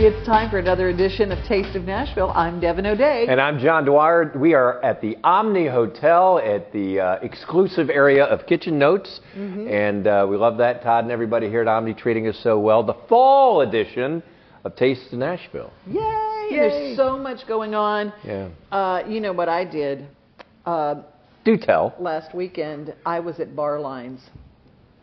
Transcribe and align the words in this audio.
everybody. 0.00 0.18
It's 0.18 0.26
time 0.26 0.50
for 0.50 0.58
another 0.58 0.88
edition 0.88 1.32
of 1.32 1.44
Taste 1.46 1.76
of 1.76 1.84
Nashville. 1.84 2.30
I'm 2.34 2.60
Devin 2.60 2.86
O'Day. 2.86 3.26
And 3.28 3.40
I'm 3.40 3.58
John 3.58 3.84
Dwyer. 3.84 4.32
We 4.36 4.54
are 4.54 4.82
at 4.84 5.00
the 5.00 5.16
Omni 5.22 5.66
Hotel 5.68 6.38
at 6.38 6.72
the 6.72 7.00
uh, 7.00 7.14
exclusive 7.22 7.90
area 7.90 8.24
of 8.24 8.46
Kitchen 8.46 8.78
Notes. 8.78 9.20
Mm-hmm. 9.36 9.68
And 9.68 10.06
uh, 10.06 10.26
we 10.28 10.36
love 10.36 10.58
that. 10.58 10.82
Todd 10.82 11.04
and 11.04 11.12
everybody 11.12 11.48
here 11.48 11.62
at 11.62 11.68
Omni 11.68 11.94
treating 11.94 12.26
us 12.28 12.38
so 12.42 12.58
well. 12.58 12.82
The 12.82 12.96
fall 13.08 13.60
edition 13.60 14.22
of 14.64 14.76
Taste 14.76 15.12
of 15.12 15.18
Nashville. 15.18 15.72
Yay! 15.86 15.94
Yay. 16.50 16.56
There's 16.56 16.96
so 16.96 17.18
much 17.18 17.46
going 17.46 17.74
on. 17.74 18.12
Yeah. 18.24 18.48
Uh, 18.72 19.02
you 19.08 19.20
know 19.20 19.32
what 19.32 19.48
I 19.48 19.64
did 19.64 20.06
uh, 20.66 21.02
Do 21.44 21.56
tell. 21.56 21.94
last 21.98 22.34
weekend? 22.34 22.94
I 23.04 23.20
was 23.20 23.38
at 23.40 23.54
Barlines. 23.54 24.20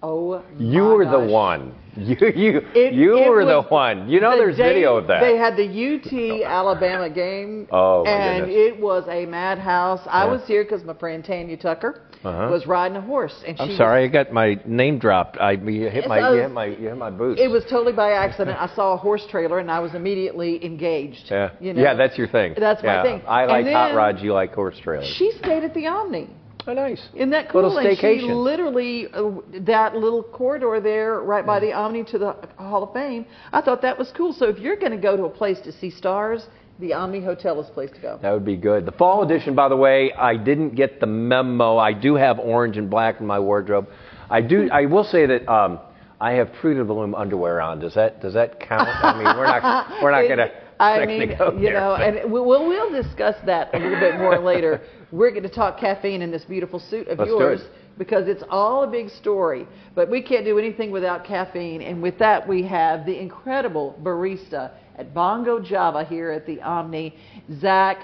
Oh, 0.04 0.44
You 0.60 0.84
were 0.84 1.06
the 1.06 1.20
one. 1.20 1.74
You 1.98 2.16
you 2.36 2.62
It- 2.76 2.94
you 2.94 3.18
it 3.18 3.28
were 3.28 3.44
the 3.44 3.64
one. 3.64 4.08
You 4.08 4.20
know 4.22 4.30
the 4.34 4.38
there's 4.38 4.58
day 4.58 4.72
video 4.76 4.98
of 4.98 5.08
that. 5.08 5.20
They 5.20 5.36
had 5.36 5.58
the 5.58 5.66
UT 5.66 6.44
Alabama 6.46 7.10
game. 7.10 7.68
Oh, 7.72 8.04
And 8.06 8.46
goodness. 8.46 8.56
it 8.68 8.80
was 8.80 9.04
a 9.10 9.26
madhouse. 9.26 10.02
I 10.06 10.26
Yeah. 10.26 10.32
was 10.32 10.46
here 10.46 10.64
because 10.64 10.84
my 10.84 10.94
friend 10.94 11.26
Tanya 11.26 11.58
Tucker 11.58 12.04
Uh-huh. 12.24 12.50
was 12.52 12.68
riding 12.68 12.98
a 12.98 13.02
horse, 13.02 13.44
and 13.48 13.58
she 13.58 13.64
I'm 13.64 13.70
was- 13.70 13.78
sorry, 13.78 14.04
I 14.04 14.08
got 14.10 14.32
my 14.32 14.60
name 14.66 15.00
dropped. 15.00 15.40
I 15.42 15.54
you 15.54 15.90
hit 15.90 16.08
my 16.08 16.20
I 16.20 16.34
you 16.36 16.42
hit 16.42 16.52
my 16.52 16.66
you 16.66 16.88
hit 16.90 16.98
my 16.98 17.10
boots. 17.10 17.42
It 17.42 17.50
was 17.50 17.64
totally 17.66 17.94
by 17.94 18.12
accident. 18.12 18.58
I 18.62 18.68
saw 18.76 18.94
a 18.94 18.98
horse 18.98 19.26
trailer 19.26 19.58
and 19.58 19.72
I 19.72 19.80
was 19.80 19.96
immediately 19.96 20.64
engaged. 20.64 21.32
yeah. 21.32 21.50
You 21.60 21.74
know? 21.74 21.82
yeah, 21.82 21.96
that's 21.96 22.16
your 22.16 22.28
thing. 22.28 22.54
That's 22.60 22.84
my 22.84 23.02
thing. 23.02 23.24
I 23.28 23.46
like 23.46 23.66
hot 23.66 23.96
rods. 23.96 24.22
You 24.22 24.34
like 24.34 24.54
horse 24.54 24.78
trailers. 24.78 25.08
She 25.18 25.32
stayed 25.32 25.64
at 25.64 25.74
the 25.74 25.88
Omni. 25.88 26.30
Oh, 26.68 26.74
nice. 26.74 27.02
Isn't 27.16 27.30
that 27.32 27.50
cool? 27.50 27.64
Little 27.64 27.78
And 27.78 27.98
she 27.98 28.22
literally, 28.32 29.08
uh, 29.14 29.32
that 29.66 29.96
little 29.96 30.24
corridor 30.24 30.80
there, 30.80 31.22
right 31.22 31.46
by 31.46 31.60
the 31.60 31.74
Omni 31.74 32.04
to 32.06 32.18
the 32.18 32.34
Hall 32.58 32.84
of 32.84 32.94
Fame, 32.94 33.26
I 33.52 33.62
thought 33.62 33.82
that 33.82 33.98
was 33.98 34.12
cool. 34.16 34.34
So 34.34 34.48
if 34.48 34.60
you're 34.60 34.76
going 34.76 34.92
to 34.92 34.98
go 34.98 35.16
to 35.18 35.24
a 35.26 35.30
place 35.30 35.60
to 35.62 35.72
see 35.72 35.90
stars, 35.90 36.48
the 36.80 36.94
Omni 36.94 37.22
Hotel 37.22 37.60
is 37.60 37.68
the 37.68 37.74
place 37.74 37.90
to 37.92 38.00
go. 38.00 38.20
That 38.22 38.32
would 38.32 38.46
be 38.46 38.58
good. 38.58 38.86
The 38.86 38.92
fall 38.92 39.24
edition, 39.24 39.56
by 39.56 39.70
the 39.70 39.76
way, 39.76 40.14
I 40.14 40.38
didn't 40.38 40.76
get 40.76 41.00
the 41.00 41.08
memo. 41.08 41.78
I 41.78 41.94
do 41.94 42.16
have 42.16 42.38
orange 42.40 42.78
and 42.78 42.90
black 42.90 43.20
in 43.20 43.26
my 43.26 43.40
wardrobe. 43.40 43.88
I 44.30 44.42
do. 44.42 44.70
I 44.72 44.86
will 44.86 45.04
say 45.04 45.26
that 45.26 45.48
um, 45.52 45.80
I 46.20 46.34
have 46.34 46.50
Fruit 46.62 46.78
of 46.80 46.88
the 46.88 46.94
Loom 46.94 47.16
underwear 47.16 47.62
on. 47.62 47.80
Does 47.80 47.96
that 47.96 48.22
does 48.22 48.34
that 48.34 48.60
count? 48.60 48.88
I 48.88 49.14
mean, 49.16 49.26
we're 49.38 49.46
not 49.46 50.04
we're 50.04 50.12
not 50.12 50.28
gonna. 50.30 50.52
I 50.80 51.06
mean, 51.08 51.36
go 51.38 51.54
you 51.54 51.62
there, 51.62 51.74
know, 51.74 51.96
but- 51.98 52.16
and 52.24 52.32
we'll 52.32 52.46
we'll 52.46 52.92
discuss 52.92 53.36
that 53.46 53.74
a 53.74 53.80
little 53.80 54.00
bit 54.00 54.18
more 54.18 54.38
later. 54.38 54.82
We're 55.12 55.32
going 55.32 55.44
to 55.44 55.50
talk 55.50 55.80
caffeine 55.80 56.22
in 56.22 56.32
this 56.32 56.44
beautiful 56.44 56.80
suit 56.80 57.08
of 57.08 57.20
Let's 57.20 57.30
yours 57.30 57.62
it. 57.62 57.72
because 57.98 58.28
it's 58.28 58.44
all 58.50 58.84
a 58.84 58.88
big 58.88 59.10
story. 59.10 59.66
But 59.96 60.10
we 60.10 60.22
can't 60.22 60.44
do 60.44 60.58
anything 60.60 60.92
without 60.92 61.24
caffeine, 61.26 61.82
and 61.82 62.02
with 62.02 62.20
that, 62.20 62.48
we 62.48 62.64
have 62.64 63.06
the 63.06 63.18
incredible 63.18 63.98
barista 64.04 64.72
at 64.98 65.14
Bongo 65.14 65.60
Java 65.60 66.04
here 66.04 66.32
at 66.32 66.46
the 66.46 66.62
Omni, 66.62 67.16
Zach 67.62 67.98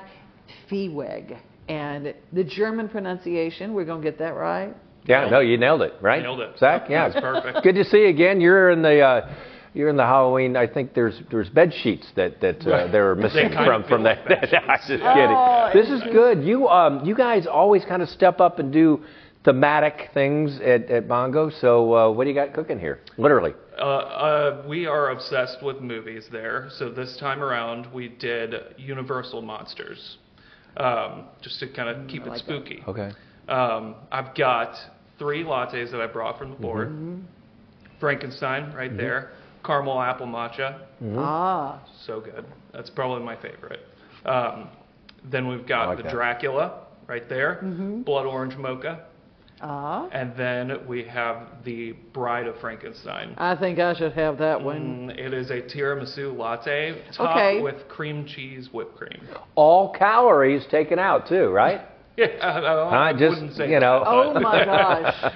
Fieweg, 0.72 1.38
and 1.68 2.14
the 2.32 2.44
German 2.44 2.88
pronunciation. 2.88 3.74
We're 3.74 3.86
going 3.86 4.02
to 4.02 4.10
get 4.10 4.20
that 4.20 4.36
right. 4.36 4.74
yeah, 5.06 5.30
no, 5.30 5.40
you 5.40 5.58
nailed 5.58 5.82
it, 5.82 5.94
right? 6.02 6.22
Nailed 6.22 6.40
it. 6.40 6.58
Zach. 6.58 6.90
Yeah, 6.90 7.10
That's 7.10 7.20
perfect. 7.20 7.64
Good 7.64 7.76
to 7.76 7.84
see 7.84 8.00
you 8.00 8.08
again. 8.08 8.40
You're 8.40 8.72
in 8.72 8.82
the. 8.82 9.02
Uh, 9.02 9.36
you're 9.74 9.90
in 9.90 9.98
the 9.98 10.06
Halloween. 10.06 10.56
I 10.56 10.68
think 10.68 10.94
there's 10.94 11.20
there's 11.32 11.50
bed 11.50 11.74
sheets 11.82 12.08
that 12.16 12.40
that 12.42 12.66
uh, 12.66 12.70
Right. 12.70 12.92
they're 12.92 13.16
missing 13.16 13.50
They 13.50 13.56
from 13.56 13.82
of 13.84 13.88
from 13.90 14.04
feel 14.04 14.14
that. 14.28 14.28
I'm 14.70 14.78
just 14.78 14.88
kidding. 14.88 15.04
Oh, 15.04 15.70
this 15.74 15.90
is 15.90 16.02
good. 16.12 16.44
You 16.44 16.68
um 16.68 17.04
you 17.06 17.16
guys 17.16 17.48
always 17.48 17.84
kind 17.86 18.02
of 18.02 18.10
step 18.10 18.40
up 18.40 18.60
and 18.60 18.72
do 18.72 19.04
thematic 19.44 20.10
things 20.14 20.58
at, 20.62 20.90
at 20.90 21.08
Bongo. 21.08 21.50
So 21.50 21.94
uh, 21.94 22.12
what 22.12 22.24
do 22.24 22.30
you 22.30 22.36
got 22.36 22.54
cooking 22.54 22.80
here? 22.80 23.02
Literally. 23.18 23.54
Uh, 23.78 23.82
uh, 23.84 24.64
we 24.68 24.86
are 24.86 25.10
obsessed 25.10 25.62
with 25.62 25.82
movies 25.82 26.28
there, 26.32 26.70
so 26.78 26.90
this 26.90 27.18
time 27.20 27.42
around 27.42 27.92
we 27.94 28.08
did 28.08 28.54
Universal 28.78 29.42
Monsters, 29.42 30.18
um, 30.78 31.26
just 31.42 31.60
to 31.60 31.68
kind 31.68 31.90
of 31.90 32.08
keep 32.08 32.22
it 32.22 32.30
like 32.30 32.38
that. 32.38 32.46
spooky. 32.46 32.84
Okay. 32.88 33.12
Um, 33.50 33.96
I've 34.12 34.34
got 34.36 34.76
three 35.20 35.44
lattes 35.44 35.92
that 35.92 36.00
I 36.00 36.08
brought 36.08 36.38
from 36.38 36.52
the 36.52 36.56
board. 36.58 36.90
Mm-hmm. 36.90 37.22
Frankenstein 38.00 38.74
right 38.74 38.96
there, 38.96 39.32
caramel 39.64 40.02
apple 40.02 40.28
matcha, 40.28 40.80
Ah, 41.18 41.82
so 42.06 42.20
good. 42.22 42.46
That's 42.74 42.90
probably 42.90 43.24
my 43.24 43.36
favorite. 43.36 43.82
Um, 44.26 44.70
then 45.32 45.48
we've 45.48 45.68
got 45.68 45.88
like 45.90 45.98
the 45.98 46.04
that. 46.04 46.12
Dracula 46.14 46.82
right 47.08 47.28
there, 47.30 47.60
Mm-hmm. 47.64 48.02
blood 48.04 48.26
orange 48.26 48.56
mocha, 48.58 49.06
ah. 49.62 50.08
and 50.12 50.34
then 50.38 50.86
we 50.88 51.04
have 51.06 51.64
the 51.66 51.94
Bride 52.14 52.48
of 52.48 52.58
Frankenstein. 52.60 53.34
I 53.38 53.56
think 53.56 53.80
I 53.80 53.94
should 53.94 54.14
have 54.14 54.38
that 54.40 54.62
one. 54.62 55.10
Mm, 55.10 55.18
it 55.20 55.34
is 55.34 55.50
a 55.50 55.62
tiramisu 55.62 56.38
latte 56.38 57.02
topped 57.16 57.38
Okay. 57.38 57.62
with 57.62 57.88
cream 57.90 58.26
cheese 58.26 58.70
whipped 58.74 58.96
cream. 58.98 59.28
All 59.56 59.92
calories 59.94 60.66
taken 60.72 61.00
out 61.00 61.28
too, 61.28 61.50
right? 61.50 61.82
Yeah, 62.16 62.28
I, 62.44 62.60
I, 62.60 63.10
I 63.10 63.14
just, 63.14 63.24
wouldn't 63.42 63.54
say 63.56 63.72
you 63.72 63.80
know. 63.80 64.02
that, 64.02 64.08
Oh 64.08 64.40
my 64.40 64.64
gosh, 64.66 65.34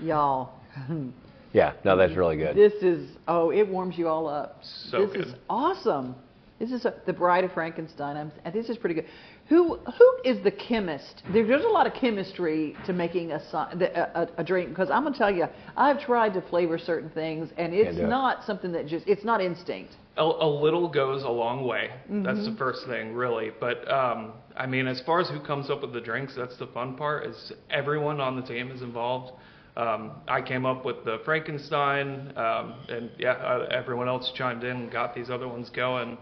y'all. 0.00 0.52
Yeah. 1.52 1.72
No, 1.84 1.96
that's 1.96 2.14
really 2.14 2.36
good. 2.36 2.56
This 2.56 2.74
is 2.82 3.08
oh, 3.28 3.50
it 3.50 3.66
warms 3.66 3.98
you 3.98 4.08
all 4.08 4.28
up. 4.28 4.60
So 4.90 5.06
this 5.06 5.26
is 5.26 5.34
awesome. 5.48 6.14
This 6.58 6.72
is 6.72 6.84
a, 6.84 6.92
the 7.06 7.12
Bride 7.14 7.44
of 7.44 7.52
Frankenstein. 7.52 8.16
I'm, 8.18 8.30
and 8.44 8.54
this 8.54 8.68
is 8.68 8.76
pretty 8.76 8.94
good. 8.94 9.06
Who 9.48 9.76
who 9.78 10.16
is 10.24 10.42
the 10.44 10.50
chemist? 10.50 11.22
There, 11.32 11.44
there's 11.46 11.64
a 11.64 11.68
lot 11.68 11.86
of 11.86 11.94
chemistry 11.94 12.76
to 12.86 12.92
making 12.92 13.32
a, 13.32 13.40
si- 13.40 13.84
a, 13.84 14.10
a, 14.14 14.28
a 14.38 14.44
drink 14.44 14.68
because 14.68 14.90
I'm 14.90 15.02
gonna 15.02 15.16
tell 15.16 15.30
you, 15.34 15.46
I've 15.76 16.00
tried 16.00 16.34
to 16.34 16.42
flavor 16.42 16.78
certain 16.78 17.10
things 17.10 17.50
and 17.56 17.72
it's 17.74 17.96
do 17.96 18.04
it. 18.04 18.08
not 18.08 18.44
something 18.44 18.70
that 18.72 18.86
just 18.86 19.08
it's 19.08 19.24
not 19.24 19.40
instinct. 19.40 19.94
a, 20.18 20.22
a 20.22 20.46
little 20.46 20.86
goes 20.88 21.22
a 21.24 21.28
long 21.28 21.64
way. 21.66 21.88
That's 22.08 22.38
Mm-hmm. 22.38 22.52
the 22.52 22.56
first 22.58 22.86
thing, 22.86 23.14
really. 23.14 23.50
But 23.58 23.90
um, 23.90 24.32
I 24.56 24.66
mean, 24.66 24.86
as 24.86 25.00
far 25.06 25.20
as 25.20 25.28
who 25.30 25.40
comes 25.40 25.68
up 25.70 25.80
with 25.80 25.94
the 25.94 26.00
drinks, 26.02 26.34
that's 26.36 26.56
the 26.58 26.66
fun 26.68 26.94
part. 26.96 27.26
Is 27.26 27.52
everyone 27.70 28.20
on 28.20 28.36
the 28.36 28.42
team 28.46 28.70
is 28.70 28.82
involved. 28.82 29.32
Um, 29.76 30.12
I 30.28 30.42
came 30.42 30.66
up 30.66 30.84
with 30.84 31.04
the 31.04 31.20
Frankenstein, 31.24 32.32
um, 32.36 32.74
and 32.88 33.10
yeah, 33.18 33.32
uh, 33.32 33.68
everyone 33.70 34.08
else 34.08 34.32
chimed 34.34 34.64
in 34.64 34.76
and 34.76 34.90
got 34.90 35.14
these 35.14 35.30
other 35.30 35.48
ones 35.48 35.70
going. 35.70 36.18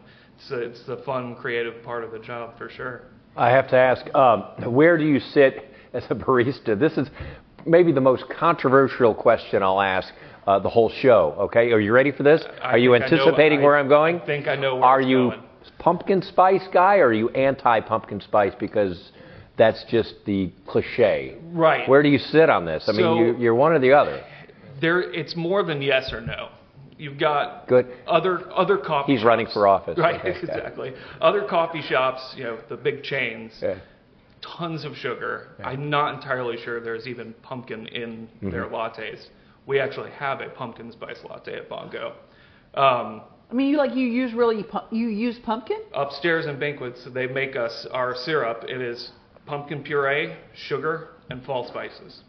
So 0.49 0.57
it's 0.57 0.85
the 0.85 0.99
fun, 0.99 1.35
creative 1.35 1.83
part 1.83 2.05
of 2.05 2.13
the 2.13 2.19
job 2.19 2.57
for 2.59 2.69
sure. 2.69 3.03
I 3.37 3.51
have 3.51 3.69
to 3.71 3.77
ask, 3.77 4.15
um, 4.15 4.43
where 4.73 4.97
do 4.99 5.05
you 5.05 5.19
sit 5.21 5.75
as 5.93 6.05
a 6.11 6.15
barista? 6.15 6.79
This 6.79 6.97
is 6.99 7.09
maybe 7.67 7.91
the 7.93 8.01
most 8.01 8.25
controversial 8.29 9.15
question 9.15 9.63
I'll 9.63 9.81
ask 9.81 10.13
uh, 10.47 10.59
the 10.59 10.69
whole 10.69 10.91
show. 10.91 11.35
Okay, 11.39 11.73
are 11.73 11.81
you 11.81 11.93
ready 11.93 12.13
for 12.13 12.23
this? 12.23 12.43
I 12.63 12.73
are 12.73 12.79
you 12.79 12.91
know- 12.91 12.95
anticipating 12.97 13.61
I- 13.61 13.63
where 13.63 13.77
I'm 13.79 13.89
going? 13.89 14.21
I 14.21 14.27
think 14.27 14.47
I 14.47 14.57
know 14.57 14.77
where 14.77 14.85
Are 14.85 15.01
you 15.01 15.31
going. 15.31 15.43
pumpkin 15.79 16.23
spice 16.23 16.67
guy, 16.73 16.99
or 16.99 17.09
are 17.09 17.13
you 17.13 17.29
anti-pumpkin 17.31 18.21
spice 18.21 18.53
because 18.59 19.13
that's 19.59 19.85
just 19.91 20.15
the 20.25 20.51
cliche? 20.67 21.37
Right. 21.53 21.89
Where 21.89 22.03
do 22.03 22.09
you 22.09 22.19
sit 22.19 22.49
on 22.49 22.65
this? 22.65 22.85
I 22.89 22.93
mean, 22.93 23.01
So- 23.01 23.19
you, 23.19 23.37
you're 23.39 23.55
one 23.55 23.73
or 23.73 23.79
the 23.79 23.93
other. 23.93 24.25
There, 24.81 25.01
it's 25.13 25.35
more 25.37 25.63
than 25.65 25.83
yes 25.83 26.13
or 26.13 26.21
no. 26.21 26.51
You've 26.97 27.19
got 27.19 27.67
Good. 27.69 27.87
other 28.07 28.51
other 28.53 28.77
coffee. 28.79 29.15
He's 29.15 29.25
running 29.25 29.47
for 29.53 29.69
office. 29.69 29.97
Right, 29.99 30.19
Okay, 30.21 30.37
exactly. 30.39 30.93
Other 31.21 31.43
coffee 31.43 31.83
shops, 31.83 32.35
you 32.37 32.45
know, 32.45 32.59
the 32.69 32.77
big 32.77 33.03
chains, 33.05 33.53
Yeah. 33.63 33.77
tons 34.41 34.85
of 34.85 34.97
sugar. 34.97 35.49
I'm 35.63 35.91
not 35.91 36.15
entirely 36.15 36.57
sure 36.65 36.81
there's 36.81 37.07
even 37.07 37.35
pumpkin 37.43 37.87
in 37.89 38.27
Mm-hmm. 38.27 38.51
their 38.51 38.67
lattes. 38.67 39.27
We 39.67 39.79
actually 39.81 40.11
have 40.13 40.41
a 40.41 40.49
pumpkin 40.49 40.91
spice 40.93 41.19
latte 41.29 41.55
at 41.57 41.69
Bongo. 41.69 42.15
Um, 42.75 43.23
I 43.51 43.55
mean, 43.55 43.69
you 43.69 43.77
like 43.79 43.95
you 43.95 44.07
use 44.07 44.33
really 44.35 44.65
you 44.91 45.09
use 45.09 45.39
pumpkin? 45.45 45.81
upstairs 45.95 46.47
in 46.47 46.59
banquets, 46.59 47.05
they 47.15 47.27
make 47.27 47.55
us 47.57 47.87
our 47.93 48.15
syrup. 48.15 48.65
It 48.69 48.81
is 48.81 49.11
pumpkin 49.49 49.83
puree, 49.83 50.37
sugar, 50.55 51.09
and 51.31 51.45
fall 51.45 51.67
spices. 51.69 52.21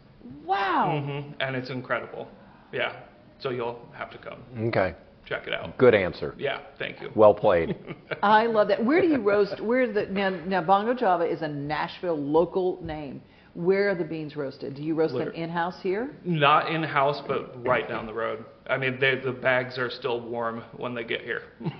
Wow. 0.44 1.02
hmm 1.04 1.32
And 1.40 1.54
it's 1.54 1.70
incredible. 1.70 2.28
Yeah. 2.72 2.92
So 3.40 3.50
you'll 3.50 3.78
have 3.94 4.10
to 4.10 4.18
come 4.18 4.42
Okay, 4.68 4.94
check 5.24 5.46
it 5.46 5.54
out. 5.54 5.76
good 5.78 5.94
answer. 5.94 6.34
Yeah. 6.38 6.60
Thank 6.78 7.00
you. 7.00 7.10
Well 7.14 7.34
played. 7.34 7.76
I 8.22 8.46
love 8.46 8.68
that. 8.68 8.84
Where 8.84 9.00
do 9.00 9.06
you 9.08 9.20
roast? 9.20 9.60
Where's 9.60 9.94
the 9.94 10.06
now? 10.06 10.30
Now 10.30 10.62
Bongo 10.62 10.92
Java 10.94 11.24
is 11.24 11.42
a 11.42 11.48
Nashville 11.48 12.18
local 12.18 12.78
name. 12.82 13.22
Where 13.54 13.90
are 13.90 13.94
the 13.96 14.04
beans 14.04 14.36
roasted? 14.36 14.76
Do 14.76 14.82
you 14.82 14.94
roast 14.94 15.12
them 15.12 15.20
Liter- 15.20 15.32
in 15.32 15.50
house 15.50 15.74
here? 15.82 16.14
Not 16.24 16.70
in 16.72 16.82
house, 16.84 17.20
but 17.26 17.66
right 17.66 17.88
down 17.88 18.06
the 18.06 18.14
road. 18.14 18.44
I 18.68 18.76
mean, 18.76 19.00
they, 19.00 19.16
the 19.16 19.32
bags 19.32 19.76
are 19.76 19.90
still 19.90 20.20
warm 20.20 20.62
when 20.76 20.94
they 20.94 21.02
get 21.02 21.22
here. 21.22 21.42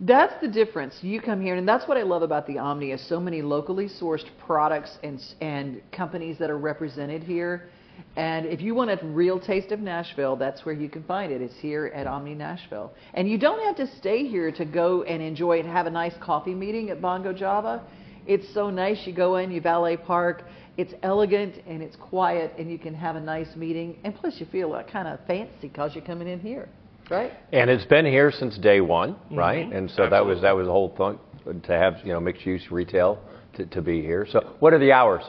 That's 0.00 0.40
the 0.40 0.46
difference. 0.46 0.96
You 1.02 1.20
come 1.20 1.42
here, 1.42 1.56
and 1.56 1.66
that's 1.66 1.88
what 1.88 1.96
I 1.96 2.02
love 2.02 2.22
about 2.22 2.46
the 2.46 2.58
Omni 2.58 2.92
is 2.92 3.08
so 3.08 3.18
many 3.18 3.42
locally 3.42 3.88
sourced 3.88 4.26
products 4.38 4.96
and 5.02 5.20
and 5.40 5.82
companies 5.90 6.38
that 6.38 6.50
are 6.50 6.58
represented 6.58 7.24
here. 7.24 7.68
And 8.16 8.46
if 8.46 8.60
you 8.60 8.76
want 8.76 8.90
a 8.90 9.04
real 9.04 9.40
taste 9.40 9.72
of 9.72 9.80
Nashville, 9.80 10.36
that's 10.36 10.64
where 10.64 10.74
you 10.74 10.88
can 10.88 11.02
find 11.02 11.32
it. 11.32 11.42
It's 11.42 11.56
here 11.56 11.86
at 11.86 12.06
Omni 12.06 12.36
Nashville. 12.36 12.92
And 13.14 13.28
you 13.28 13.38
don't 13.38 13.60
have 13.64 13.74
to 13.76 13.92
stay 13.96 14.24
here 14.24 14.52
to 14.52 14.64
go 14.64 15.02
and 15.02 15.20
enjoy 15.20 15.58
it, 15.58 15.66
have 15.66 15.86
a 15.86 15.90
nice 15.90 16.14
coffee 16.20 16.54
meeting 16.54 16.90
at 16.90 17.02
Bongo 17.02 17.32
Java. 17.32 17.82
It's 18.24 18.52
so 18.54 18.70
nice. 18.70 19.04
You 19.04 19.12
go 19.12 19.36
in, 19.36 19.50
you 19.50 19.60
valet 19.60 19.96
park. 19.96 20.44
It's 20.76 20.94
elegant 21.02 21.56
and 21.66 21.82
it's 21.82 21.96
quiet, 21.96 22.52
and 22.56 22.70
you 22.70 22.78
can 22.78 22.94
have 22.94 23.16
a 23.16 23.20
nice 23.20 23.56
meeting. 23.56 23.98
And 24.04 24.14
plus, 24.14 24.34
you 24.38 24.46
feel 24.46 24.74
uh, 24.74 24.84
kind 24.84 25.08
of 25.08 25.18
fancy 25.26 25.52
because 25.62 25.96
you're 25.96 26.04
coming 26.04 26.28
in 26.28 26.38
here. 26.38 26.68
Right? 27.10 27.32
And 27.52 27.70
it's 27.70 27.84
been 27.86 28.04
here 28.06 28.30
since 28.30 28.58
day 28.58 28.80
one, 28.80 29.16
right? 29.30 29.66
Mhm. 29.68 29.76
And 29.76 29.90
so 29.90 30.08
that 30.08 30.24
was 30.24 30.40
that 30.42 30.54
was 30.56 30.66
the 30.66 30.72
whole 30.72 30.90
thing 30.96 31.62
to 31.62 31.72
have 31.72 31.96
you 32.04 32.12
know 32.12 32.20
mixed 32.20 32.44
use 32.44 32.70
retail 32.70 33.18
to, 33.54 33.66
to 33.66 33.80
be 33.82 34.02
here. 34.02 34.26
So 34.30 34.40
what 34.60 34.72
are 34.72 34.78
the 34.78 34.92
hours? 34.92 35.22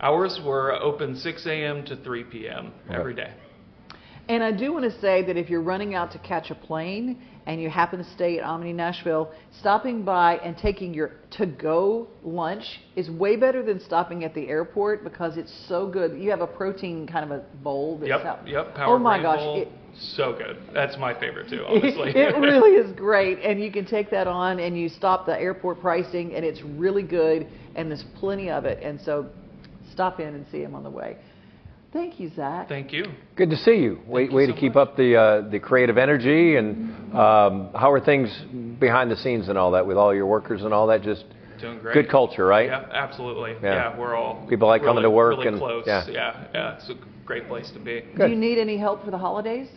Hours 0.00 0.40
were 0.44 0.72
open 0.74 1.16
6 1.16 1.46
a.m. 1.46 1.84
to 1.86 1.96
3 1.96 2.24
p.m. 2.24 2.72
every 2.88 3.14
day. 3.14 3.32
And 4.28 4.44
I 4.44 4.52
do 4.52 4.72
want 4.74 4.84
to 4.84 5.00
say 5.00 5.22
that 5.24 5.36
if 5.38 5.48
you're 5.48 5.62
running 5.62 5.94
out 5.94 6.12
to 6.12 6.18
catch 6.18 6.50
a 6.50 6.54
plane 6.54 7.16
and 7.46 7.60
you 7.62 7.70
happen 7.70 7.98
to 7.98 8.04
stay 8.12 8.38
at 8.38 8.44
Omni 8.44 8.74
Nashville, 8.74 9.32
stopping 9.58 10.04
by 10.04 10.36
and 10.36 10.56
taking 10.56 10.92
your 10.92 11.12
to 11.30 11.46
go 11.46 12.08
lunch 12.22 12.80
is 12.94 13.08
way 13.10 13.36
better 13.36 13.62
than 13.62 13.80
stopping 13.80 14.24
at 14.24 14.34
the 14.34 14.46
airport 14.48 15.02
because 15.02 15.38
it's 15.38 15.52
so 15.66 15.88
good. 15.88 16.16
You 16.20 16.28
have 16.30 16.42
a 16.42 16.46
protein 16.46 17.06
kind 17.06 17.24
of 17.24 17.30
a 17.40 17.42
bowl 17.62 17.96
that's 17.98 18.10
Yep, 18.10 18.24
out- 18.26 18.46
yep. 18.48 18.74
Power 18.74 18.96
oh 18.96 18.98
my 18.98 19.20
gosh. 19.20 19.38
Bowl, 19.38 19.62
It, 19.62 19.68
so 19.98 20.32
good. 20.32 20.58
That's 20.72 20.96
my 20.98 21.18
favorite 21.18 21.48
too, 21.48 21.64
honestly. 21.68 22.12
it 22.14 22.36
really 22.38 22.72
is 22.76 22.92
great. 22.96 23.38
And 23.40 23.60
you 23.60 23.70
can 23.72 23.84
take 23.86 24.10
that 24.10 24.26
on 24.26 24.58
and 24.60 24.78
you 24.78 24.88
stop 24.88 25.26
the 25.26 25.38
airport 25.38 25.80
pricing 25.80 26.34
and 26.34 26.44
it's 26.44 26.62
really 26.62 27.02
good 27.02 27.48
and 27.74 27.90
there's 27.90 28.04
plenty 28.18 28.50
of 28.50 28.64
it. 28.64 28.82
And 28.82 29.00
so 29.00 29.26
stop 29.92 30.20
in 30.20 30.28
and 30.34 30.46
see 30.50 30.62
him 30.62 30.74
on 30.74 30.82
the 30.82 30.90
way. 30.90 31.16
Thank 31.92 32.20
you, 32.20 32.30
Zach. 32.36 32.68
Thank 32.68 32.92
you. 32.92 33.06
Good 33.34 33.48
to 33.50 33.56
see 33.56 33.76
you. 33.76 34.00
Way, 34.06 34.24
you 34.24 34.32
way 34.32 34.46
so 34.46 34.52
to 34.52 34.60
keep 34.60 34.74
much. 34.74 34.88
up 34.88 34.96
the 34.96 35.16
uh, 35.16 35.48
the 35.48 35.58
creative 35.58 35.96
energy 35.96 36.56
and 36.56 37.14
um, 37.16 37.70
how 37.74 37.90
are 37.90 38.00
things 38.00 38.28
behind 38.78 39.10
the 39.10 39.16
scenes 39.16 39.48
and 39.48 39.56
all 39.56 39.70
that 39.70 39.86
with 39.86 39.96
all 39.96 40.14
your 40.14 40.26
workers 40.26 40.62
and 40.64 40.74
all 40.74 40.86
that? 40.88 41.00
Just 41.02 41.24
Doing 41.60 41.78
great. 41.80 41.94
good 41.94 42.10
culture, 42.10 42.44
right? 42.46 42.66
Yeah, 42.66 42.84
absolutely. 42.92 43.52
Yeah. 43.62 43.92
Yeah, 43.92 43.98
we're 43.98 44.14
all 44.14 44.46
People 44.48 44.68
like 44.68 44.82
coming 44.82 45.02
to 45.02 45.10
work 45.10 45.36
really 45.38 45.48
and- 45.48 45.58
close. 45.58 45.84
yeah. 45.86 46.04
yeah, 46.08 46.46
yeah. 46.54 46.76
It's 46.76 46.90
a 46.90 46.94
great 47.24 47.48
place 47.48 47.70
to 47.72 47.78
be. 47.80 48.04
Do 48.18 48.26
you 48.28 48.36
need 48.36 48.58
any 48.58 48.76
help 48.76 49.02
for 49.02 49.10
the 49.10 49.18
holidays? 49.18 49.68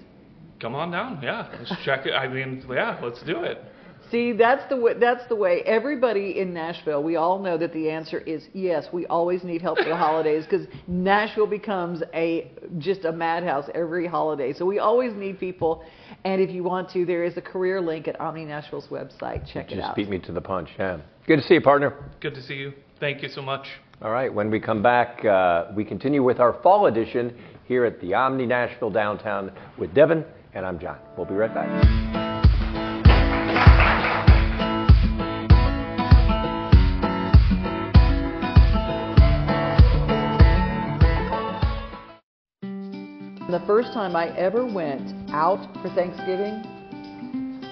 Come 0.61 0.75
on 0.75 0.91
down. 0.91 1.19
Yeah, 1.23 1.49
let's 1.57 1.73
check 1.83 2.05
it. 2.05 2.13
I 2.13 2.27
mean, 2.27 2.63
yeah, 2.69 2.99
let's 3.01 3.21
do 3.23 3.41
it. 3.43 3.63
See, 4.11 4.33
that's 4.33 4.67
the 4.69 4.75
way, 4.75 4.93
that's 4.99 5.25
the 5.29 5.35
way 5.35 5.61
everybody 5.65 6.39
in 6.39 6.53
Nashville, 6.53 7.01
we 7.01 7.15
all 7.15 7.39
know 7.39 7.57
that 7.57 7.71
the 7.71 7.89
answer 7.89 8.19
is 8.19 8.43
yes, 8.53 8.87
we 8.91 9.05
always 9.05 9.43
need 9.43 9.61
help 9.61 9.77
for 9.77 9.87
the 9.87 9.95
holidays 9.95 10.43
because 10.43 10.67
Nashville 10.85 11.47
becomes 11.47 12.03
a 12.13 12.51
just 12.77 13.05
a 13.05 13.11
madhouse 13.11 13.69
every 13.73 14.05
holiday. 14.05 14.53
So 14.53 14.65
we 14.65 14.79
always 14.79 15.13
need 15.13 15.39
people. 15.39 15.83
And 16.25 16.41
if 16.41 16.49
you 16.49 16.61
want 16.61 16.89
to, 16.91 17.05
there 17.05 17.23
is 17.23 17.37
a 17.37 17.41
career 17.41 17.79
link 17.79 18.07
at 18.09 18.19
Omni 18.19 18.45
Nashville's 18.45 18.87
website. 18.87 19.51
Check 19.51 19.71
it 19.71 19.79
out. 19.79 19.95
Just 19.95 19.95
beat 19.95 20.09
me 20.09 20.19
to 20.19 20.33
the 20.33 20.41
punch. 20.41 20.69
Yeah. 20.77 20.99
Good 21.25 21.37
to 21.37 21.43
see 21.43 21.53
you, 21.55 21.61
partner. 21.61 22.11
Good 22.19 22.35
to 22.35 22.43
see 22.43 22.55
you. 22.55 22.73
Thank 22.99 23.23
you 23.23 23.29
so 23.29 23.41
much. 23.41 23.65
All 24.01 24.11
right. 24.11 24.31
When 24.31 24.51
we 24.51 24.59
come 24.59 24.83
back, 24.83 25.23
uh, 25.23 25.67
we 25.73 25.85
continue 25.85 26.21
with 26.21 26.39
our 26.39 26.61
fall 26.61 26.87
edition 26.87 27.37
here 27.65 27.85
at 27.85 28.01
the 28.01 28.13
Omni 28.13 28.45
Nashville 28.45 28.89
downtown 28.89 29.51
with 29.77 29.93
Devin, 29.93 30.25
and 30.53 30.65
I'm 30.65 30.79
John. 30.79 30.97
We'll 31.17 31.25
be 31.25 31.35
right 31.35 31.53
back. 31.53 31.69
The 43.49 43.61
first 43.67 43.91
time 43.93 44.15
I 44.15 44.29
ever 44.37 44.65
went 44.65 45.29
out 45.31 45.59
for 45.81 45.89
Thanksgiving, 45.89 46.63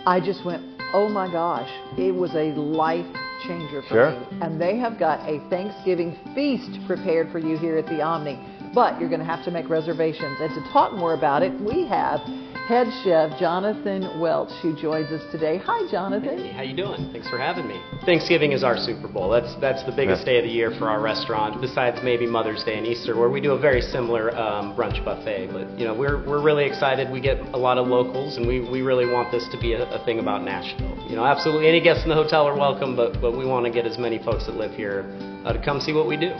I 0.05 0.19
just 0.19 0.43
went, 0.45 0.61
oh 0.93 1.07
my 1.07 1.31
gosh, 1.31 1.69
it 1.97 2.13
was 2.13 2.31
a 2.35 2.51
life 2.59 3.05
changer 3.47 3.81
for 3.83 3.87
Sure. 3.87 4.11
me. 4.11 4.39
And 4.41 4.59
they 4.59 4.77
have 4.77 4.99
got 4.99 5.21
a 5.27 5.39
Thanksgiving 5.49 6.17
feast 6.35 6.85
prepared 6.85 7.31
for 7.31 7.39
you 7.39 7.57
here 7.57 7.77
at 7.77 7.85
the 7.85 8.01
Omni. 8.01 8.37
But 8.73 8.99
you're 8.99 9.09
going 9.09 9.21
to 9.21 9.25
have 9.25 9.43
to 9.45 9.51
make 9.51 9.69
reservations. 9.69 10.37
And 10.41 10.53
to 10.53 10.71
talk 10.71 10.93
more 10.93 11.13
about 11.13 11.43
it, 11.43 11.53
we 11.61 11.87
have 11.87 12.19
head 12.69 12.87
chef 13.03 13.33
Jonathan 13.39 14.19
Welch 14.19 14.51
who 14.61 14.75
joins 14.79 15.11
us 15.11 15.23
today. 15.31 15.57
Hi, 15.65 15.89
Jonathan. 15.89 16.37
Hey, 16.37 16.51
how 16.51 16.61
you 16.61 16.75
doing? 16.75 17.09
Thanks 17.11 17.27
for 17.27 17.39
having 17.39 17.67
me. 17.67 17.81
Thanksgiving 18.05 18.51
is 18.51 18.63
our 18.63 18.77
Super 18.77 19.07
Bowl. 19.07 19.27
That's 19.27 19.55
that's 19.59 19.83
the 19.85 19.91
biggest 19.91 20.19
Yeah. 20.21 20.33
day 20.33 20.37
of 20.37 20.43
the 20.43 20.51
year 20.51 20.69
for 20.77 20.87
our 20.87 21.01
restaurant, 21.01 21.59
besides 21.61 21.97
maybe 22.03 22.27
Mother's 22.27 22.63
Day 22.63 22.77
and 22.77 22.85
Easter, 22.85 23.17
where 23.17 23.27
we 23.27 23.41
do 23.41 23.53
a 23.53 23.57
very 23.57 23.81
similar 23.81 24.37
um, 24.37 24.75
brunch 24.75 25.03
buffet. 25.03 25.49
But 25.51 25.79
you 25.79 25.85
know, 25.87 25.95
we're 25.95 26.23
we're 26.23 26.43
really 26.43 26.65
excited. 26.65 27.09
We 27.09 27.19
get 27.19 27.39
a 27.39 27.57
lot 27.57 27.79
of 27.79 27.87
locals, 27.87 28.37
and 28.37 28.47
we, 28.47 28.59
we 28.69 28.83
really 28.83 29.11
want 29.11 29.31
this 29.31 29.49
to 29.49 29.57
be 29.59 29.73
a, 29.73 29.89
a 29.89 30.05
thing 30.05 30.19
about 30.19 30.43
Nashville. 30.43 30.95
You 31.09 31.15
know, 31.15 31.25
absolutely 31.25 31.67
any 31.67 31.81
guests 31.81 32.03
in 32.03 32.09
the 32.09 32.15
hotel 32.23 32.45
are 32.47 32.55
welcome, 32.55 32.95
but 32.95 33.19
but 33.19 33.35
we 33.35 33.47
want 33.47 33.65
to 33.65 33.71
get 33.71 33.87
as 33.87 33.97
many 33.97 34.19
folks 34.19 34.45
that 34.45 34.53
live 34.57 34.73
here 34.75 35.09
uh, 35.43 35.53
to 35.53 35.59
come 35.65 35.81
see 35.81 35.91
what 35.91 36.05
we 36.07 36.17
do. 36.17 36.35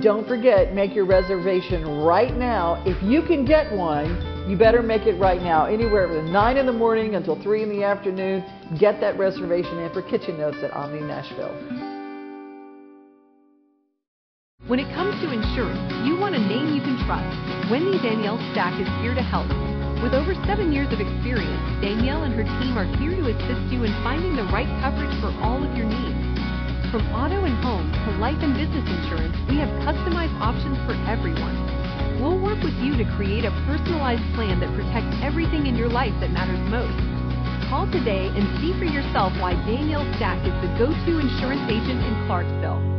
Don't 0.00 0.26
forget, 0.28 0.72
make 0.72 0.94
your 0.94 1.04
reservation 1.04 1.84
right 1.98 2.34
now. 2.36 2.80
If 2.86 3.02
you 3.02 3.22
can 3.22 3.44
get 3.44 3.70
one, 3.72 4.31
you 4.48 4.56
better 4.56 4.82
make 4.82 5.06
it 5.06 5.18
right 5.20 5.40
now. 5.40 5.66
Anywhere 5.66 6.08
from 6.08 6.32
9 6.32 6.56
in 6.56 6.66
the 6.66 6.72
morning 6.72 7.14
until 7.14 7.40
3 7.42 7.62
in 7.62 7.68
the 7.68 7.84
afternoon, 7.84 8.44
get 8.78 9.00
that 9.00 9.18
reservation 9.18 9.78
in 9.78 9.92
for 9.92 10.02
Kitchen 10.02 10.38
Notes 10.38 10.58
at 10.62 10.72
Omni 10.72 11.00
Nashville. 11.00 11.54
When 14.66 14.78
it 14.78 14.86
comes 14.94 15.18
to 15.22 15.30
insurance, 15.30 15.82
you 16.06 16.16
want 16.18 16.34
a 16.34 16.42
name 16.42 16.74
you 16.74 16.82
can 16.82 16.98
trust. 17.06 17.28
Wendy 17.70 17.98
Danielle 17.98 18.38
Stack 18.54 18.78
is 18.80 18.88
here 19.02 19.14
to 19.14 19.22
help. 19.22 19.50
With 20.02 20.14
over 20.14 20.34
seven 20.46 20.72
years 20.74 20.90
of 20.90 20.98
experience, 20.98 21.62
Danielle 21.82 22.26
and 22.26 22.34
her 22.34 22.42
team 22.42 22.74
are 22.78 22.88
here 22.98 23.14
to 23.14 23.24
assist 23.30 23.70
you 23.70 23.86
in 23.86 23.92
finding 24.02 24.34
the 24.34 24.46
right 24.50 24.70
coverage 24.82 25.14
for 25.22 25.30
all 25.42 25.62
of 25.62 25.70
your 25.78 25.86
needs. 25.86 26.18
From 26.90 27.06
auto 27.14 27.42
and 27.46 27.56
home 27.64 27.88
to 27.90 28.10
life 28.20 28.38
and 28.42 28.52
business 28.52 28.84
insurance, 28.84 29.36
we 29.48 29.56
have 29.58 29.70
customized 29.86 30.34
options 30.42 30.76
for 30.84 30.92
everyone. 31.08 31.71
We'll 32.20 32.40
work 32.42 32.62
with 32.62 32.74
you 32.82 32.96
to 32.96 33.04
create 33.16 33.44
a 33.44 33.50
personalized 33.64 34.26
plan 34.34 34.60
that 34.60 34.74
protects 34.74 35.16
everything 35.22 35.66
in 35.66 35.76
your 35.76 35.88
life 35.88 36.12
that 36.20 36.30
matters 36.30 36.60
most. 36.68 36.98
Call 37.70 37.86
today 37.90 38.28
and 38.28 38.44
see 38.60 38.76
for 38.78 38.84
yourself 38.84 39.32
why 39.40 39.54
Danielle 39.64 40.04
Stack 40.16 40.44
is 40.44 40.52
the 40.60 40.68
go-to 40.76 41.18
insurance 41.18 41.64
agent 41.70 42.04
in 42.04 42.26
Clarksville. 42.26 42.92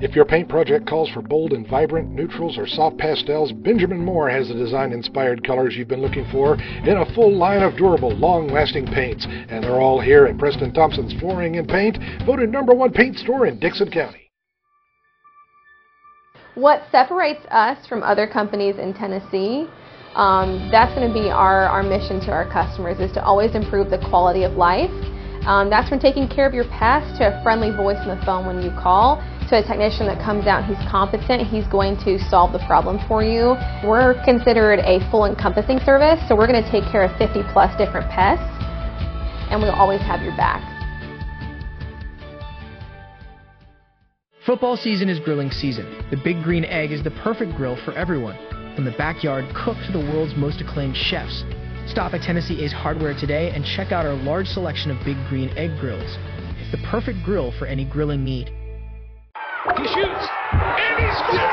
If 0.00 0.16
your 0.16 0.24
paint 0.24 0.48
project 0.48 0.86
calls 0.86 1.10
for 1.10 1.20
bold 1.20 1.52
and 1.52 1.68
vibrant 1.68 2.10
neutrals 2.10 2.56
or 2.56 2.66
soft 2.66 2.96
pastels, 2.96 3.52
Benjamin 3.52 4.02
Moore 4.02 4.30
has 4.30 4.48
the 4.48 4.54
design 4.54 4.92
inspired 4.92 5.46
colors 5.46 5.76
you've 5.76 5.88
been 5.88 6.00
looking 6.00 6.26
for 6.32 6.54
in 6.54 6.96
a 6.96 7.14
full 7.14 7.36
line 7.36 7.62
of 7.62 7.76
durable, 7.76 8.10
long 8.10 8.48
lasting 8.48 8.86
paints. 8.86 9.26
And 9.26 9.62
they're 9.62 9.80
all 9.80 10.00
here 10.00 10.24
at 10.24 10.38
Preston 10.38 10.72
Thompson's 10.72 11.12
Flooring 11.20 11.58
and 11.58 11.68
Paint, 11.68 11.98
voted 12.24 12.50
number 12.50 12.74
one 12.74 12.92
paint 12.92 13.18
store 13.18 13.44
in 13.44 13.58
Dickson 13.58 13.90
County. 13.90 14.29
What 16.56 16.82
separates 16.90 17.46
us 17.50 17.86
from 17.86 18.02
other 18.02 18.26
companies 18.26 18.76
in 18.78 18.92
Tennessee, 18.92 19.70
um, 20.16 20.68
that's 20.72 20.92
going 20.98 21.06
to 21.06 21.14
be 21.14 21.30
our, 21.30 21.66
our 21.68 21.84
mission 21.84 22.18
to 22.26 22.32
our 22.32 22.50
customers, 22.50 22.98
is 22.98 23.12
to 23.12 23.22
always 23.22 23.54
improve 23.54 23.88
the 23.88 23.98
quality 24.10 24.42
of 24.42 24.54
life. 24.54 24.90
Um, 25.46 25.70
that's 25.70 25.88
from 25.88 26.00
taking 26.00 26.28
care 26.28 26.48
of 26.48 26.52
your 26.52 26.66
pest 26.68 27.16
to 27.18 27.30
a 27.30 27.42
friendly 27.44 27.70
voice 27.70 27.96
on 28.02 28.18
the 28.18 28.20
phone 28.26 28.46
when 28.46 28.60
you 28.62 28.70
call, 28.74 29.22
to 29.48 29.58
a 29.58 29.62
technician 29.62 30.06
that 30.06 30.18
comes 30.18 30.46
out, 30.46 30.66
he's 30.66 30.78
competent, 30.90 31.46
he's 31.46 31.66
going 31.68 31.96
to 32.02 32.18
solve 32.28 32.52
the 32.52 32.62
problem 32.66 32.98
for 33.06 33.22
you. 33.22 33.54
We're 33.86 34.18
considered 34.24 34.80
a 34.80 34.98
full 35.10 35.26
encompassing 35.26 35.78
service, 35.86 36.18
so 36.28 36.34
we're 36.34 36.50
going 36.50 36.62
to 36.62 36.70
take 36.70 36.84
care 36.90 37.04
of 37.04 37.16
50 37.16 37.46
plus 37.54 37.70
different 37.78 38.10
pests, 38.10 38.44
and 39.54 39.62
we'll 39.62 39.70
always 39.78 40.00
have 40.02 40.20
your 40.20 40.36
back. 40.36 40.69
Football 44.50 44.76
season 44.76 45.08
is 45.08 45.20
grilling 45.20 45.52
season. 45.52 45.86
The 46.10 46.16
Big 46.16 46.42
Green 46.42 46.64
Egg 46.64 46.90
is 46.90 47.04
the 47.04 47.12
perfect 47.22 47.54
grill 47.54 47.76
for 47.84 47.92
everyone, 47.92 48.36
from 48.74 48.84
the 48.84 48.90
backyard 48.90 49.44
cook 49.54 49.76
to 49.86 49.92
the 49.92 50.00
world's 50.00 50.34
most 50.34 50.60
acclaimed 50.60 50.96
chefs. 50.96 51.44
Stop 51.86 52.14
at 52.14 52.22
Tennessee 52.22 52.60
Ace 52.64 52.72
Hardware 52.72 53.14
today 53.14 53.52
and 53.52 53.64
check 53.64 53.92
out 53.92 54.06
our 54.06 54.14
large 54.14 54.48
selection 54.48 54.90
of 54.90 54.98
Big 55.04 55.16
Green 55.28 55.50
Egg 55.50 55.78
grills. 55.78 56.18
It's 56.58 56.72
the 56.72 56.84
perfect 56.88 57.22
grill 57.24 57.52
for 57.60 57.66
any 57.66 57.84
grilling 57.84 58.24
need. 58.24 58.48
He 59.76 59.86
shoots 59.86 60.26
and 60.50 60.98
he 60.98 61.12
scores. 61.14 61.50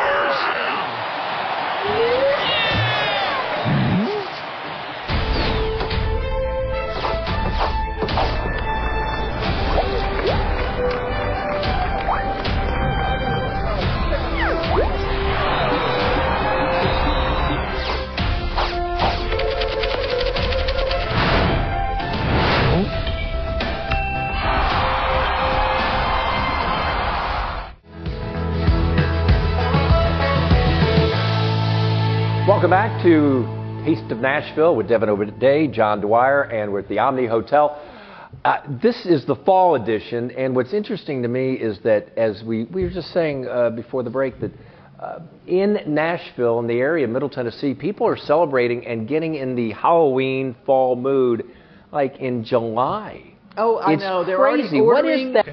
Welcome 32.47 32.69
back 32.69 33.03
to 33.03 33.43
Taste 33.83 34.09
of 34.09 34.19
Nashville 34.19 34.73
with 34.73 34.87
Devin 34.87 35.09
O'Day, 35.09 35.67
John 35.67 35.99
Dwyer, 35.99 36.43
and 36.43 36.71
we're 36.71 36.79
at 36.79 36.87
the 36.87 36.97
Omni 36.97 37.25
Hotel. 37.25 37.77
Uh, 38.45 38.59
this 38.81 39.05
is 39.05 39.25
the 39.25 39.35
fall 39.35 39.75
edition, 39.75 40.31
and 40.31 40.55
what's 40.55 40.71
interesting 40.71 41.21
to 41.23 41.27
me 41.27 41.55
is 41.55 41.77
that 41.83 42.17
as 42.17 42.41
we, 42.45 42.63
we 42.63 42.83
were 42.83 42.89
just 42.89 43.11
saying 43.11 43.49
uh, 43.49 43.71
before 43.71 44.01
the 44.01 44.09
break 44.09 44.39
that 44.39 44.51
uh, 44.97 45.19
in 45.45 45.79
Nashville, 45.87 46.59
in 46.59 46.67
the 46.67 46.75
area 46.75 47.03
of 47.03 47.11
Middle 47.11 47.29
Tennessee, 47.29 47.73
people 47.73 48.07
are 48.07 48.15
celebrating 48.15 48.87
and 48.87 49.09
getting 49.09 49.35
in 49.35 49.53
the 49.53 49.73
Halloween 49.73 50.55
fall 50.65 50.95
mood 50.95 51.43
like 51.91 52.15
in 52.15 52.45
July. 52.45 53.33
Oh, 53.57 53.75
I 53.75 53.91
it's 53.91 54.01
know. 54.01 54.23
They're 54.23 54.37
crazy. 54.37 54.79
What 54.79 55.03
is 55.05 55.33
that? 55.33 55.47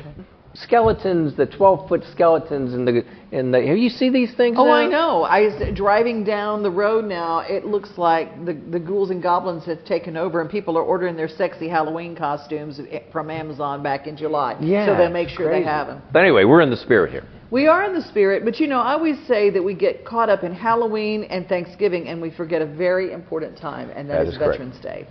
Skeletons, 0.55 1.37
the 1.37 1.47
12 1.47 1.89
foot 1.89 2.03
skeletons 2.13 2.75
in 2.75 2.85
the 2.85 3.05
in 3.33 3.51
the. 3.51 3.61
Have 3.67 3.77
you 3.77 3.89
see 3.89 4.09
these 4.09 4.33
things? 4.37 4.57
Oh, 4.59 4.65
now? 4.67 4.73
I 4.73 4.87
know. 4.87 5.23
I 5.25 5.41
was 5.43 5.75
driving 5.77 6.23
down 6.23 6.63
the 6.63 6.71
road 6.71 7.05
now. 7.05 7.41
It 7.41 7.65
looks 7.65 7.91
like 7.99 8.45
the 8.47 8.55
the 8.71 8.79
ghouls 8.79 9.11
and 9.11 9.21
goblins 9.21 9.65
have 9.65 9.85
taken 9.85 10.17
over, 10.17 10.41
and 10.41 10.49
people 10.49 10.79
are 10.79 10.83
ordering 10.83 11.17
their 11.17 11.29
sexy 11.29 11.69
Halloween 11.69 12.15
costumes 12.15 12.81
from 13.11 13.31
Amazon 13.31 13.83
back 13.83 14.07
in 14.07 14.17
July. 14.17 14.57
Yeah, 14.61 14.87
So 14.87 14.97
they 14.97 15.13
make 15.13 15.29
sure 15.29 15.49
crazy. 15.49 15.65
they 15.65 15.69
have 15.69 15.89
them. 15.89 16.03
But 16.13 16.21
anyway, 16.21 16.45
we're 16.45 16.61
in 16.61 16.71
the 16.71 16.77
spirit 16.77 17.11
here. 17.11 17.25
We 17.51 17.67
are 17.67 17.85
in 17.85 17.93
the 17.95 18.03
spirit, 18.03 18.45
but 18.45 18.59
you 18.59 18.67
know, 18.69 18.79
I 18.81 18.93
always 18.95 19.17
say 19.27 19.51
that 19.51 19.63
we 19.63 19.75
get 19.75 20.05
caught 20.05 20.29
up 20.29 20.43
in 20.45 20.53
Halloween 20.55 21.25
and 21.25 21.49
Thanksgiving, 21.49 22.09
and 22.09 22.23
we 22.23 22.31
forget 22.31 22.63
a 22.63 22.67
very 22.67 23.13
important 23.13 23.59
time, 23.59 23.91
and 23.91 24.09
That 24.09 24.19
that 24.19 24.27
is 24.29 24.33
is 24.35 24.39
correct. 24.39 24.53
Veterans 24.59 24.81
Day. 24.81 25.07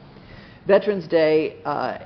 Veterans 0.66 1.08
Day 1.10 1.58
uh, 1.66 1.98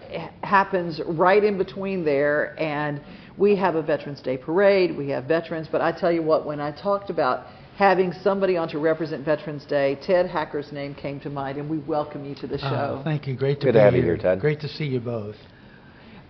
happens 0.42 1.00
right 1.08 1.44
in 1.44 1.58
between 1.60 2.04
there, 2.04 2.60
and 2.60 3.00
we 3.38 3.56
have 3.56 3.76
a 3.76 3.82
Veterans 3.82 4.22
Day 4.22 4.38
parade. 4.38 4.96
We 4.98 5.10
have 5.10 5.26
veterans, 5.26 5.68
but 5.72 5.82
I 5.82 5.92
tell 5.92 6.12
you 6.12 6.24
what, 6.24 6.46
when 6.46 6.60
I 6.60 6.72
talked 6.72 7.10
about 7.10 7.46
having 7.78 8.12
somebody 8.12 8.58
on 8.58 8.68
to 8.70 8.80
represent 8.80 9.24
Veterans 9.24 9.64
Day, 9.66 10.00
Ted 10.02 10.28
Hacker's 10.28 10.72
name 10.72 10.96
came 10.96 11.20
to 11.20 11.30
mind, 11.30 11.60
and 11.60 11.70
we 11.70 11.78
welcome 11.78 12.26
you 12.26 12.34
to 12.36 12.48
the 12.48 12.58
show. 12.58 12.98
Oh, 13.00 13.02
thank 13.04 13.28
you. 13.28 13.36
Great 13.36 13.60
to 13.60 13.68
Good 13.68 13.74
be 13.74 13.78
to 13.78 13.84
have 13.84 13.94
you 13.94 14.02
here. 14.02 14.16
here, 14.16 14.24
Ted. 14.24 14.40
Great 14.40 14.60
to 14.62 14.68
see 14.68 14.86
you 14.86 15.00
both. 15.00 15.36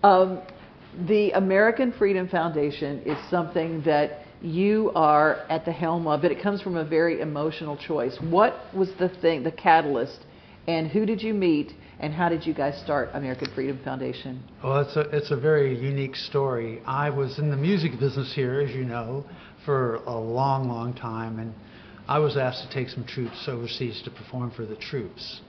Um, 0.04 0.42
the 1.08 1.32
American 1.32 1.94
Freedom 1.94 2.28
Foundation 2.28 3.02
is 3.04 3.18
something 3.30 3.82
that 3.84 4.24
you 4.42 4.92
are 4.94 5.46
at 5.50 5.64
the 5.64 5.72
helm 5.72 6.06
of. 6.08 6.22
but 6.22 6.32
It 6.32 6.44
comes 6.44 6.62
from 6.62 6.76
a 6.76 6.84
very 6.84 7.22
emotional 7.22 7.78
choice. 7.78 8.18
What 8.30 8.56
was 8.76 8.90
the 9.00 9.10
thing, 9.10 9.44
the 9.44 9.52
catalyst, 9.52 10.26
and 10.68 10.88
who 10.90 11.06
did 11.06 11.22
you 11.22 11.34
meet, 11.34 11.72
and 12.00 12.13
how 12.13 12.30
did 12.30 12.46
you 12.46 12.54
guys 12.54 12.80
start 12.84 13.10
American 13.13 13.48
Freedom 13.56 13.80
Foundation? 13.84 14.44
Well, 14.63 14.82
it's 14.82 14.96
a 14.96 15.01
it's 15.16 15.32
a 15.32 15.36
very 15.36 15.77
unique 15.80 16.16
story. 16.16 16.82
I 16.86 17.10
was 17.10 17.39
in 17.39 17.50
the 17.50 17.58
music 17.58 18.00
business 18.00 18.34
here, 18.36 18.62
as 18.62 18.72
you 18.72 18.84
know, 18.84 19.25
for 19.66 19.96
a 20.06 20.18
long, 20.18 20.68
long 20.68 20.94
time, 20.94 21.39
and 21.39 21.54
I 22.08 22.20
was 22.20 22.38
asked 22.38 22.68
to 22.68 22.74
take 22.74 22.89
some 22.89 23.04
troops 23.04 23.46
overseas 23.48 24.01
to 24.06 24.12
perform 24.12 24.51
for 24.51 24.66
the 24.66 24.75
troops. 24.75 25.42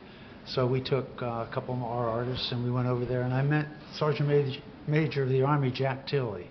So 0.47 0.67
we 0.67 0.81
took 0.81 1.07
uh, 1.21 1.47
a 1.49 1.51
couple 1.53 1.75
of 1.75 1.83
our 1.83 2.09
artists 2.09 2.51
and 2.51 2.65
we 2.65 2.71
went 2.71 2.89
over 2.89 3.05
there, 3.05 3.23
and 3.23 3.35
I 3.35 3.43
met 3.43 3.67
Sergeant 3.97 4.29
Major, 4.29 4.61
Major 4.87 5.23
of 5.25 5.29
the 5.29 5.43
Army 5.43 5.71
Jack 5.71 6.07
Tilley, 6.07 6.47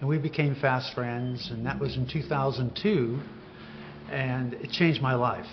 and 0.00 0.08
we 0.08 0.18
became 0.18 0.54
fast 0.56 0.94
friends. 0.94 1.48
And 1.50 1.64
that 1.64 1.80
was 1.80 1.96
in 1.96 2.06
2002, 2.06 3.18
and 4.10 4.52
it 4.54 4.70
changed 4.72 5.00
my 5.00 5.14
life 5.14 5.46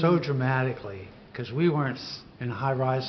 so 0.00 0.18
dramatically 0.18 1.06
because 1.30 1.52
we 1.52 1.68
weren't 1.68 2.00
in 2.40 2.50
high-rise 2.50 3.08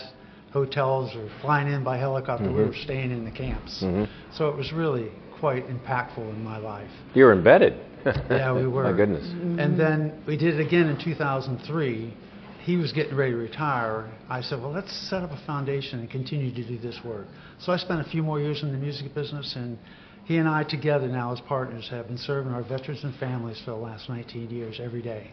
hotels 0.51 1.15
or 1.15 1.29
flying 1.41 1.71
in 1.71 1.83
by 1.83 1.97
helicopter. 1.97 2.51
We 2.51 2.63
were 2.63 2.73
staying 2.73 3.11
in 3.11 3.25
the 3.25 3.31
camps. 3.31 3.83
Mhm. 3.83 4.07
So 4.33 4.49
it 4.49 4.57
was 4.57 4.73
really 4.73 5.11
quite 5.39 5.67
impactful 5.69 6.17
in 6.17 6.43
my 6.43 6.57
life. 6.57 6.89
You 7.13 7.25
were 7.25 7.33
embedded. 7.33 7.73
Yeah, 8.29 8.53
we 8.53 8.65
were. 8.65 8.83
My 8.83 8.93
goodness. 8.93 9.27
And 9.59 9.77
then 9.77 10.13
we 10.25 10.37
did 10.37 10.57
it 10.57 10.65
again 10.65 10.87
in 10.87 10.97
2003. 10.97 12.13
He 12.61 12.77
was 12.77 12.93
getting 12.93 13.15
ready 13.15 13.31
to 13.31 13.37
retire. 13.37 14.09
I 14.29 14.41
said, 14.41 14.61
well, 14.61 14.71
let's 14.71 14.93
set 15.09 15.21
up 15.21 15.31
a 15.31 15.45
foundation 15.45 15.99
and 15.99 16.09
continue 16.09 16.49
to 16.53 16.63
do 16.63 16.77
this 16.77 16.97
work. 17.03 17.27
So 17.59 17.73
I 17.73 17.77
spent 17.77 17.99
a 17.99 18.09
few 18.09 18.23
more 18.23 18.39
years 18.39 18.63
in 18.63 18.71
the 18.71 18.77
music 18.77 19.13
business, 19.13 19.55
and 19.55 19.77
he 20.25 20.37
and 20.37 20.47
I 20.47 20.63
together 20.63 21.07
now 21.07 21.33
as 21.33 21.41
partners 21.41 21.89
have 21.89 22.07
been 22.07 22.17
serving 22.17 22.53
our 22.53 22.63
veterans 22.63 23.03
and 23.03 23.13
families 23.15 23.59
for 23.65 23.71
the 23.71 23.77
last 23.77 24.07
19 24.07 24.49
years 24.49 24.79
every 24.81 25.01
day. 25.01 25.31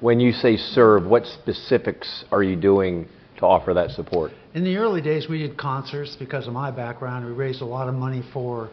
When 0.00 0.18
you 0.18 0.32
say 0.32 0.56
serve, 0.56 1.06
what 1.06 1.24
specifics 1.26 2.24
are 2.32 2.42
you 2.42 2.56
doing 2.56 3.06
to 3.38 3.46
offer 3.46 3.74
that 3.74 3.90
support? 3.90 4.32
In 4.54 4.64
the 4.64 4.76
early 4.76 5.00
days, 5.00 5.28
we 5.28 5.38
did 5.38 5.56
concerts 5.58 6.16
because 6.18 6.46
of 6.46 6.52
my 6.52 6.70
background. 6.70 7.26
We 7.26 7.32
raised 7.32 7.62
a 7.62 7.66
lot 7.66 7.88
of 7.88 7.94
money 7.94 8.22
for 8.32 8.70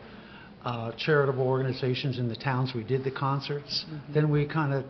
uh, 0.63 0.91
charitable 0.97 1.45
organizations 1.45 2.19
in 2.19 2.29
the 2.29 2.35
towns 2.35 2.73
we 2.73 2.83
did 2.83 3.03
the 3.03 3.11
concerts. 3.11 3.85
Then 4.13 4.31
we 4.31 4.47
kind 4.47 4.73
of 4.73 4.85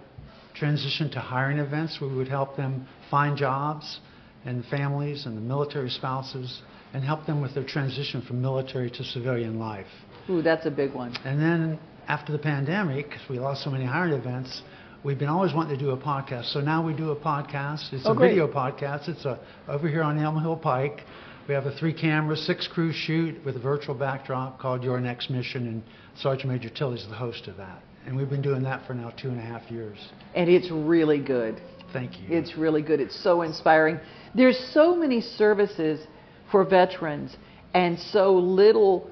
transitioned 0.59 1.11
to 1.13 1.19
hiring 1.19 1.57
events 1.57 1.97
we 1.99 2.13
would 2.15 2.27
help 2.27 2.55
them 2.55 2.87
find 3.09 3.35
jobs 3.35 3.99
and 4.45 4.63
families 4.65 5.25
and 5.25 5.35
the 5.35 5.41
military 5.41 5.89
spouses 5.89 6.61
and 6.93 7.03
help 7.03 7.25
them 7.25 7.41
with 7.41 7.55
their 7.55 7.65
transition 7.65 8.21
from 8.21 8.41
military 8.41 8.89
to 8.91 9.03
civilian 9.03 9.57
life. 9.57 9.87
Ooh, 10.29 10.41
that's 10.41 10.65
a 10.65 10.71
big 10.71 10.93
one. 10.93 11.15
And 11.25 11.41
then 11.41 11.79
after 12.07 12.31
the 12.31 12.37
pandemic, 12.37 13.09
because 13.09 13.27
we 13.29 13.39
lost 13.39 13.63
so 13.63 13.71
many 13.71 13.85
hiring 13.85 14.13
events, 14.13 14.61
we've 15.03 15.19
been 15.19 15.29
always 15.29 15.53
wanting 15.53 15.77
to 15.77 15.83
do 15.83 15.91
a 15.91 15.97
podcast. 15.97 16.51
So 16.53 16.59
now 16.61 16.85
we 16.85 16.93
do 16.93 17.11
a 17.11 17.15
podcast. 17.15 17.91
It's 17.93 18.05
Oh, 18.05 18.11
a 18.11 18.15
great. 18.15 18.29
video 18.29 18.47
podcast. 18.47 19.09
It's 19.09 19.25
a, 19.25 19.39
over 19.67 19.87
here 19.87 20.03
on 20.03 20.17
Elm 20.17 20.41
Hill 20.41 20.55
Pike. 20.57 21.01
We 21.47 21.53
have 21.53 21.65
a 21.65 21.71
three 21.71 21.93
camera, 21.93 22.37
six 22.37 22.67
crew 22.67 22.93
shoot 22.93 23.43
with 23.45 23.55
a 23.57 23.59
virtual 23.59 23.95
backdrop 23.95 24.59
called 24.59 24.83
Your 24.83 24.99
Next 25.01 25.29
Mission, 25.29 25.67
and 25.67 25.83
Sergeant 26.15 26.51
Major 26.51 26.69
Tilley's 26.69 27.05
the 27.09 27.15
host 27.15 27.47
of 27.47 27.57
that. 27.57 27.81
And 28.05 28.15
we've 28.15 28.29
been 28.29 28.41
doing 28.41 28.63
that 28.63 28.85
for 28.87 28.93
now 28.93 29.09
two 29.21 29.29
and 29.29 29.39
a 29.39 29.41
half 29.41 29.69
years. 29.69 29.97
And 30.35 30.49
it's 30.49 30.69
really 30.71 31.19
good. 31.21 31.61
Thank 31.91 32.19
you. 32.19 32.25
It's 32.29 32.57
really 32.57 32.81
good. 32.81 32.99
It's 32.99 33.21
so 33.23 33.41
inspiring. 33.43 33.99
There's 34.33 34.57
so 34.73 34.95
many 34.95 35.21
services 35.21 36.05
for 36.51 36.63
veterans 36.65 37.35
and 37.73 37.99
so 37.99 38.33
little 38.33 39.09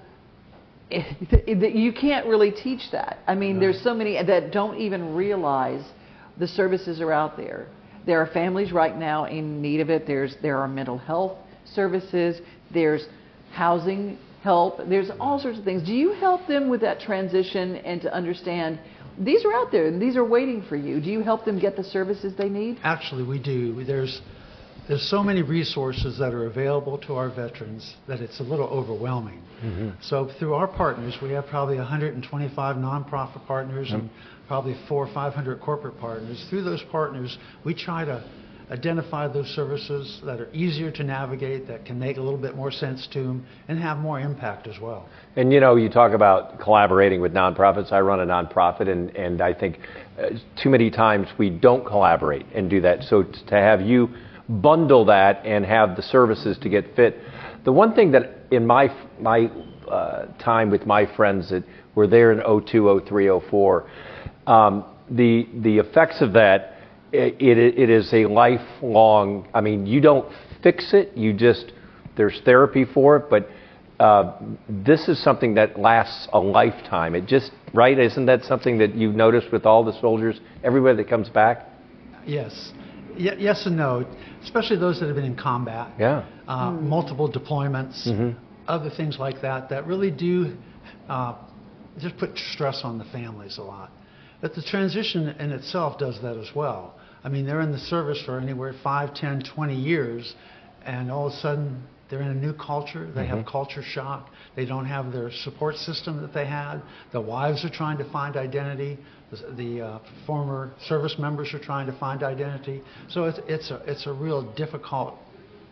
you 1.47 1.93
can't 1.93 2.25
really 2.25 2.51
teach 2.51 2.91
that. 2.91 3.19
I 3.27 3.35
mean, 3.35 3.59
there's 3.59 3.81
so 3.83 3.93
many 3.93 4.21
that 4.21 4.51
don't 4.51 4.77
even 4.77 5.15
realize 5.15 5.83
the 6.37 6.47
services 6.47 7.01
are 7.01 7.11
out 7.11 7.37
there. 7.37 7.67
There 8.05 8.19
are 8.21 8.27
families 8.27 8.71
right 8.71 8.97
now 8.97 9.25
in 9.25 9.61
need 9.61 9.79
of 9.79 9.89
it. 9.89 10.07
There's 10.07 10.35
there 10.41 10.57
are 10.57 10.67
mental 10.67 10.97
health 10.97 11.37
services. 11.73 12.41
There's 12.73 13.05
housing 13.53 14.17
help. 14.43 14.79
There's 14.89 15.11
all 15.19 15.39
sorts 15.39 15.59
of 15.59 15.63
things. 15.63 15.83
Do 15.83 15.93
you 15.93 16.13
help 16.13 16.47
them 16.47 16.69
with 16.69 16.81
that 16.81 16.99
transition 16.99 17.77
and 17.77 18.01
to 18.01 18.13
understand 18.13 18.79
these 19.19 19.45
are 19.45 19.53
out 19.53 19.71
there 19.71 19.87
and 19.87 20.01
these 20.01 20.15
are 20.15 20.25
waiting 20.25 20.63
for 20.67 20.75
you? 20.75 20.99
Do 20.99 21.11
you 21.11 21.21
help 21.21 21.45
them 21.45 21.59
get 21.59 21.75
the 21.75 21.83
services 21.83 22.33
they 22.37 22.49
need? 22.49 22.79
Actually, 22.83 23.23
we 23.23 23.39
do. 23.39 23.83
There's 23.83 24.21
there's 24.91 25.09
so 25.09 25.23
many 25.23 25.41
resources 25.41 26.19
that 26.19 26.33
are 26.33 26.47
available 26.47 26.97
to 26.97 27.13
our 27.13 27.29
veterans 27.29 27.95
that 28.09 28.19
it's 28.19 28.41
a 28.41 28.43
little 28.43 28.67
overwhelming. 28.67 29.41
So 30.01 30.29
through 30.37 30.53
our 30.53 30.67
partners, 30.67 31.17
we 31.21 31.29
have 31.29 31.45
probably 31.45 31.77
125 31.77 32.75
nonprofit 32.75 33.47
partners 33.47 33.91
and 33.93 34.09
probably 34.49 34.75
four 34.89 35.07
or 35.07 35.13
500 35.13 35.61
corporate 35.61 35.97
partners. 35.97 36.45
Through 36.49 36.63
those 36.63 36.83
partners, 36.91 37.37
we 37.63 37.73
try 37.73 38.03
to 38.03 38.21
identify 38.69 39.29
those 39.29 39.47
services 39.47 40.19
that 40.25 40.41
are 40.41 40.49
easier 40.51 40.91
to 40.91 41.03
navigate, 41.05 41.67
that 41.67 41.85
can 41.85 41.97
make 41.97 42.17
a 42.17 42.21
little 42.21 42.39
bit 42.39 42.57
more 42.57 42.71
sense 42.71 43.07
to 43.13 43.23
them, 43.23 43.45
and 43.69 43.79
have 43.79 43.97
more 43.97 44.19
impact 44.19 44.67
as 44.67 44.77
well. 44.81 45.07
And 45.37 45.53
you 45.53 45.61
know, 45.61 45.77
you 45.77 45.87
talk 45.87 46.11
about 46.11 46.59
collaborating 46.59 47.21
with 47.21 47.33
nonprofits. 47.33 47.93
I 47.93 48.01
run 48.01 48.19
a 48.19 48.25
nonprofit, 48.25 48.89
and, 48.89 49.15
and 49.15 49.41
I 49.41 49.53
think 49.53 49.79
uh, 50.19 50.31
too 50.61 50.69
many 50.69 50.91
times 50.91 51.29
we 51.37 51.49
don't 51.49 51.85
collaborate 51.85 52.45
and 52.53 52.69
do 52.69 52.81
that. 52.81 53.03
So 53.03 53.23
t- 53.23 53.39
to 53.47 53.55
have 53.55 53.79
you 53.79 54.09
bundle 54.61 55.05
that 55.05 55.45
and 55.45 55.65
have 55.65 55.95
the 55.95 56.01
services 56.01 56.57
to 56.59 56.69
get 56.69 56.95
fit. 56.95 57.17
The 57.63 57.71
one 57.71 57.93
thing 57.93 58.11
that 58.11 58.31
in 58.51 58.65
my 58.65 58.89
my 59.19 59.45
uh, 59.87 60.25
time 60.37 60.69
with 60.69 60.85
my 60.85 61.05
friends 61.15 61.49
that 61.51 61.63
were 61.95 62.07
there 62.07 62.31
in 62.31 62.39
02, 62.39 63.01
03, 63.07 63.41
04, 63.49 63.89
um, 64.47 64.85
the 65.09 65.47
the 65.61 65.77
effects 65.77 66.21
of 66.21 66.33
that 66.33 66.77
it, 67.11 67.41
it, 67.41 67.77
it 67.77 67.89
is 67.89 68.13
a 68.13 68.25
lifelong. 68.25 69.47
I 69.53 69.61
mean, 69.61 69.85
you 69.85 70.01
don't 70.01 70.31
fix 70.63 70.93
it. 70.93 71.15
You 71.17 71.33
just 71.33 71.71
there's 72.15 72.41
therapy 72.45 72.85
for 72.85 73.17
it, 73.17 73.29
but 73.29 73.49
uh, 73.99 74.39
this 74.67 75.07
is 75.07 75.21
something 75.23 75.55
that 75.55 75.79
lasts 75.79 76.27
a 76.33 76.39
lifetime. 76.39 77.15
It 77.15 77.25
just 77.25 77.51
right, 77.73 77.97
isn't 77.97 78.25
that 78.25 78.43
something 78.43 78.77
that 78.79 78.95
you've 78.95 79.15
noticed 79.15 79.51
with 79.51 79.65
all 79.65 79.83
the 79.83 79.99
soldiers, 79.99 80.39
everybody 80.63 80.97
that 80.97 81.09
comes 81.09 81.29
back? 81.29 81.67
Yes. 82.25 82.71
Y- 83.17 83.35
yes 83.39 83.65
and 83.65 83.77
no, 83.77 84.05
especially 84.43 84.77
those 84.77 84.99
that 84.99 85.07
have 85.07 85.15
been 85.15 85.25
in 85.25 85.35
combat. 85.35 85.91
Yeah. 85.99 86.23
uh, 86.47 86.71
multiple 86.71 87.31
deployments, 87.31 88.05
Mhm. 88.07 88.35
other 88.67 88.89
things 88.89 89.17
like 89.17 89.39
that, 89.41 89.69
that 89.69 89.87
really 89.87 90.11
do 90.11 90.57
uh, 91.07 91.33
just 91.99 92.17
put 92.17 92.37
stress 92.37 92.81
on 92.83 92.97
the 92.97 93.05
families 93.05 93.57
a 93.57 93.61
lot. 93.63 93.89
But 94.41 94.55
the 94.55 94.61
transition 94.61 95.29
in 95.39 95.51
itself 95.51 95.97
does 95.97 96.19
that 96.21 96.35
as 96.37 96.53
well. 96.55 96.95
I 97.23 97.29
mean, 97.29 97.45
they're 97.45 97.61
in 97.61 97.71
the 97.71 97.77
service 97.77 98.21
for 98.25 98.39
anywhere 98.39 98.73
5, 98.83 99.13
10, 99.13 99.41
20 99.43 99.75
years, 99.75 100.35
and 100.85 101.11
all 101.11 101.27
of 101.27 101.33
a 101.33 101.35
sudden 101.37 101.83
they're 102.11 102.21
in 102.21 102.27
a 102.27 102.33
new 102.33 102.53
culture. 102.53 103.09
They 103.15 103.25
have 103.25 103.45
culture 103.45 103.81
shock. 103.81 104.29
They 104.57 104.65
don't 104.65 104.85
have 104.85 105.13
their 105.13 105.31
support 105.31 105.77
system 105.77 106.21
that 106.21 106.33
they 106.33 106.45
had. 106.45 106.81
The 107.13 107.21
wives 107.21 107.63
are 107.63 107.69
trying 107.69 107.97
to 107.99 108.11
find 108.11 108.35
identity. 108.35 108.99
The, 109.31 109.53
the 109.55 109.81
uh, 109.81 109.99
former 110.27 110.73
service 110.87 111.15
members 111.17 111.53
are 111.53 111.59
trying 111.59 111.87
to 111.87 111.97
find 111.97 112.21
identity. 112.21 112.81
So 113.09 113.23
it's, 113.23 113.39
it's, 113.47 113.71
a, 113.71 113.81
it's 113.87 114.07
a 114.07 114.11
real 114.11 114.53
difficult 114.55 115.15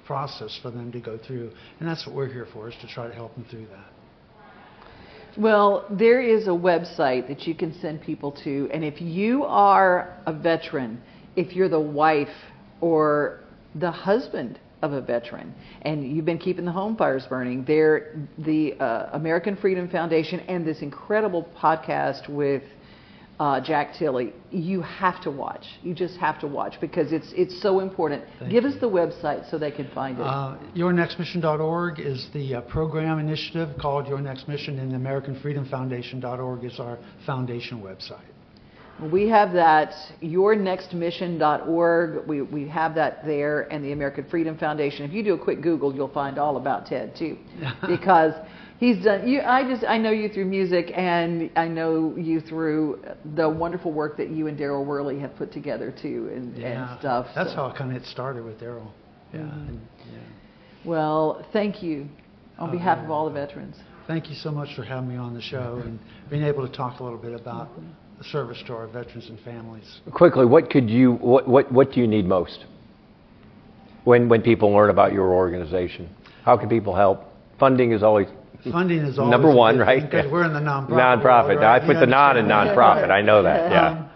process 0.07 0.57
for 0.61 0.71
them 0.71 0.93
to 0.93 1.01
go 1.01 1.19
through. 1.27 1.51
And 1.81 1.89
that's 1.89 2.07
what 2.07 2.15
we're 2.15 2.31
here 2.31 2.47
for, 2.53 2.69
is 2.69 2.75
to 2.81 2.87
try 2.87 3.09
to 3.09 3.13
help 3.13 3.35
them 3.35 3.45
through 3.51 3.67
that. 3.67 3.85
Well, 5.37 5.85
there 5.91 6.21
is 6.21 6.47
a 6.47 6.51
website 6.51 7.27
that 7.27 7.41
you 7.41 7.53
can 7.53 7.77
send 7.81 8.01
people 8.01 8.31
to, 8.45 8.69
and 8.73 8.83
if 8.83 9.01
you 9.01 9.43
are 9.43 10.17
a 10.25 10.31
veteran, 10.31 11.01
if 11.35 11.53
you're 11.53 11.69
the 11.69 11.79
wife 11.79 12.29
or 12.79 13.41
the 13.75 13.91
husband 13.91 14.57
of 14.81 14.93
a 14.93 15.01
veteran, 15.01 15.53
and 15.81 16.09
you've 16.15 16.25
been 16.25 16.37
keeping 16.37 16.65
the 16.65 16.71
home 16.71 16.95
fires 16.95 17.25
burning, 17.27 17.65
there, 17.65 18.15
the 18.37 18.73
uh, 18.73 19.09
American 19.13 19.55
Freedom 19.57 19.89
Foundation 19.89 20.39
and 20.41 20.65
this 20.65 20.81
incredible 20.81 21.47
podcast 21.61 22.29
with 22.29 22.63
uh, 23.39 23.61
Jack 23.61 23.93
Tilley, 23.97 24.33
you 24.51 24.81
have 24.81 25.21
to 25.23 25.31
watch. 25.31 25.63
You 25.81 25.93
just 25.93 26.17
have 26.17 26.41
to 26.41 26.47
watch 26.47 26.75
because 26.81 27.13
it's 27.13 27.31
it's 27.35 27.61
so 27.61 27.79
important. 27.79 28.23
Thank 28.37 28.51
Give 28.51 28.63
you. 28.63 28.69
us 28.69 28.75
the 28.81 28.89
website 28.89 29.49
so 29.49 29.57
they 29.57 29.71
can 29.71 29.89
find 29.91 30.17
it. 30.19 30.23
Uh, 30.23 30.57
YourNextMission.org 30.75 31.99
is 31.99 32.27
the 32.33 32.55
uh, 32.55 32.61
program 32.61 33.17
initiative 33.19 33.69
called 33.79 34.07
Your 34.07 34.19
Next 34.19 34.49
Mission, 34.49 34.77
and 34.79 34.91
the 34.91 34.97
AmericanFreedomFoundation.org 34.97 36.65
is 36.65 36.79
our 36.79 36.99
foundation 37.25 37.81
website. 37.81 38.25
We 39.01 39.29
have 39.29 39.53
that, 39.53 39.93
yournextmission.org. 40.21 42.27
We, 42.27 42.41
we 42.41 42.67
have 42.67 42.95
that 42.95 43.25
there, 43.25 43.61
and 43.71 43.83
the 43.83 43.93
American 43.93 44.25
Freedom 44.29 44.57
Foundation. 44.57 45.05
If 45.05 45.13
you 45.13 45.23
do 45.23 45.33
a 45.35 45.39
quick 45.39 45.61
Google, 45.61 45.95
you'll 45.95 46.09
find 46.13 46.37
all 46.37 46.57
about 46.57 46.85
Ted 46.85 47.15
too, 47.15 47.37
because 47.87 48.33
he's 48.79 49.01
done. 49.03 49.27
You, 49.27 49.41
I 49.41 49.63
just, 49.63 49.83
I 49.85 49.97
know 49.97 50.11
you 50.11 50.27
through 50.29 50.45
music, 50.45 50.91
and 50.95 51.49
I 51.55 51.67
know 51.67 52.15
you 52.17 52.41
through 52.41 53.03
the 53.35 53.49
wonderful 53.49 53.91
work 53.93 54.17
that 54.17 54.29
you 54.31 54.47
and 54.47 54.57
Daryl 54.59 54.85
Worley 54.85 55.19
have 55.19 55.35
put 55.37 55.53
together 55.53 55.93
too, 56.01 56.29
and, 56.33 56.55
and 56.57 56.99
stuff. 56.99 57.27
That's 57.35 57.51
so. 57.51 57.55
how 57.55 57.67
it 57.67 57.77
kind 57.77 57.95
of 57.95 58.03
started 58.05 58.43
with 58.43 58.59
Daryl. 58.59 58.91
Yeah. 59.33 59.41
Mm-hmm. 59.41 59.69
and- 59.69 59.81
yeah. 60.11 60.17
Well, 60.85 61.45
thank 61.53 61.83
you 61.83 62.07
on 62.57 62.69
Oh, 62.69 62.71
behalf 62.71 62.97
yeah. 62.99 63.05
of 63.05 63.11
all 63.11 63.25
the 63.25 63.31
veterans. 63.33 63.75
Thank 64.07 64.29
you 64.29 64.35
so 64.35 64.49
much 64.49 64.75
for 64.75 64.83
having 64.83 65.09
me 65.09 65.17
on 65.17 65.33
the 65.35 65.41
show 65.41 65.81
and 65.85 65.99
being 66.29 66.43
able 66.43 66.67
to 66.67 66.73
talk 66.75 66.99
a 66.99 67.03
little 67.03 67.19
bit 67.19 67.33
about 67.39 67.75
the 67.75 67.83
service 68.23 68.61
to 68.67 68.73
our 68.73 68.87
veterans 68.87 69.29
and 69.29 69.39
families. 69.41 70.01
Quickly, 70.13 70.45
what 70.45 70.69
could 70.69 70.89
you 70.89 71.13
what 71.13 71.47
what 71.47 71.71
what 71.71 71.91
do 71.91 71.99
you 71.99 72.07
need 72.07 72.25
most? 72.25 72.65
When 74.03 74.29
when 74.29 74.41
people 74.41 74.71
learn 74.71 74.89
about 74.89 75.13
your 75.13 75.33
organization, 75.33 76.09
how 76.43 76.57
can 76.57 76.69
people 76.69 76.95
help? 76.95 77.23
Funding 77.59 77.91
is 77.91 78.03
always 78.03 78.27
Funding 78.71 78.99
is 78.99 79.17
always 79.17 79.31
number 79.31 79.53
one, 79.53 79.77
right? 79.79 80.01
thing, 80.01 80.11
'cause 80.23 80.31
we're 80.31 80.43
in 80.45 80.53
the 80.53 80.59
nonprofit. 80.59 80.89
Nonprofit. 80.89 81.47
world, 81.47 81.61
Now, 81.61 81.73
I 81.73 81.79
put 81.79 81.95
You 81.95 81.99
the 82.01 82.07
non 82.07 82.37
in 82.37 82.45
nonprofit. 82.45 83.09
I 83.09 83.21
know 83.21 83.43
that. 83.43 83.71
Yeah. 83.71 83.87
Um, 83.89 84.09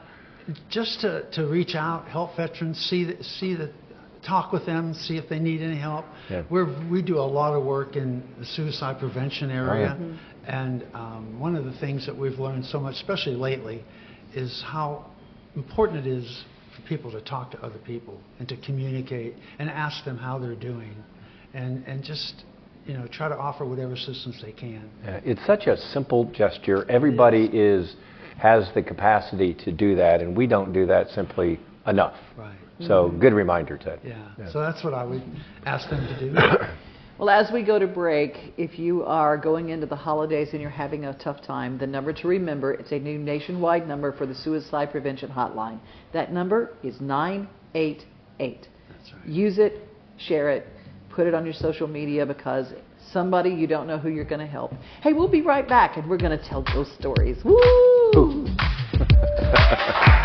just 0.69 0.99
to, 1.01 1.23
to 1.31 1.47
reach 1.47 1.75
out, 1.75 2.07
help 2.09 2.35
veterans, 2.35 2.77
see 2.77 3.05
the, 3.05 3.23
see 3.23 3.55
the, 3.55 3.71
talk 4.25 4.51
with 4.51 4.65
them, 4.65 4.93
see 4.93 5.17
if 5.17 5.27
they 5.29 5.39
need 5.39 5.61
any 5.61 5.77
help. 5.77 6.05
Yeah. 6.29 6.43
We're, 6.49 6.67
we 6.89 7.01
do 7.01 7.17
a 7.17 7.21
lot 7.21 7.53
of 7.53 7.63
work 7.63 7.95
in 7.95 8.23
the 8.39 8.45
suicide 8.45 8.99
prevention 8.99 9.51
area, 9.51 9.97
Mhm. 9.99 10.17
and 10.47 10.85
um, 10.93 11.39
one 11.39 11.55
of 11.55 11.65
the 11.65 11.73
things 11.73 12.05
that 12.05 12.17
we've 12.17 12.39
learned 12.39 12.65
so 12.65 12.79
much, 12.79 12.95
especially 12.95 13.35
lately, 13.35 13.83
is 14.33 14.63
how 14.65 15.05
important 15.55 16.05
it 16.05 16.09
is 16.09 16.43
for 16.75 16.81
people 16.87 17.11
to 17.11 17.21
talk 17.21 17.51
to 17.51 17.61
other 17.63 17.77
people 17.79 18.19
and 18.39 18.49
to 18.49 18.57
communicate 18.57 19.35
and 19.59 19.69
ask 19.69 20.03
them 20.05 20.17
how 20.17 20.39
they're 20.39 20.55
doing, 20.55 20.95
and 21.53 21.83
and 21.85 22.03
just 22.03 22.45
you 22.87 22.93
know 22.93 23.05
try 23.07 23.29
to 23.29 23.37
offer 23.37 23.63
whatever 23.65 23.93
assistance 23.93 24.41
they 24.41 24.51
can. 24.51 24.89
Yeah, 25.03 25.19
It's 25.23 25.45
such 25.45 25.67
a 25.67 25.77
simple 25.77 26.25
gesture. 26.31 26.89
Everybody 26.89 27.45
is 27.53 27.95
has 28.37 28.67
the 28.73 28.81
capacity 28.81 29.53
to 29.53 29.71
do 29.71 29.95
that, 29.95 30.21
and 30.21 30.35
we 30.35 30.47
don't 30.47 30.73
do 30.73 30.87
that 30.87 31.09
simply 31.11 31.59
enough. 31.85 32.15
Right. 32.35 32.52
So, 32.79 33.07
mm-hmm. 33.07 33.19
good 33.19 33.33
reminder, 33.33 33.77
Ted. 33.77 33.99
Yeah. 34.03 34.31
Yeah. 34.37 34.51
So 34.51 34.59
that's 34.59 34.83
what 34.83 34.93
I 34.93 35.03
would 35.03 35.23
ask 35.65 35.89
them 35.89 36.05
to 36.07 36.19
do. 36.19 36.35
Well, 37.19 37.29
as 37.29 37.51
we 37.53 37.61
go 37.61 37.77
to 37.77 37.85
break, 37.85 38.53
if 38.57 38.79
you 38.79 39.03
are 39.03 39.37
going 39.37 39.69
into 39.69 39.85
the 39.85 39.95
holidays 39.95 40.49
and 40.51 40.59
you're 40.59 40.71
having 40.71 41.05
a 41.05 41.13
tough 41.13 41.43
time, 41.43 41.77
the 41.77 41.85
number 41.85 42.11
to 42.11 42.27
remember, 42.27 42.73
it's 42.73 42.91
a 42.91 42.97
new 42.97 43.19
nationwide 43.19 43.87
number 43.87 44.11
for 44.11 44.25
the 44.25 44.33
suicide 44.33 44.89
prevention 44.89 45.29
hotline. 45.29 45.79
That 46.11 46.33
number 46.33 46.73
is 46.83 46.99
988. 46.99 48.67
That's 48.89 49.13
right. 49.13 49.27
Use 49.27 49.59
it, 49.59 49.87
share 50.17 50.49
it, 50.49 50.65
put 51.11 51.27
it 51.27 51.35
on 51.35 51.45
your 51.45 51.53
social 51.53 51.87
media 51.87 52.25
because 52.25 52.73
somebody 53.11 53.51
you 53.51 53.67
don't 53.67 53.85
know 53.85 53.99
who 53.99 54.09
you're 54.09 54.25
going 54.25 54.41
to 54.41 54.47
help. 54.47 54.73
Hey, 55.01 55.13
we'll 55.13 55.29
be 55.29 55.43
right 55.43 55.69
back 55.69 55.97
and 55.97 56.09
we're 56.09 56.17
going 56.17 56.37
to 56.37 56.43
tell 56.43 56.63
those 56.73 56.91
stories. 56.97 57.37
Woo! 57.45 58.47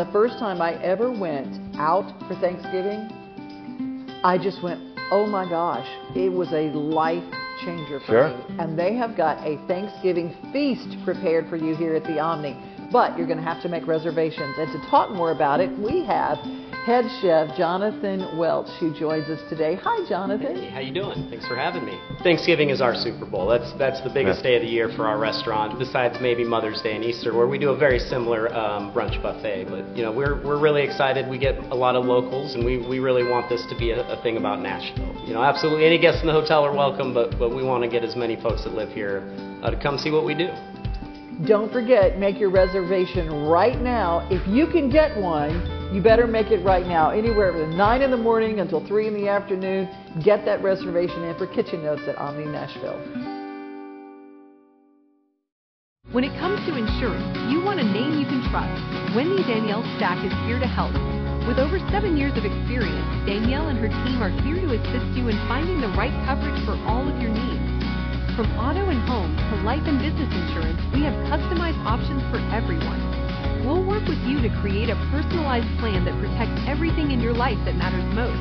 The 0.00 0.10
first 0.12 0.38
time 0.38 0.62
I 0.62 0.82
ever 0.82 1.12
went 1.12 1.76
out 1.76 2.10
for 2.26 2.34
Thanksgiving, 2.36 4.08
I 4.24 4.38
just 4.42 4.62
went, 4.62 4.80
oh 5.10 5.26
my 5.26 5.46
gosh, 5.46 5.86
it 6.16 6.32
was 6.32 6.48
a 6.54 6.72
life 6.72 7.22
changer 7.62 8.00
for 8.00 8.06
Sure. 8.06 8.28
me. 8.28 8.56
And 8.60 8.78
they 8.78 8.94
have 8.94 9.14
got 9.14 9.46
a 9.46 9.58
Thanksgiving 9.68 10.34
feast 10.54 10.88
prepared 11.04 11.50
for 11.50 11.56
you 11.56 11.76
here 11.76 11.94
at 11.96 12.04
the 12.04 12.18
Omni. 12.18 12.56
But 12.90 13.18
you're 13.18 13.26
going 13.26 13.44
to 13.44 13.44
have 13.44 13.60
to 13.60 13.68
make 13.68 13.86
reservations. 13.86 14.56
And 14.56 14.72
to 14.72 14.78
talk 14.88 15.10
more 15.10 15.32
about 15.32 15.60
it, 15.60 15.68
we 15.78 16.02
have 16.06 16.38
head 16.86 17.04
chef 17.20 17.54
Jonathan 17.56 18.38
Welch 18.38 18.68
who 18.80 18.92
joins 18.98 19.28
us 19.28 19.40
today. 19.50 19.76
Hi, 19.82 20.08
Jonathan. 20.08 20.56
Hey, 20.56 20.70
how 20.70 20.80
you 20.80 20.94
doing? 20.94 21.28
Thanks 21.28 21.46
for 21.46 21.54
having 21.54 21.84
me. 21.84 21.98
Thanksgiving 22.22 22.70
is 22.70 22.80
our 22.80 22.94
Super 22.94 23.26
Bowl. 23.26 23.46
That's 23.46 23.72
that's 23.78 24.00
the 24.00 24.08
biggest 24.08 24.38
Yeah. 24.42 24.50
day 24.50 24.56
of 24.56 24.62
the 24.62 24.68
year 24.68 24.88
for 24.96 25.06
our 25.06 25.18
restaurant, 25.18 25.78
besides 25.78 26.16
maybe 26.20 26.42
Mother's 26.42 26.80
Day 26.80 26.94
and 26.94 27.04
Easter, 27.04 27.34
where 27.34 27.46
we 27.46 27.58
do 27.58 27.70
a 27.70 27.76
very 27.76 27.98
similar 27.98 28.52
um, 28.54 28.92
brunch 28.94 29.20
buffet. 29.22 29.66
But 29.68 29.94
you 29.96 30.02
know, 30.02 30.10
we're 30.12 30.42
we're 30.42 30.58
really 30.58 30.82
excited. 30.82 31.28
We 31.28 31.38
get 31.38 31.58
a 31.70 31.74
lot 31.74 31.96
of 31.96 32.06
locals, 32.06 32.54
and 32.54 32.64
we, 32.64 32.78
we 32.78 32.98
really 32.98 33.24
want 33.28 33.48
this 33.48 33.64
to 33.66 33.76
be 33.76 33.90
a, 33.90 34.00
a 34.08 34.22
thing 34.22 34.38
about 34.38 34.60
Nashville. 34.60 35.14
You 35.26 35.34
know, 35.34 35.42
absolutely 35.42 35.84
any 35.84 35.98
guests 35.98 36.22
in 36.22 36.26
the 36.26 36.32
hotel 36.32 36.64
are 36.64 36.74
welcome, 36.74 37.12
but 37.12 37.38
but 37.38 37.50
we 37.54 37.62
want 37.62 37.84
to 37.84 37.90
get 37.90 38.04
as 38.04 38.16
many 38.16 38.36
folks 38.40 38.64
that 38.64 38.72
live 38.74 38.88
here 38.90 39.22
uh, 39.62 39.70
to 39.70 39.76
come 39.80 39.98
see 39.98 40.10
what 40.10 40.24
we 40.24 40.34
do. 40.34 40.48
Don't 41.46 41.72
forget, 41.72 42.18
make 42.18 42.38
your 42.38 42.50
reservation 42.50 43.30
right 43.44 43.80
now. 43.80 44.26
If 44.30 44.46
you 44.46 44.66
can 44.66 44.90
get 44.90 45.16
one, 45.16 45.79
you 45.92 46.00
better 46.00 46.26
make 46.26 46.50
it 46.52 46.64
right 46.64 46.86
now. 46.86 47.10
Anywhere 47.10 47.52
from 47.52 47.76
9 47.76 48.02
in 48.02 48.10
the 48.10 48.16
morning 48.16 48.60
until 48.60 48.86
3 48.86 49.08
in 49.08 49.14
the 49.14 49.28
afternoon, 49.28 49.88
get 50.22 50.44
that 50.44 50.62
reservation 50.62 51.24
in 51.24 51.36
for 51.36 51.46
Kitchen 51.48 51.82
Notes 51.82 52.02
at 52.06 52.16
Omni 52.16 52.46
Nashville. 52.46 52.98
When 56.12 56.22
it 56.22 56.34
comes 56.38 56.58
to 56.66 56.74
insurance, 56.74 57.38
you 57.50 57.62
want 57.62 57.78
a 57.78 57.86
name 57.86 58.18
you 58.18 58.26
can 58.26 58.42
trust. 58.50 58.82
Wendy 59.14 59.42
Danielle 59.42 59.86
Stack 59.98 60.18
is 60.26 60.34
here 60.46 60.58
to 60.58 60.66
help. 60.66 60.94
With 61.46 61.58
over 61.58 61.78
seven 61.90 62.14
years 62.14 62.38
of 62.38 62.46
experience, 62.46 63.10
Danielle 63.26 63.70
and 63.70 63.78
her 63.78 63.90
team 64.06 64.22
are 64.22 64.34
here 64.46 64.58
to 64.62 64.70
assist 64.74 65.06
you 65.18 65.26
in 65.26 65.38
finding 65.50 65.80
the 65.82 65.90
right 65.98 66.14
coverage 66.26 66.58
for 66.66 66.78
all 66.86 67.02
of 67.02 67.18
your 67.18 67.34
needs. 67.34 67.66
From 68.38 68.46
auto 68.58 68.86
and 68.90 69.02
home 69.10 69.34
to 69.34 69.54
life 69.66 69.82
and 69.86 69.98
business 69.98 70.30
insurance, 70.30 70.78
we 70.94 71.02
have 71.02 71.14
customized 71.26 71.78
options 71.82 72.22
for 72.30 72.38
everyone. 72.54 73.09
We'll 73.64 73.84
work 73.84 74.08
with 74.08 74.18
you 74.24 74.40
to 74.40 74.48
create 74.60 74.88
a 74.88 74.96
personalized 75.12 75.68
plan 75.78 76.04
that 76.06 76.16
protects 76.16 76.64
everything 76.66 77.10
in 77.10 77.20
your 77.20 77.34
life 77.34 77.58
that 77.64 77.76
matters 77.76 78.04
most. 78.14 78.40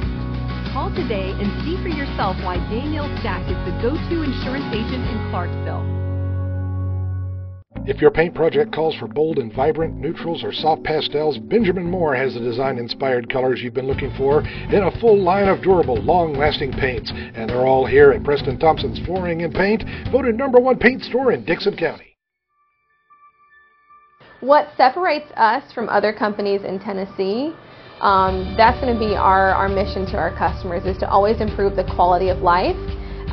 Call 0.72 0.90
today 0.96 1.32
and 1.36 1.50
see 1.66 1.76
for 1.84 1.90
yourself 1.90 2.38
why 2.44 2.56
Danielle 2.72 3.10
Stack 3.20 3.44
is 3.50 3.60
the 3.68 3.76
go-to 3.82 4.24
insurance 4.24 4.72
agent 4.72 5.04
in 5.04 5.30
Clarksville. 5.30 6.00
If 7.86 8.00
your 8.02 8.12
paint 8.12 8.36
project 8.36 8.72
calls 8.72 8.96
for 8.96 9.08
bold 9.08 9.40
and 9.40 9.52
vibrant 9.52 9.96
neutrals 9.96 10.44
or 10.44 10.54
soft 10.54 10.84
pastels, 10.84 11.38
Benjamin 11.38 11.90
Moore 11.90 12.16
has 12.16 12.36
the 12.36 12.40
design 12.40 12.78
inspired 12.78 13.32
colors 13.32 13.62
you've 13.62 13.74
been 13.74 13.88
looking 13.88 14.14
for 14.16 14.42
in 14.42 14.84
a 14.84 15.00
full 15.00 15.18
line 15.22 15.48
of 15.48 15.62
durable, 15.62 16.02
long 16.02 16.34
lasting 16.34 16.72
paints. 16.72 17.12
And 17.12 17.50
they're 17.50 17.66
all 17.66 17.86
here 17.86 18.12
at 18.12 18.24
Preston 18.24 18.60
Thompson's 18.60 19.00
Flooring 19.06 19.42
and 19.42 19.54
Paint, 19.54 19.84
voted 20.12 20.36
number 20.36 20.60
one 20.60 20.78
paint 20.78 21.04
store 21.04 21.32
in 21.32 21.44
Dickson 21.46 21.76
County. 21.76 22.09
What 24.42 24.70
separates 24.78 25.30
us 25.36 25.74
from 25.74 25.90
other 25.90 26.14
companies 26.14 26.62
in 26.64 26.80
Tennessee, 26.80 27.54
um, 28.00 28.56
that's 28.56 28.80
going 28.80 28.94
to 28.94 29.00
be 29.00 29.14
our, 29.14 29.52
our 29.52 29.68
mission 29.68 30.06
to 30.08 30.18
our 30.18 30.34
customers 30.34 30.86
is 30.86 30.98
to 31.00 31.10
always 31.10 31.42
improve 31.42 31.76
the 31.76 31.84
quality 31.84 32.30
of 32.30 32.40
life. 32.40 32.78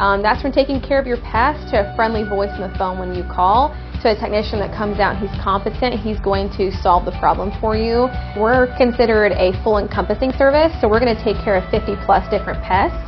Um, 0.03 0.21
that's 0.21 0.43
from 0.43 0.51
taking 0.51 0.81
care 0.81 0.99
of 0.99 1.07
your 1.07 1.19
pest 1.23 1.71
to 1.71 1.87
a 1.87 1.95
friendly 1.95 2.25
voice 2.29 2.51
on 2.59 2.69
the 2.69 2.77
phone 2.77 2.99
when 2.99 3.15
you 3.15 3.23
call 3.23 3.71
to 4.03 4.11
a 4.11 4.19
technician 4.19 4.59
that 4.59 4.77
comes 4.77 4.99
out 4.99 5.17
he's 5.17 5.31
competent, 5.41 5.95
he's 6.01 6.19
going 6.21 6.51
to 6.59 6.75
solve 6.83 7.07
the 7.07 7.17
problem 7.23 7.53
for 7.61 7.77
you. 7.77 8.11
We're 8.37 8.75
considered 8.77 9.31
a 9.33 9.55
full 9.63 9.79
encompassing 9.79 10.33
service, 10.37 10.75
so 10.81 10.89
we're 10.89 11.01
going 11.01 11.15
to 11.15 11.23
take 11.23 11.39
care 11.43 11.55
of 11.55 11.71
50 11.71 11.95
plus 12.05 12.29
different 12.35 12.63
pests 12.67 12.99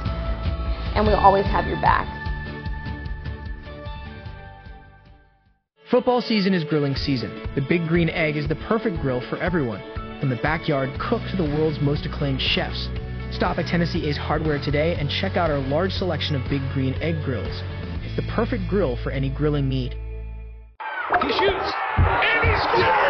and 0.94 1.04
we'll 1.04 1.18
always 1.18 1.46
have 1.46 1.66
your 1.66 1.80
back. 1.82 2.17
Football 5.90 6.20
season 6.20 6.52
is 6.52 6.64
grilling 6.64 6.94
season. 6.94 7.48
The 7.54 7.62
Big 7.62 7.88
Green 7.88 8.10
Egg 8.10 8.36
is 8.36 8.46
the 8.46 8.56
perfect 8.68 9.00
grill 9.00 9.22
for 9.30 9.38
everyone, 9.38 9.80
from 10.20 10.28
the 10.28 10.36
backyard 10.36 10.90
cook 11.00 11.22
to 11.30 11.36
the 11.38 11.44
world's 11.44 11.80
most 11.80 12.04
acclaimed 12.04 12.42
chefs. 12.42 12.90
Stop 13.30 13.56
at 13.56 13.64
Tennessee 13.64 14.06
Ace 14.06 14.18
Hardware 14.18 14.62
today 14.62 14.96
and 14.96 15.08
check 15.08 15.38
out 15.38 15.50
our 15.50 15.60
large 15.60 15.92
selection 15.92 16.36
of 16.36 16.42
Big 16.50 16.60
Green 16.74 16.92
Egg 17.00 17.24
grills. 17.24 17.62
It's 18.04 18.16
the 18.16 18.32
perfect 18.34 18.68
grill 18.68 18.98
for 19.02 19.10
any 19.10 19.30
grilling 19.30 19.66
need. 19.66 19.94
He 21.22 21.28
shoots, 21.32 21.72
and 21.96 22.44
he 22.44 22.54
scores! 22.60 23.08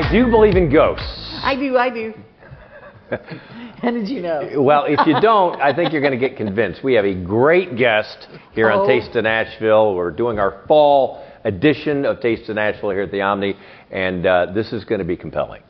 Right. 0.00 0.12
Do 0.12 0.30
believe 0.30 0.56
in 0.56 0.70
ghosts? 0.70 1.04
I 1.42 1.56
do, 1.56 1.76
I 1.76 1.90
do. 1.90 2.14
How 3.80 3.90
did 3.90 4.08
you 4.08 4.20
know? 4.20 4.60
Well, 4.60 4.84
if 4.86 5.06
you 5.06 5.20
don't, 5.20 5.60
I 5.60 5.74
think 5.74 5.92
you're 5.92 6.00
going 6.02 6.18
to 6.18 6.28
get 6.28 6.36
convinced. 6.36 6.82
We 6.82 6.94
have 6.94 7.04
a 7.04 7.14
great 7.14 7.76
guest 7.76 8.26
here 8.52 8.70
on 8.70 8.80
Oh. 8.80 8.86
Taste 8.86 9.14
of 9.16 9.24
Nashville. 9.24 9.94
We're 9.94 10.10
doing 10.10 10.38
our 10.38 10.64
fall 10.66 11.24
edition 11.44 12.04
of 12.04 12.20
Taste 12.20 12.48
of 12.48 12.56
Nashville 12.56 12.90
here 12.90 13.02
at 13.02 13.12
the 13.12 13.20
Omni, 13.20 13.54
and 13.90 14.26
uh, 14.26 14.46
this 14.54 14.72
is 14.72 14.84
going 14.84 14.98
to 14.98 15.04
be 15.04 15.16
compelling. 15.16 15.62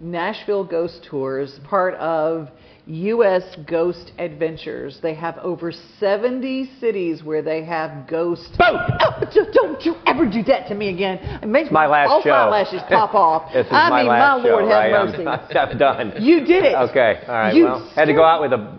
Nashville 0.00 0.64
Ghost 0.64 1.06
Tours, 1.08 1.58
part 1.64 1.94
of 1.94 2.48
U.S. 2.86 3.42
Ghost 3.68 4.12
Adventures. 4.18 4.98
They 5.02 5.14
have 5.14 5.38
over 5.38 5.72
70 5.98 6.70
cities 6.78 7.22
where 7.24 7.42
they 7.42 7.64
have 7.64 8.06
ghost. 8.08 8.48
Boom! 8.56 8.76
Oh, 9.00 9.24
just 9.34 9.50
don't 9.52 9.84
you 9.84 9.96
ever 10.06 10.24
do 10.24 10.42
that 10.44 10.68
to 10.68 10.74
me 10.74 10.88
again. 10.90 11.18
It 11.42 11.46
makes 11.48 11.70
My 11.72 11.86
last 11.86 12.10
all 12.10 12.22
show. 12.22 12.30
my 12.30 12.48
lashes 12.48 12.82
pop 12.88 13.14
off. 13.14 13.52
This 13.52 13.66
is 13.66 13.72
I 13.72 13.90
my 13.90 13.98
mean, 14.02 14.08
last 14.08 14.42
my 14.42 14.48
Lord 14.50 14.64
show, 14.64 14.68
have 14.68 14.78
right? 14.78 14.92
I'm- 14.92 15.10
mercy. 15.10 15.56
I'm, 15.58 15.78
done. 15.78 16.12
You 16.22 16.44
did 16.44 16.64
it. 16.64 16.74
Okay, 16.74 17.22
all 17.26 17.34
right. 17.34 17.54
You 17.54 17.64
well, 17.64 17.90
had 17.96 18.04
to 18.04 18.12
go 18.14 18.22
out 18.24 18.40
with 18.40 18.52
a 18.52 18.75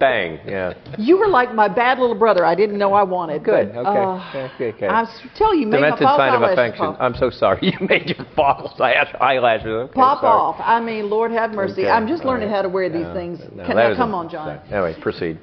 bang. 0.00 0.40
Yeah. 0.46 0.74
You 0.98 1.16
were 1.18 1.28
like 1.28 1.54
my 1.54 1.68
bad 1.68 1.98
little 1.98 2.16
brother. 2.18 2.44
I 2.44 2.54
didn't 2.56 2.78
know 2.78 2.92
I 2.94 3.02
wanted. 3.04 3.44
Good. 3.44 3.72
but, 3.72 3.86
Okay. 3.86 3.98
uh, 4.00 4.48
okay. 4.56 4.68
Okay. 4.74 4.88
I 4.88 5.02
s- 5.02 5.20
tell 5.36 5.54
you, 5.54 5.66
make 5.66 5.80
my 5.80 5.86
Demented 5.90 6.04
false 6.06 6.18
sign 6.18 6.34
of 6.34 6.42
affection. 6.42 6.96
I'm 6.98 7.14
so 7.14 7.30
sorry. 7.30 7.58
You 7.70 7.86
made 7.86 8.08
your 8.16 8.26
false 8.34 8.72
eyelash- 8.80 9.14
eyelashes. 9.20 9.66
Okay, 9.68 9.92
Pop 9.94 10.20
sorry. 10.22 10.32
off. 10.40 10.56
I 10.58 10.80
mean, 10.80 11.08
Lord 11.10 11.30
have 11.30 11.52
mercy. 11.52 11.82
Okay, 11.82 11.90
I'm 11.90 12.08
just 12.08 12.24
learning 12.24 12.48
right. 12.48 12.56
how 12.56 12.62
to 12.62 12.68
wear 12.68 12.88
these 12.88 13.02
No, 13.02 13.14
things. 13.14 13.38
no, 13.54 13.64
Can, 13.66 13.76
now, 13.76 13.94
come 13.94 14.14
on, 14.14 14.28
John. 14.28 14.58
Anyway, 14.72 14.96
proceed. 15.00 15.38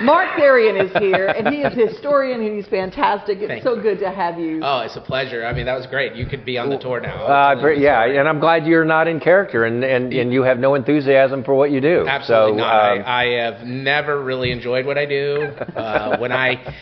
Mark 0.00 0.38
Therian 0.38 0.82
is 0.82 0.90
here, 0.98 1.28
and 1.28 1.48
he 1.48 1.60
is 1.60 1.72
a 1.72 1.88
historian, 1.88 2.40
and 2.40 2.56
he's 2.56 2.66
fantastic. 2.66 3.38
It's 3.38 3.48
Thank 3.48 3.62
so 3.62 3.80
good 3.80 3.98
to 4.00 4.10
have 4.10 4.38
you. 4.38 4.60
Oh, 4.62 4.80
it's 4.80 4.96
a 4.96 5.00
pleasure. 5.00 5.44
I 5.44 5.52
mean, 5.52 5.66
that 5.66 5.76
was 5.76 5.86
great. 5.86 6.14
You 6.14 6.26
could 6.26 6.44
be 6.44 6.58
on 6.58 6.70
the 6.70 6.78
tour 6.78 7.00
now. 7.00 7.24
Uh, 7.24 7.54
Tell 7.54 7.62
the 7.62 7.74
yeah, 7.80 8.02
story. 8.02 8.18
and 8.18 8.28
I'm 8.28 8.40
glad 8.40 8.66
you're 8.66 8.84
not 8.84 9.06
in 9.06 9.20
character, 9.20 9.64
and, 9.64 9.84
and, 9.84 10.12
and 10.12 10.32
you 10.32 10.42
have 10.42 10.58
no 10.58 10.74
enthusiasm 10.74 11.44
for 11.44 11.54
what 11.54 11.70
you 11.70 11.80
do. 11.80 12.06
Absolutely 12.06 12.52
so, 12.52 12.56
not. 12.56 12.98
um, 12.98 13.04
I, 13.04 13.24
I 13.24 13.24
have 13.44 13.66
never 13.66 14.22
really 14.22 14.50
enjoyed 14.50 14.86
what 14.86 14.96
I 14.98 15.04
do. 15.04 15.52
Uh, 15.76 16.16
when 16.18 16.32
I 16.32 16.74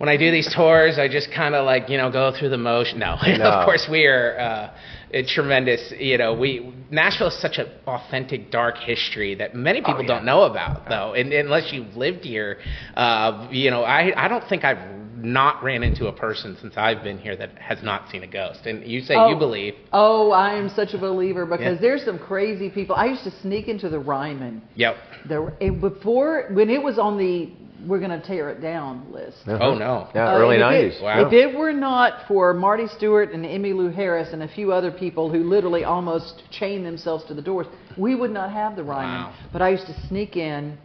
when 0.00 0.08
I 0.08 0.16
do 0.16 0.30
these 0.30 0.50
tours, 0.56 0.98
I 0.98 1.08
just 1.08 1.30
kind 1.30 1.54
of 1.54 1.66
like 1.66 1.90
you 1.90 1.98
know 1.98 2.10
go 2.10 2.32
through 2.36 2.48
the 2.48 2.56
motion. 2.58 2.98
No, 3.00 3.16
No. 3.38 3.44
of 3.44 3.64
course 3.66 3.86
we 3.90 4.06
are. 4.06 4.38
Uh, 4.40 4.70
a 5.12 5.24
tremendous, 5.24 5.92
you 5.98 6.16
know, 6.18 6.34
we 6.34 6.72
Nashville 6.88 7.26
is 7.34 7.40
such 7.42 7.58
an 7.58 7.66
authentic, 7.84 8.52
dark 8.52 8.76
history 8.78 9.34
that 9.34 9.56
many 9.56 9.80
people 9.80 10.06
don't 10.06 10.24
know 10.24 10.42
about, 10.42 10.88
though, 10.88 11.14
and 11.14 11.32
unless 11.32 11.72
you've 11.72 11.96
lived 11.96 12.22
here, 12.24 12.58
uh, 12.94 13.48
you 13.50 13.72
know, 13.72 13.82
I 13.82 14.12
I 14.16 14.28
don't 14.28 14.48
think 14.48 14.62
I've 14.62 14.78
not 15.16 15.64
ran 15.64 15.82
into 15.82 16.06
a 16.06 16.12
person 16.12 16.56
since 16.60 16.74
I've 16.76 17.02
been 17.02 17.18
here 17.18 17.34
that 17.36 17.58
has 17.58 17.82
not 17.82 18.08
seen 18.12 18.22
a 18.22 18.28
ghost. 18.28 18.60
And 18.66 18.86
you 18.86 19.00
say 19.00 19.14
Oh. 19.16 19.30
you 19.30 19.36
believe, 19.36 19.74
Oh, 19.92 20.30
I 20.30 20.54
am 20.54 20.68
such 20.68 20.94
a 20.94 20.98
believer 20.98 21.44
because 21.44 21.74
Yeah. 21.78 21.80
there's 21.80 22.04
some 22.04 22.20
crazy 22.20 22.70
people. 22.70 22.94
I 22.94 23.06
used 23.06 23.24
to 23.24 23.32
sneak 23.42 23.66
into 23.66 23.88
the 23.88 23.98
Ryman. 23.98 24.62
yep. 24.76 24.94
The, 25.28 25.52
it, 25.58 25.80
before, 25.80 26.50
when 26.52 26.70
it 26.70 26.80
was 26.82 27.00
on 27.00 27.18
the 27.18 27.50
we're 27.86 27.98
going 27.98 28.10
to 28.18 28.26
tear 28.26 28.50
it 28.50 28.60
down 28.60 29.10
list. 29.12 29.38
Oh 29.46 29.74
no. 29.74 30.08
yeah, 30.14 30.32
Uh, 30.34 30.38
early 30.38 30.56
if 30.56 30.62
90s. 30.62 30.96
It, 30.98 31.02
Wow. 31.02 31.26
If 31.26 31.32
it 31.32 31.56
were 31.58 31.72
not 31.72 32.26
for 32.28 32.52
Marty 32.54 32.86
Stuart 32.86 33.32
and 33.32 33.44
Emmylou 33.44 33.94
Harris 33.94 34.32
and 34.32 34.42
a 34.42 34.48
few 34.48 34.72
other 34.72 34.90
people 34.90 35.30
who 35.30 35.38
literally 35.44 35.84
almost 35.84 36.42
chained 36.50 36.84
themselves 36.84 37.24
to 37.24 37.34
the 37.34 37.42
doors, 37.42 37.66
we 37.96 38.14
would 38.14 38.30
not 38.30 38.50
have 38.52 38.76
the 38.76 38.84
Ryman. 38.84 39.22
Wow. 39.32 39.34
But 39.52 39.62
I 39.62 39.70
used 39.70 39.86
to 39.86 40.06
sneak 40.08 40.36
in. 40.36 40.76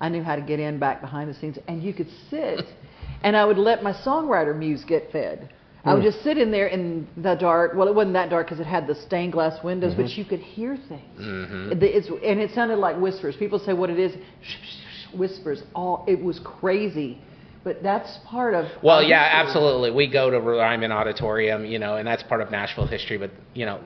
I 0.00 0.08
knew 0.08 0.22
how 0.22 0.36
to 0.36 0.42
get 0.42 0.58
in 0.60 0.78
back 0.78 1.00
behind 1.00 1.30
the 1.30 1.34
scenes, 1.34 1.58
and 1.68 1.82
you 1.82 1.92
could 1.94 2.08
sit, 2.30 2.60
and 3.22 3.36
I 3.36 3.44
would 3.44 3.58
let 3.58 3.82
my 3.82 3.92
songwriter 3.92 4.54
muse 4.56 4.84
get 4.84 5.10
fed. 5.12 5.50
I 5.86 5.90
Hmm. 5.90 5.96
would 5.96 6.02
just 6.12 6.22
sit 6.24 6.38
in 6.38 6.50
there 6.50 6.66
in 6.68 7.06
the 7.18 7.34
dark. 7.34 7.74
Well, 7.76 7.88
it 7.88 7.94
wasn't 7.94 8.14
that 8.14 8.30
dark 8.30 8.46
because 8.46 8.58
it 8.58 8.66
had 8.66 8.86
the 8.86 8.94
stained 8.94 9.32
glass 9.32 9.62
windows, 9.62 9.94
but 9.94 10.08
you 10.16 10.24
could 10.24 10.40
hear 10.40 10.76
things. 10.88 11.20
Mm-hmm. 11.20 11.78
The- 11.78 11.96
It's, 11.96 12.08
and 12.08 12.40
it 12.40 12.50
sounded 12.54 12.76
like 12.78 12.96
whispers. 12.98 13.36
People 13.36 13.58
say 13.58 13.72
what 13.74 13.90
it 13.90 13.98
is, 13.98 14.12
whispers. 15.16 15.62
All 15.74 16.04
it 16.06 16.22
was 16.22 16.40
crazy, 16.40 17.18
but 17.62 17.82
that's 17.82 18.18
part 18.26 18.54
of. 18.54 18.66
Well, 18.82 19.02
yeah, 19.02 19.28
absolutely. 19.32 19.90
We 19.90 20.06
go 20.06 20.30
to 20.30 20.40
Ryman 20.40 20.92
Auditorium, 20.92 21.64
you 21.64 21.78
know, 21.78 21.96
and 21.96 22.06
that's 22.06 22.22
part 22.22 22.40
of 22.40 22.50
Nashville 22.50 22.86
history. 22.86 23.18
But 23.18 23.30
you 23.54 23.66
know, 23.66 23.80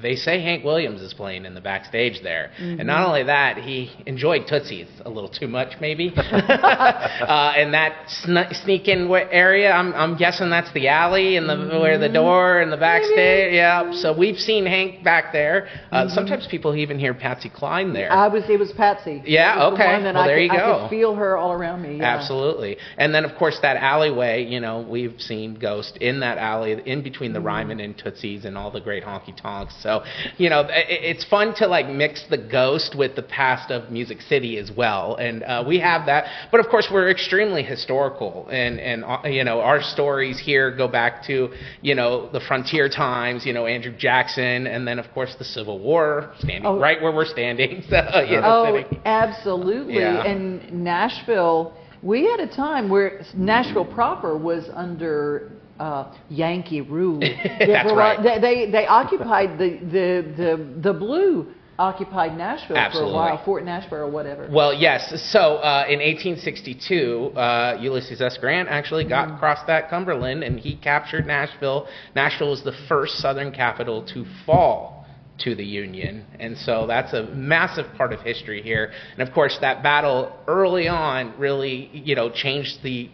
they 0.00 0.16
say 0.16 0.40
Hank 0.42 0.64
Williams 0.64 1.00
is 1.02 1.12
playing 1.12 1.44
in 1.44 1.54
the 1.54 1.60
backstage 1.60 2.22
there, 2.22 2.50
and 2.58 2.78
Mm-hmm. 2.78 2.86
not 2.86 3.06
only 3.06 3.24
that, 3.24 3.58
he 3.58 3.90
enjoyed 4.06 4.46
Tootsie's 4.48 4.88
a 5.04 5.10
little 5.10 5.28
too 5.28 5.46
much, 5.48 5.74
maybe. 5.80 6.12
uh, 6.16 7.52
and 7.56 7.74
that 7.74 8.08
sn- 8.08 8.52
sneak 8.64 8.88
in 8.88 9.10
area, 9.30 9.70
I'm, 9.70 9.92
I'm 9.94 10.16
guessing 10.16 10.50
that's 10.50 10.72
the 10.72 10.88
alley 10.88 11.36
and 11.36 11.48
the 11.48 11.78
where 11.78 11.98
the 11.98 12.08
door 12.08 12.60
and 12.60 12.72
the 12.72 12.76
backstage. 12.76 13.52
Yeah, 13.54 13.92
so 13.94 14.16
we've 14.16 14.38
seen 14.38 14.64
Hank 14.66 15.04
back 15.04 15.32
there. 15.32 15.68
Uh, 15.90 16.08
Sometimes 16.08 16.46
people 16.50 16.74
even 16.74 16.98
hear 16.98 17.14
Patsy 17.14 17.48
Cline 17.50 17.92
there. 17.92 18.08
Mm-hmm. 18.10 18.18
I 18.18 18.28
was. 18.28 18.44
It 18.48 18.58
was 18.58 18.72
Patsy. 18.72 19.22
Yeah, 19.26 19.56
was 19.70 19.74
okay. 19.74 20.02
that 20.02 20.14
Well, 20.14 20.22
I 20.24 20.26
there 20.26 20.36
could, 20.36 20.42
you 20.44 20.50
I 20.50 20.56
go. 20.56 20.80
could 20.82 20.90
feel 20.90 21.14
her 21.14 21.36
all 21.36 21.52
around 21.52 21.82
me. 21.82 21.98
Yeah. 21.98 22.16
Absolutely. 22.16 22.76
And 22.96 23.14
then, 23.14 23.24
of 23.24 23.36
course, 23.36 23.58
that 23.62 23.76
alleyway, 23.76 24.44
you 24.44 24.60
know, 24.60 24.86
we've 24.88 25.20
seen 25.20 25.54
Ghost 25.54 25.96
in 25.98 26.20
that 26.20 26.38
alley, 26.38 26.80
in 26.86 27.02
between 27.02 27.32
the 27.32 27.38
Mm-hmm. 27.42 27.46
Ryman 27.48 27.80
and 27.80 27.98
Tootsie's 27.98 28.44
and 28.44 28.56
all 28.56 28.70
the 28.70 28.80
great 28.80 29.02
honky 29.04 29.36
tonks. 29.40 29.81
So, 29.82 30.02
you 30.38 30.48
know, 30.48 30.60
i- 30.62 30.72
i- 30.72 31.02
it's 31.12 31.24
fun 31.24 31.54
to 31.54 31.66
like 31.66 31.88
mix 31.88 32.22
the 32.30 32.38
Ghost 32.38 32.94
with 32.94 33.16
the 33.16 33.22
past 33.22 33.70
of 33.70 33.90
Music 33.90 34.20
City 34.22 34.58
as 34.58 34.70
well. 34.70 35.16
And 35.16 35.42
uh, 35.42 35.64
we 35.66 35.78
have 35.80 36.06
that. 36.06 36.26
But 36.50 36.60
of 36.60 36.68
course, 36.68 36.88
we're 36.90 37.10
extremely 37.10 37.62
historical. 37.62 38.48
And, 38.50 38.78
and 38.80 39.04
uh, 39.04 39.18
you 39.24 39.44
know, 39.44 39.60
our 39.60 39.82
stories 39.82 40.38
here 40.38 40.70
go 40.70 40.88
back 40.88 41.22
to, 41.26 41.50
you 41.80 41.94
know, 41.94 42.28
the 42.30 42.40
frontier 42.40 42.88
times, 42.88 43.44
you 43.44 43.52
know, 43.52 43.66
Andrew 43.66 43.92
Jackson, 43.96 44.66
and 44.66 44.86
then, 44.86 44.98
of 44.98 45.10
course, 45.12 45.34
the 45.38 45.44
Civil 45.44 45.78
War, 45.78 46.32
standing 46.38 46.66
Oh. 46.66 46.78
right 46.78 47.00
where 47.02 47.12
we're 47.12 47.24
standing. 47.26 47.82
So, 47.92 48.20
you 48.22 48.40
know, 48.40 48.84
Oh, 48.90 48.98
absolutely. 49.04 49.94
Yeah. 49.96 50.24
And 50.24 50.72
Nashville, 50.72 51.74
we 52.02 52.24
had 52.30 52.40
a 52.40 52.46
time 52.46 52.88
where 52.88 53.22
Nashville 53.34 53.84
proper 53.84 54.36
was 54.36 54.68
under 54.74 55.50
uh, 55.78 56.14
Yankee 56.28 56.80
rule. 56.80 57.20
That's 57.58 57.92
right. 57.92 58.22
They, 58.22 58.38
they 58.40 58.70
they 58.70 58.86
occupied 58.86 59.58
the 59.58 59.78
the 59.80 60.34
the 60.36 60.80
the 60.80 60.92
blue 60.92 61.52
occupied 61.78 62.36
Nashville 62.36 62.76
Absolutely. 62.76 63.10
for 63.10 63.14
a 63.14 63.16
while, 63.16 63.44
Fort 63.44 63.64
Nashville 63.64 63.98
or 63.98 64.10
whatever. 64.10 64.48
Well, 64.52 64.72
yes. 64.74 65.10
So 65.32 65.56
uh, 65.56 65.86
in 65.88 65.98
1862, 65.98 67.32
uh, 67.34 67.78
Ulysses 67.80 68.20
S. 68.20 68.38
Grant 68.38 68.68
actually 68.68 69.04
got 69.04 69.26
Mm-hmm. 69.28 69.36
across 69.36 69.66
that 69.66 69.88
Cumberland 69.88 70.42
and 70.44 70.60
he 70.60 70.76
captured 70.76 71.26
Nashville. 71.26 71.88
Nashville 72.14 72.50
was 72.50 72.62
the 72.62 72.74
first 72.88 73.14
Southern 73.18 73.52
capital 73.52 74.04
to 74.14 74.24
fall 74.44 75.06
to 75.38 75.54
the 75.54 75.64
Union, 75.64 76.24
and 76.38 76.56
so 76.58 76.86
that's 76.86 77.14
a 77.14 77.24
massive 77.34 77.86
part 77.96 78.12
of 78.12 78.20
history 78.20 78.62
here. 78.62 78.92
And 79.16 79.26
of 79.26 79.34
course, 79.34 79.56
that 79.60 79.82
battle 79.82 80.36
early 80.46 80.88
on 80.88 81.34
really, 81.38 81.88
you 81.92 82.14
know, 82.14 82.30
changed 82.30 82.82
the 82.84 83.08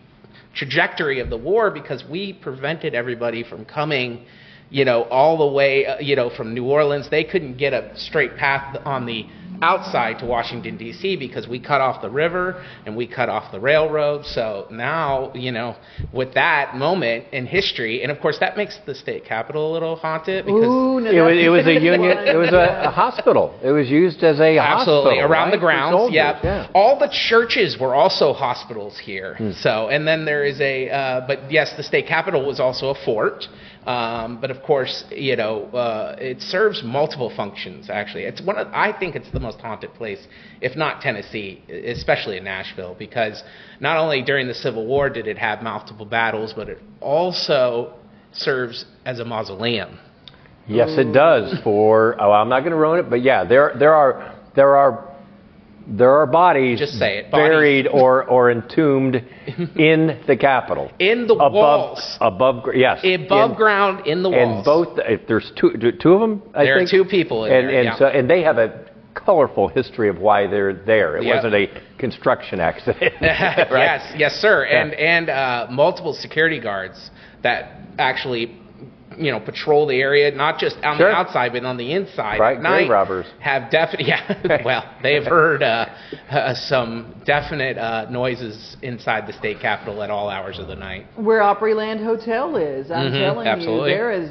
trajectory 0.55 1.21
of 1.21 1.31
the 1.31 1.37
war 1.37 1.71
because 1.71 2.05
we 2.05 2.33
prevented 2.33 2.95
everybody 2.95 3.43
from 3.43 3.65
coming, 3.65 4.27
you 4.71 4.85
know, 4.85 5.05
all 5.05 5.39
the 5.39 5.47
way, 5.47 5.87
uh, 5.87 5.99
you 5.99 6.17
know, 6.17 6.31
from 6.37 6.55
New 6.55 6.65
Orleans. 6.65 7.09
They 7.11 7.25
couldn't 7.25 7.57
get 7.57 7.73
a 7.73 7.93
straight 7.97 8.37
path 8.37 8.77
on 8.85 9.07
the 9.07 9.27
outside 9.63 10.19
to 10.21 10.27
Washington 10.27 10.77
D.C. 10.77 11.17
because 11.17 11.47
we 11.49 11.59
cut 11.61 11.81
off 11.81 12.03
the 12.03 12.11
river 12.11 12.65
and 12.87 12.97
we 12.97 13.07
cut 13.07 13.29
off 13.29 13.51
the 13.53 13.61
railroad. 13.61 14.25
So 14.27 14.67
now, 14.71 15.33
you 15.35 15.53
know, 15.53 15.77
with 16.13 16.35
that 16.35 16.77
moment 16.77 17.27
in 17.33 17.47
history, 17.47 18.03
and 18.03 18.13
of 18.13 18.21
course 18.21 18.39
that 18.41 18.57
makes 18.57 18.79
the 18.87 18.95
state 18.95 19.25
capitol 19.25 19.71
a 19.71 19.73
little 19.73 19.97
haunted 19.97 20.47
because. 20.47 20.65
Ooh, 20.65 21.01
no, 21.01 21.11
It 21.11 21.21
was, 21.21 21.45
it 21.45 21.49
was 21.49 21.67
a 21.67 21.75
union. 21.75 22.19
It 22.19 22.37
was 22.37 22.53
a, 22.53 22.89
a 22.89 22.91
hospital. 22.91 23.59
It 23.63 23.71
was 23.71 23.89
used 23.89 24.23
as 24.23 24.41
a 24.41 24.59
Absolutely, 24.59 25.19
hospital 25.19 25.33
around 25.33 25.49
right, 25.49 25.51
the 25.53 25.59
grounds. 25.59 25.95
soldiers, 25.95 26.15
yeah. 26.15 26.41
yeah. 26.43 26.67
Hmm. 26.67 26.73
all 26.75 26.99
the 26.99 27.09
churches 27.29 27.79
were 27.79 27.95
also 27.95 28.33
hospitals 28.33 28.99
here. 28.99 29.37
So, 29.61 29.89
and 29.89 30.07
then 30.07 30.25
there 30.25 30.45
is 30.45 30.61
a, 30.61 30.89
uh, 30.91 31.27
but 31.27 31.51
yes, 31.51 31.73
the 31.77 31.83
state 31.83 32.07
capitol 32.07 32.47
was 32.47 32.61
also 32.61 32.91
a 32.91 33.05
fort. 33.05 33.47
Um, 33.89 34.39
but 34.39 34.51
of 34.51 34.63
course, 34.63 35.05
you 35.11 35.35
know, 35.35 35.65
uh, 35.69 36.15
it 36.21 36.43
serves 36.43 36.83
multiple 36.85 37.33
functions. 37.35 37.89
Actually, 37.89 38.25
it's 38.25 38.43
one 38.43 38.59
of, 38.59 38.69
I 38.69 38.93
think 38.93 39.17
it's 39.17 39.31
the 39.31 39.41
most 39.41 39.61
haunted 39.61 39.95
place, 39.95 40.27
if 40.61 40.77
not 40.77 41.01
Tennessee, 41.01 41.63
especially 41.71 42.37
in 42.37 42.45
Nashville, 42.45 42.95
because 42.99 43.43
not 43.81 43.97
only 43.97 44.21
during 44.21 44.47
the 44.47 44.53
Civil 44.53 44.87
War 44.87 45.09
did 45.09 45.27
it 45.27 45.39
have 45.39 45.63
multiple 45.63 46.05
battles, 46.05 46.53
but 46.55 46.69
it 46.69 46.79
also 47.01 47.95
serves 48.33 48.85
as 49.07 49.21
a 49.21 49.25
mausoleum. 49.25 49.99
Yes, 50.67 50.91
it 50.99 51.15
does. 51.15 51.59
For 51.65 52.15
oh, 52.21 52.31
I'm 52.31 52.51
not 52.51 52.61
going 52.61 52.73
to 52.73 52.77
ruin 52.77 53.01
it, 53.01 53.09
but 53.09 53.23
yeah, 53.23 53.43
there 53.43 53.75
there 53.79 53.95
are 53.95 54.39
there 54.55 54.77
are 54.77 55.08
there 55.89 56.11
are 56.11 56.27
bodies 56.27 56.79
Just 56.79 56.95
say 56.99 57.19
it, 57.19 57.31
bodies. 57.31 57.49
buried 57.49 57.87
or 57.89 58.25
or 58.25 58.51
entombed 58.51 59.17
in 59.77 60.21
the 60.27 60.37
Capitol. 60.37 60.91
In 60.99 61.27
the 61.27 61.35
above 61.35 61.53
walls. 61.53 62.19
above 62.21 62.65
yes 62.75 63.01
Above 63.05 63.51
in- 63.53 63.57
ground 63.57 64.07
in 64.07 64.23
the 64.23 64.31
walls. 64.31 64.57
And 64.57 64.65
both 64.65 64.99
if 64.99 65.27
there's 65.27 65.51
two 65.57 65.71
two 66.01 66.13
of 66.13 66.21
them. 66.21 66.43
I 66.55 66.65
There 66.65 66.79
are 66.83 66.87
two 66.87 67.05
people 67.05 67.45
in 67.47 67.53
and 67.53 67.69
there, 67.69 67.79
and 67.79 67.85
yeah. 67.87 67.99
so 67.99 68.07
and 68.07 68.29
they 68.29 68.43
have 68.43 68.59
a 68.59 68.87
colorful 69.15 69.67
history 69.69 70.09
of 70.09 70.19
why 70.19 70.47
they're 70.47 70.73
there. 70.75 71.17
It 71.17 71.25
Yeah. 71.25 71.35
wasn't 71.37 71.55
a 71.55 71.67
construction 71.99 72.61
accident. 72.61 73.01
right? 73.21 73.69
yes, 73.73 74.13
yes, 74.17 74.33
sir. 74.35 74.67
Yeah. 74.67 74.83
And 74.83 74.93
and 74.95 75.31
uh, 75.31 75.67
multiple 75.71 76.13
security 76.13 76.61
guards 76.61 77.11
that 77.43 77.81
actually 77.99 78.57
you 79.19 79.31
know, 79.33 79.41
patrol 79.41 79.87
the 79.87 80.01
area, 80.01 80.31
not 80.35 80.59
just 80.59 80.77
on 80.83 80.97
Sure. 80.99 81.09
the 81.11 81.15
outside, 81.17 81.53
but 81.53 81.65
on 81.65 81.77
the 81.77 81.93
inside 81.93 82.39
Right, 82.41 82.57
at 82.59 82.63
grave 82.63 82.89
robbers. 82.91 83.27
Have 83.41 83.71
definite, 83.71 84.07
yeah. 84.13 84.63
well, 84.65 84.85
they've 85.03 85.25
heard 85.25 85.63
uh, 85.63 85.87
uh, 86.31 86.55
some 86.55 87.15
definite 87.25 87.77
uh, 87.79 88.07
noises 88.11 88.77
inside 88.83 89.27
the 89.27 89.33
state 89.33 89.61
capitol 89.61 90.03
at 90.03 90.11
all 90.11 90.29
hours 90.29 90.59
of 90.59 90.69
the 90.69 90.77
night. 90.77 91.07
Where 91.17 91.41
Opryland 91.43 92.03
Hotel 92.05 92.57
is. 92.57 92.91
I'm 92.91 93.13
Mhm, 93.13 93.19
telling 93.19 93.47
absolutely. 93.47 93.91
you, 93.91 93.97
there 93.97 94.11
is 94.13 94.31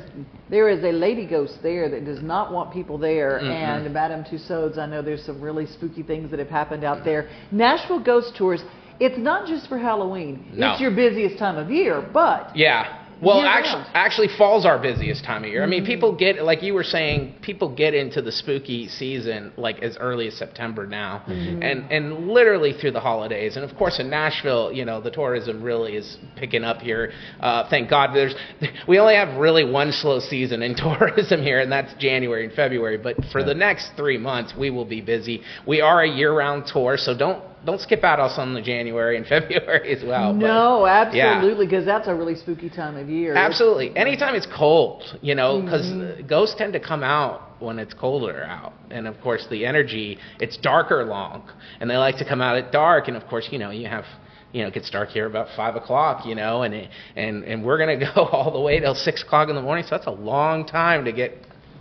there 0.49 0.69
is 0.69 0.81
a 0.85 0.91
lady 0.93 1.25
ghost 1.25 1.61
there 1.61 1.89
that 1.89 2.05
does 2.05 2.21
not 2.23 2.53
want 2.53 2.71
people 2.71 2.97
there. 2.97 3.39
Mhm. 3.43 3.51
And 3.51 3.93
Madame 3.93 4.23
Tussauds, 4.23 4.77
I 4.77 4.85
know 4.85 5.01
there's 5.01 5.23
some 5.25 5.41
really 5.41 5.65
spooky 5.65 6.03
things 6.03 6.31
that 6.31 6.39
have 6.39 6.49
happened 6.49 6.85
out 6.85 7.03
there. 7.03 7.25
Nashville 7.51 7.99
Ghost 7.99 8.33
Tours. 8.37 8.63
It's 8.99 9.17
not 9.17 9.45
just 9.45 9.67
for 9.67 9.77
Halloween. 9.77 10.45
No. 10.53 10.71
It's 10.71 10.79
your 10.81 10.91
busiest 10.91 11.37
time 11.37 11.57
of 11.57 11.69
year, 11.69 12.01
but 12.13 12.55
Yeah. 12.55 12.85
Well, 13.21 13.41
actually, 13.41 13.83
actually, 13.93 14.27
fall's 14.37 14.65
our 14.65 14.79
busiest 14.79 15.23
time 15.23 15.43
of 15.43 15.49
year. 15.49 15.63
I 15.63 15.65
mean, 15.65 15.77
Mm-hmm. 15.83 15.91
people 15.91 16.15
get 16.15 16.43
like 16.43 16.61
you 16.63 16.73
were 16.73 16.83
saying, 16.83 17.35
people 17.41 17.73
get 17.73 17.93
into 17.93 18.21
the 18.21 18.31
spooky 18.31 18.87
season 18.87 19.51
like 19.57 19.81
as 19.81 19.97
early 19.97 20.27
as 20.27 20.35
September 20.35 20.85
now, 20.85 21.23
Mm-hmm. 21.27 21.61
and 21.63 21.91
and 21.91 22.27
literally 22.29 22.73
through 22.73 22.91
the 22.91 22.99
holidays. 22.99 23.55
And 23.57 23.63
of 23.69 23.75
course, 23.77 23.99
in 23.99 24.09
Nashville, 24.09 24.71
you 24.71 24.85
know, 24.85 25.01
the 25.01 25.11
tourism 25.11 25.61
really 25.63 25.95
is 25.95 26.17
picking 26.35 26.63
up 26.63 26.77
here. 26.79 27.11
Uh, 27.39 27.67
thank 27.69 27.89
God, 27.89 28.15
there's 28.15 28.35
we 28.87 28.99
only 28.99 29.15
have 29.15 29.37
really 29.37 29.63
one 29.69 29.91
slow 29.91 30.19
season 30.19 30.61
in 30.61 30.75
tourism 30.85 31.41
here, 31.41 31.59
and 31.59 31.71
that's 31.71 31.93
January 31.95 32.45
and 32.45 32.53
February. 32.53 32.97
But 32.97 33.15
for 33.31 33.43
the 33.43 33.55
next 33.55 33.91
three 33.95 34.17
months, 34.17 34.53
we 34.57 34.69
will 34.69 34.85
be 34.85 35.01
busy. 35.01 35.41
We 35.65 35.81
are 35.81 36.03
a 36.03 36.09
year-round 36.09 36.65
tour, 36.67 36.97
so 36.97 37.17
don't 37.17 37.43
don't 37.65 37.81
skip 37.81 38.03
out 38.03 38.19
on 38.19 38.53
the 38.53 38.61
January 38.61 39.17
and 39.17 39.25
February 39.35 39.93
as 39.95 40.03
well. 40.03 40.33
no, 40.33 40.85
yeah. 40.85 41.35
absolutely, 41.35 41.65
because 41.65 41.85
that's 41.85 42.07
a 42.07 42.15
really 42.15 42.35
spooky 42.35 42.69
time 42.69 42.95
of 42.97 43.09
year. 43.09 43.35
Absolutely. 43.35 43.95
Anytime 43.97 44.35
it's 44.35 44.47
cold, 44.55 45.03
you 45.21 45.35
know, 45.35 45.61
because 45.61 45.85
Mm-hmm. 45.87 46.27
ghosts 46.27 46.55
tend 46.57 46.73
to 46.73 46.79
come 46.79 47.03
out 47.03 47.41
when 47.61 47.79
it's 47.79 47.93
colder 47.93 48.43
out. 48.43 48.73
And 48.91 49.07
of 49.07 49.19
course, 49.21 49.47
the 49.49 49.65
energy, 49.65 50.17
it's 50.39 50.57
darker 50.57 51.03
long. 51.05 51.49
And 51.79 51.89
they 51.89 51.97
like 51.97 52.17
to 52.17 52.25
come 52.25 52.41
out 52.41 52.57
at 52.57 52.71
dark. 52.71 53.07
And 53.07 53.17
of 53.17 53.25
course, 53.27 53.47
you 53.51 53.59
know, 53.59 53.71
you 53.71 53.87
have. 53.87 54.05
You 54.53 54.61
know, 54.61 54.69
it 54.69 54.73
gets 54.73 54.89
dark 54.89 55.09
here 55.09 55.25
about 55.25 55.49
five 55.57 55.75
o'clock. 55.75 56.25
You 56.25 56.33
know, 56.33 56.61
and 56.63 56.73
it, 56.73 56.89
and 57.17 57.43
and 57.43 57.65
we're 57.65 57.77
gonna 57.77 57.97
go 58.15 58.23
all 58.23 58.49
the 58.51 58.61
way 58.61 58.79
till 58.79 58.95
six 58.95 59.21
o'clock 59.21 59.49
in 59.49 59.55
the 59.55 59.61
morning. 59.61 59.83
So 59.83 59.89
that's 59.91 60.07
a 60.07 60.11
long 60.11 60.65
time 60.65 61.03
to 61.03 61.11
get 61.11 61.33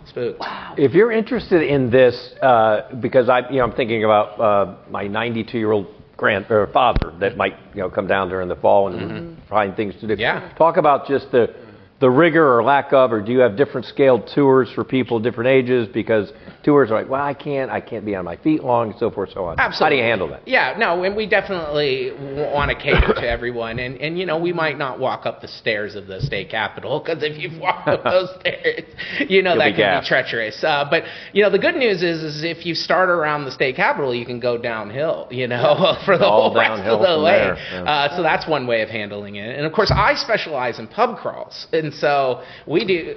spooked. 0.09 0.43
If 0.77 0.93
you're 0.93 1.11
interested 1.11 1.61
in 1.61 1.89
this, 1.89 2.33
uh, 2.41 2.89
because 2.99 3.29
I, 3.29 3.49
you 3.49 3.57
know, 3.57 3.63
I'm 3.63 3.73
thinking 3.73 4.03
about 4.03 4.39
uh, 4.39 4.77
my 4.89 5.07
92 5.07 5.57
year 5.57 5.71
old 5.71 5.87
grand 6.15 6.49
or 6.49 6.67
father 6.67 7.13
that 7.19 7.37
might, 7.37 7.55
you 7.73 7.81
know, 7.81 7.89
come 7.89 8.07
down 8.07 8.29
during 8.29 8.47
the 8.47 8.55
fall 8.55 8.87
and 8.87 9.37
find 9.47 9.75
things 9.75 9.95
to 10.01 10.07
do. 10.07 10.15
Yeah. 10.17 10.51
Talk 10.57 10.77
about 10.77 11.07
just 11.07 11.31
the 11.31 11.53
the 11.99 12.09
rigor 12.09 12.55
or 12.57 12.63
lack 12.63 12.93
of, 12.93 13.11
or 13.11 13.21
do 13.21 13.31
you 13.31 13.39
have 13.39 13.57
different 13.57 13.87
scaled 13.87 14.29
tours 14.33 14.69
for 14.75 14.83
people 14.83 15.19
different 15.19 15.47
ages? 15.49 15.87
Because 15.91 16.31
tours 16.63 16.91
are 16.91 16.93
like, 16.93 17.09
well, 17.09 17.23
I 17.23 17.33
can't, 17.33 17.71
I 17.71 17.81
can't 17.81 18.05
be 18.05 18.13
on 18.13 18.23
my 18.23 18.35
feet 18.37 18.63
long, 18.63 18.91
and 18.91 18.99
so 18.99 19.09
forth, 19.09 19.31
so 19.33 19.45
on. 19.45 19.59
Absolutely. 19.59 19.85
How 19.85 19.89
do 19.89 19.95
you 19.95 20.03
handle 20.03 20.27
that? 20.29 20.47
Yeah, 20.47 20.75
no, 20.77 21.03
and 21.03 21.15
we 21.15 21.27
definitely 21.27 22.11
want 22.53 22.69
to 22.69 22.75
cater 22.75 23.13
to 23.15 23.27
everyone. 23.27 23.79
And, 23.79 23.97
and, 23.99 24.19
you 24.19 24.27
know, 24.27 24.37
we 24.37 24.53
might 24.53 24.77
not 24.77 24.99
walk 24.99 25.25
up 25.25 25.41
the 25.41 25.47
stairs 25.47 25.95
of 25.95 26.05
the 26.05 26.21
state 26.21 26.51
capitol 26.51 26.99
because 26.99 27.23
if 27.23 27.35
you've 27.37 27.59
walked 27.59 27.87
up 27.87 28.03
those 28.03 28.29
stairs, 28.41 28.83
you 29.27 29.41
know 29.41 29.53
You'll 29.53 29.59
that 29.63 29.71
be 29.71 29.77
can 29.81 30.01
be 30.01 30.07
treacherous. 30.07 30.63
Uh, 30.63 30.85
but, 30.87 31.03
you 31.33 31.41
know, 31.41 31.49
the 31.49 31.59
good 31.59 31.75
news 31.75 32.03
is, 32.03 32.21
is 32.21 32.43
if 32.43 32.63
you 32.63 32.75
start 32.75 33.09
around 33.09 33.45
the 33.45 33.51
state 33.51 33.75
capitol, 33.75 34.13
you 34.13 34.25
can 34.25 34.39
go 34.39 34.55
downhill, 34.55 35.27
you 35.31 35.47
know, 35.47 35.97
for 36.05 36.19
the 36.19 36.25
All 36.25 36.49
whole 36.51 36.55
rest 36.55 36.83
of 36.83 36.99
the 36.99 37.23
way. 37.23 37.55
yeah. 37.71 37.83
Uh, 37.83 38.15
so 38.15 38.21
that's 38.21 38.47
one 38.47 38.67
way 38.67 38.83
of 38.83 38.89
handling 38.89 39.37
it. 39.37 39.57
And, 39.57 39.65
of 39.65 39.73
course, 39.73 39.91
I 39.91 40.13
specialize 40.13 40.77
in 40.77 40.87
pub 40.87 41.17
crawls. 41.17 41.65
And 41.73 41.86
so 41.93 42.43
we 42.67 42.85
do. 42.85 43.15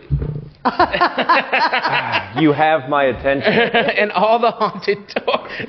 You 2.40 2.52
have 2.52 2.88
my 2.88 3.04
attention. 3.04 3.52
and 3.52 4.12
all 4.12 4.38
the 4.38 4.50
haunted 4.52 4.98
tours. 5.08 5.50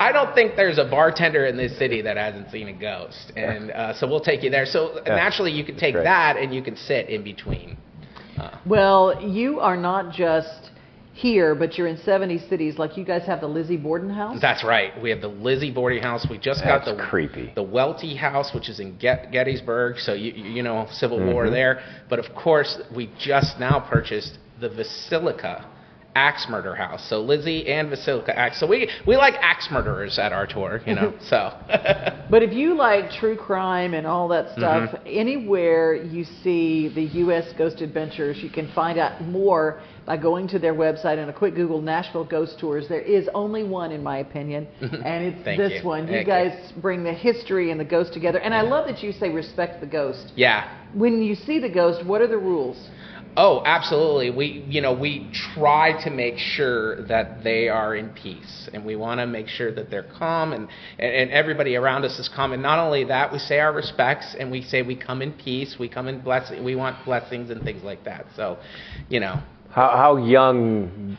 I 0.00 0.10
don't 0.12 0.34
think 0.34 0.56
there's 0.56 0.78
a 0.78 0.84
bartender 0.84 1.46
in 1.46 1.56
this 1.56 1.78
city 1.78 2.02
that 2.02 2.16
hasn't 2.16 2.50
seen 2.50 2.68
a 2.68 2.72
ghost, 2.72 3.32
and 3.36 3.70
uh, 3.70 3.94
so 3.94 4.08
we'll 4.08 4.20
take 4.20 4.42
you 4.42 4.50
there. 4.50 4.66
So 4.66 5.00
Yeah. 5.06 5.14
naturally, 5.14 5.52
you 5.52 5.64
can 5.64 5.76
take 5.76 5.94
Great. 5.94 6.04
that 6.04 6.36
and 6.36 6.52
you 6.54 6.62
can 6.62 6.76
sit 6.76 7.08
in 7.08 7.22
between. 7.22 7.76
Well, 8.66 9.22
you 9.22 9.60
are 9.60 9.76
not 9.76 10.12
just 10.14 10.69
here, 11.12 11.54
but 11.54 11.76
you're 11.76 11.86
in 11.88 11.98
70 11.98 12.38
cities. 12.48 12.78
Like 12.78 12.96
you 12.96 13.04
guys 13.04 13.26
have 13.26 13.40
the 13.40 13.46
Lizzie 13.48 13.76
Borden 13.76 14.10
House. 14.10 14.38
That's 14.40 14.64
right. 14.64 14.92
We 15.02 15.10
have 15.10 15.20
the 15.20 15.28
Lizzie 15.28 15.70
Borden 15.72 16.02
house. 16.02 16.26
We 16.30 16.38
just 16.38 16.62
got 16.62 16.84
the 16.84 16.96
creepy. 17.10 17.52
the 17.54 17.62
Welty 17.62 18.14
House, 18.16 18.54
which 18.54 18.68
is 18.68 18.80
in 18.80 18.96
Get- 18.98 19.30
Gettysburg. 19.32 19.98
So 19.98 20.12
you 20.14 20.32
you 20.32 20.62
know 20.62 20.86
Civil 20.90 21.18
War 21.18 21.44
Mm-hmm. 21.44 21.52
there. 21.52 21.82
But 22.08 22.18
of 22.20 22.34
course, 22.34 22.80
we 22.94 23.10
just 23.18 23.58
now 23.58 23.80
purchased 23.90 24.38
the 24.60 24.68
Villisca 24.68 25.64
Axe 26.14 26.46
Murder 26.50 26.74
House. 26.74 27.08
So 27.08 27.20
Lizzie 27.20 27.66
and 27.68 27.88
Villisca 27.90 28.30
Axe. 28.30 28.58
So 28.58 28.66
we 28.66 28.88
we 29.06 29.16
like 29.16 29.34
axe 29.40 29.68
murderers 29.70 30.18
at 30.18 30.32
our 30.32 30.46
tour, 30.46 30.80
you 30.86 30.94
know. 30.94 31.14
so 31.20 31.52
But 32.30 32.42
if 32.42 32.52
you 32.52 32.74
like 32.76 33.10
true 33.12 33.36
crime 33.36 33.94
and 33.94 34.06
all 34.06 34.28
that 34.28 34.50
stuff, 34.56 34.90
Mm-hmm. 34.90 35.06
anywhere 35.06 35.94
you 35.94 36.24
see 36.42 36.88
the 36.88 37.02
U.S. 37.20 37.52
Ghost 37.56 37.80
Adventures, 37.80 38.38
you 38.42 38.50
can 38.50 38.70
find 38.72 38.98
out 38.98 39.22
more 39.22 39.80
by 40.06 40.16
going 40.16 40.48
to 40.48 40.58
their 40.58 40.74
website 40.74 41.18
and 41.18 41.30
a 41.30 41.32
quick 41.32 41.54
Google 41.54 41.80
Nashville 41.80 42.24
Ghost 42.24 42.58
Tours. 42.58 42.88
There 42.88 43.00
is 43.00 43.28
only 43.34 43.62
one, 43.62 43.92
in 43.92 44.02
my 44.02 44.18
opinion, 44.18 44.66
and 44.80 45.24
it's 45.24 45.44
this 45.44 45.82
you. 45.82 45.88
one. 45.88 46.06
You 46.08 46.14
Thank 46.24 46.26
you. 46.26 46.32
guys 46.32 46.72
bring 46.82 47.04
the 47.04 47.12
history 47.12 47.70
and 47.70 47.78
the 47.78 47.84
ghost 47.84 48.12
together. 48.12 48.38
And 48.40 48.52
I 48.54 48.62
love 48.62 48.86
that 48.86 49.02
you 49.02 49.12
say 49.12 49.28
respect 49.30 49.80
the 49.80 49.86
ghost. 49.86 50.32
yeah. 50.36 50.76
When 50.92 51.22
you 51.22 51.36
see 51.36 51.60
the 51.60 51.68
ghost, 51.68 52.04
what 52.04 52.20
are 52.20 52.26
the 52.26 52.36
rules? 52.38 52.88
Oh, 53.36 53.62
absolutely. 53.64 54.30
We, 54.30 54.64
you 54.68 54.80
know, 54.80 54.92
we 54.92 55.30
try 55.54 56.02
to 56.04 56.10
make 56.10 56.36
sure 56.38 57.02
that 57.06 57.44
they 57.44 57.68
are 57.68 57.94
in 57.94 58.10
peace, 58.10 58.68
and 58.72 58.84
we 58.84 58.96
want 58.96 59.20
to 59.20 59.26
make 59.26 59.48
sure 59.48 59.72
that 59.72 59.90
they're 59.90 60.02
calm, 60.18 60.52
and, 60.52 60.68
and 60.98 61.30
everybody 61.30 61.76
around 61.76 62.04
us 62.04 62.18
is 62.18 62.28
calm. 62.28 62.52
And 62.52 62.62
not 62.62 62.78
only 62.78 63.04
that, 63.04 63.32
we 63.32 63.38
say 63.38 63.60
our 63.60 63.72
respects, 63.72 64.34
and 64.38 64.50
we 64.50 64.62
say 64.62 64.82
we 64.82 64.96
come 64.96 65.22
in 65.22 65.32
peace, 65.32 65.76
we 65.78 65.88
come 65.88 66.08
in 66.08 66.20
blessing, 66.20 66.64
we 66.64 66.74
want 66.74 67.04
blessings 67.04 67.50
and 67.50 67.62
things 67.62 67.82
like 67.84 68.04
that. 68.04 68.26
So, 68.34 68.58
you 69.08 69.20
know, 69.20 69.40
How, 69.70 69.90
how 69.96 70.16
young 70.16 71.16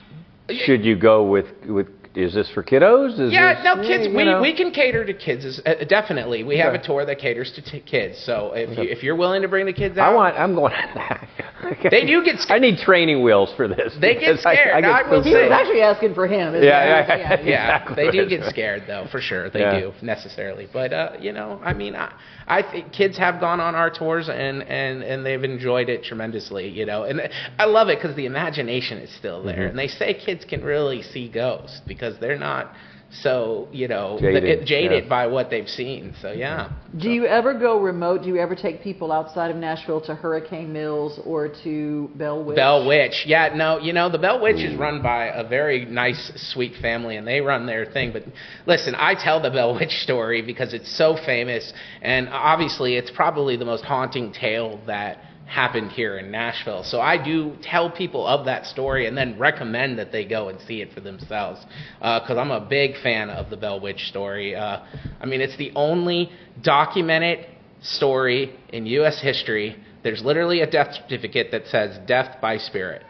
should 0.49 0.83
you 0.83 0.97
go 0.97 1.23
with 1.23 1.47
with? 1.65 1.87
Is 2.13 2.33
this 2.33 2.49
for 2.53 2.61
kiddos? 2.61 3.17
Is 3.19 3.31
yeah, 3.31 3.53
this, 3.55 3.63
no, 3.63 3.75
kids. 3.87 4.05
you 4.07 4.13
We, 4.15 4.25
know? 4.25 4.41
we 4.41 4.53
can 4.53 4.71
cater 4.71 5.05
to 5.05 5.13
kids. 5.13 5.45
as- 5.45 5.61
Uh, 5.65 5.85
definitely, 5.87 6.43
we 6.43 6.57
have 6.57 6.73
a 6.73 6.77
tour 6.77 7.05
that 7.05 7.19
caters 7.19 7.53
to 7.53 7.61
t- 7.61 7.79
kids. 7.79 8.21
So 8.25 8.51
if 8.53 8.77
you, 8.77 8.83
if 8.83 9.01
you're 9.01 9.15
willing 9.15 9.41
to 9.43 9.47
bring 9.47 9.65
the 9.65 9.71
kids 9.71 9.97
out, 9.97 10.11
I 10.11 10.13
want. 10.13 10.37
I'm 10.37 10.53
going. 10.53 10.73
okay. 11.71 11.89
They 11.89 12.05
do 12.05 12.21
get 12.23 12.39
Scared. 12.39 12.61
I 12.63 12.67
need 12.67 12.79
training 12.79 13.23
wheels 13.23 13.53
for 13.55 13.69
this. 13.69 13.93
They 14.01 14.15
get 14.15 14.19
because 14.35 14.45
I- 14.45 14.55
scared. 14.55 14.83
get 14.83 14.91
I 14.91 15.09
will 15.09 15.23
so 15.23 15.29
He 15.29 15.35
was 15.35 15.51
actually 15.51 15.81
asking 15.81 16.13
for 16.13 16.27
him. 16.27 16.53
isn't 16.55 16.67
Yeah, 16.67 16.83
yeah, 17.07 17.15
yeah. 17.17 17.41
yeah, 17.43 17.75
Exactly. 17.83 17.95
they 18.05 18.11
do 18.11 18.27
get 18.27 18.43
scared 18.49 18.83
though, 18.87 19.07
for 19.09 19.21
sure. 19.21 19.49
They 19.49 19.61
Yeah. 19.61 19.79
do 19.79 19.93
necessarily, 20.01 20.67
but 20.73 20.91
uh, 20.91 21.11
you 21.19 21.31
know, 21.31 21.61
I 21.63 21.73
mean, 21.73 21.95
I, 21.95 22.11
I 22.47 22.61
think 22.61 22.91
kids 22.91 23.17
have 23.17 23.39
gone 23.39 23.59
on 23.59 23.75
our 23.75 23.89
tours 23.89 24.29
and 24.29 24.63
and 24.63 25.03
and 25.03 25.25
they've 25.25 25.43
enjoyed 25.43 25.89
it 25.89 26.03
tremendously. 26.03 26.67
You 26.69 26.85
know, 26.85 27.03
and 27.03 27.21
I 27.57 27.65
love 27.65 27.89
it 27.89 27.99
because 27.99 28.15
the 28.15 28.25
imagination 28.25 28.97
is 28.99 29.13
still 29.15 29.43
there, 29.43 29.55
Mm-hmm. 29.55 29.69
and 29.69 29.79
they 29.79 29.87
say 29.87 30.13
kids 30.13 30.45
can 30.45 30.63
really 30.63 31.01
see 31.01 31.29
ghosts 31.29 31.81
because 31.87 32.19
they're 32.19 32.37
not 32.39 32.73
so 33.11 33.67
you 33.71 33.87
know 33.87 34.17
Jaded, 34.19 34.43
th- 34.43 34.67
jaded 34.67 35.03
yeah. 35.03 35.09
by 35.09 35.27
what 35.27 35.49
they've 35.49 35.67
seen. 35.67 36.15
So 36.21 36.31
yeah. 36.31 36.71
Do 36.97 37.09
you 37.09 37.25
ever 37.25 37.53
go 37.57 37.79
remote? 37.79 38.23
Do 38.23 38.29
you 38.29 38.37
ever 38.37 38.55
take 38.55 38.81
people 38.81 39.11
outside 39.11 39.51
of 39.51 39.57
Nashville 39.57 40.01
to 40.01 40.15
Hurricane 40.15 40.71
Mills 40.71 41.19
or 41.25 41.49
to 41.63 42.09
Bell 42.15 42.43
Witch? 42.43 42.55
Bell 42.55 42.87
Witch. 42.87 43.23
Yeah, 43.25 43.53
no, 43.55 43.79
you 43.79 43.93
know, 43.93 44.09
the 44.09 44.17
Bell 44.17 44.41
Witch 44.41 44.57
is 44.57 44.77
run 44.77 45.01
by 45.01 45.27
a 45.27 45.47
very 45.47 45.85
nice, 45.85 46.31
sweet 46.53 46.73
family, 46.81 47.17
and 47.17 47.27
they 47.27 47.41
run 47.41 47.65
their 47.65 47.85
thing. 47.85 48.11
But 48.11 48.23
listen, 48.65 48.95
I 48.95 49.15
tell 49.15 49.41
the 49.41 49.49
Bell 49.49 49.73
Witch 49.75 49.91
story 50.03 50.41
because 50.41 50.73
it's 50.73 50.97
so 50.97 51.17
famous, 51.25 51.71
and 52.01 52.29
obviously 52.29 52.95
it's 52.95 53.11
probably 53.11 53.57
the 53.57 53.65
most 53.65 53.83
haunting 53.83 54.33
tale 54.33 54.79
that 54.87 55.17
happened 55.51 55.91
here 55.91 56.17
in 56.17 56.31
Nashville. 56.31 56.83
So 56.85 57.01
I 57.01 57.21
do 57.21 57.57
tell 57.61 57.91
people 57.91 58.25
of 58.25 58.45
that 58.45 58.65
story 58.65 59.05
and 59.05 59.17
then 59.17 59.37
recommend 59.37 59.99
that 59.99 60.13
they 60.13 60.23
go 60.23 60.47
and 60.47 60.59
see 60.61 60.81
it 60.81 60.93
for 60.93 61.01
themselves 61.01 61.59
because 61.99 62.37
I'm 62.37 62.51
a 62.51 62.61
big 62.61 62.93
fan 63.03 63.29
of 63.29 63.49
the 63.49 63.57
Bell 63.57 63.81
Witch 63.81 63.99
story. 64.07 64.55
Uh, 64.55 64.79
I 65.19 65.25
mean, 65.25 65.41
it's 65.41 65.57
the 65.57 65.73
only 65.75 66.31
documented 66.63 67.47
story 67.81 68.55
in 68.69 68.85
U.S. 68.85 69.21
history. 69.21 69.75
There's 70.03 70.23
literally 70.23 70.61
a 70.61 70.71
death 70.71 70.95
certificate 70.95 71.51
that 71.51 71.67
says 71.67 71.99
death 72.07 72.37
by 72.41 72.57
spirit. 72.57 73.03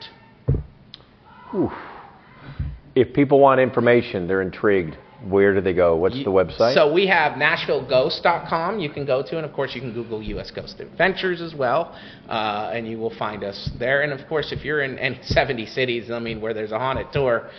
If 2.95 3.13
people 3.13 3.39
want 3.39 3.62
information, 3.62 4.27
they're 4.27 4.41
intrigued. 4.41 4.97
Where 5.28 5.54
do 5.54 5.62
they 5.62 5.74
go? 5.74 5.96
What's 5.96 6.16
the 6.16 6.32
website? 6.32 6.74
So 6.74 6.92
we 6.92 7.06
have 7.08 7.34
NashvilleGhost.com. 7.34 8.80
You 8.80 8.90
can 8.90 9.06
go 9.06 9.22
to, 9.22 9.38
and 9.38 9.46
of 9.46 9.54
course 9.54 9.76
you 9.76 9.82
can 9.82 9.94
Google 9.94 10.22
U.S. 10.22 10.50
Ghost 10.50 10.80
Adventures 10.80 11.42
as 11.42 11.54
well, 11.54 11.96
uh, 12.28 12.72
and 12.74 12.88
you 12.88 12.98
will 12.98 13.16
find 13.18 13.44
us 13.44 13.70
there. 13.78 14.02
And 14.02 14.14
of 14.14 14.28
course, 14.28 14.52
if 14.52 14.66
you're 14.66 14.82
in 14.82 14.98
any 14.98 15.20
70 15.22 15.68
cities, 15.68 16.10
I 16.10 16.18
mean, 16.20 16.42
where 16.42 16.56
there's 16.56 16.72
a 16.72 16.80
haunted 16.80 17.08
tour, 17.14 17.52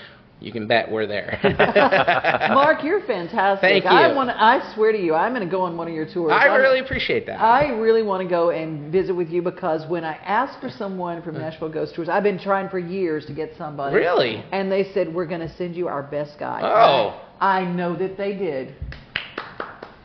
you 0.43 0.51
can 0.51 0.67
bet 0.67 0.91
we're 0.91 1.07
there. 1.07 1.39
Mark, 2.53 2.83
you're 2.83 3.07
fantastic. 3.07 3.61
Thank 3.61 3.87
I 3.87 4.11
you. 4.11 4.17
want. 4.17 4.31
I 4.31 4.75
swear 4.75 4.91
to 4.91 4.99
you, 4.99 5.15
I'm 5.15 5.33
going 5.33 5.47
to 5.47 5.51
go 5.51 5.63
on 5.63 5.77
one 5.77 5.87
of 5.87 5.95
your 5.95 6.13
tours. 6.13 6.33
I 6.33 6.49
I'm- 6.49 6.61
really 6.61 6.81
appreciate 6.81 7.27
that. 7.27 7.41
I 7.41 7.69
really 7.69 8.03
want 8.03 8.23
to 8.25 8.29
go 8.29 8.51
and 8.51 8.91
visit 8.91 9.15
with 9.15 9.29
you 9.29 9.41
because 9.41 9.89
when 9.89 10.05
I 10.05 10.15
asked 10.17 10.61
for 10.61 10.69
someone 10.69 11.23
from 11.23 11.39
Nashville 11.39 11.69
Ghost 11.69 11.95
Tours, 11.95 12.09
I've 12.09 12.25
been 12.25 12.41
trying 12.41 12.69
for 12.69 12.81
years 12.81 13.25
to 13.27 13.35
get 13.35 13.53
somebody. 13.57 13.95
Really? 13.95 14.45
And 14.51 14.71
they 14.71 14.93
said 14.93 15.15
we're 15.15 15.27
going 15.27 15.41
to 15.41 15.55
send 15.57 15.77
you 15.77 15.87
our 15.87 16.03
best 16.03 16.39
guy. 16.41 16.61
Oh. 16.65 17.29
I, 17.43 17.61
I 17.61 17.65
know 17.73 17.97
that 17.97 18.17
they 18.17 18.35
did. 18.37 18.75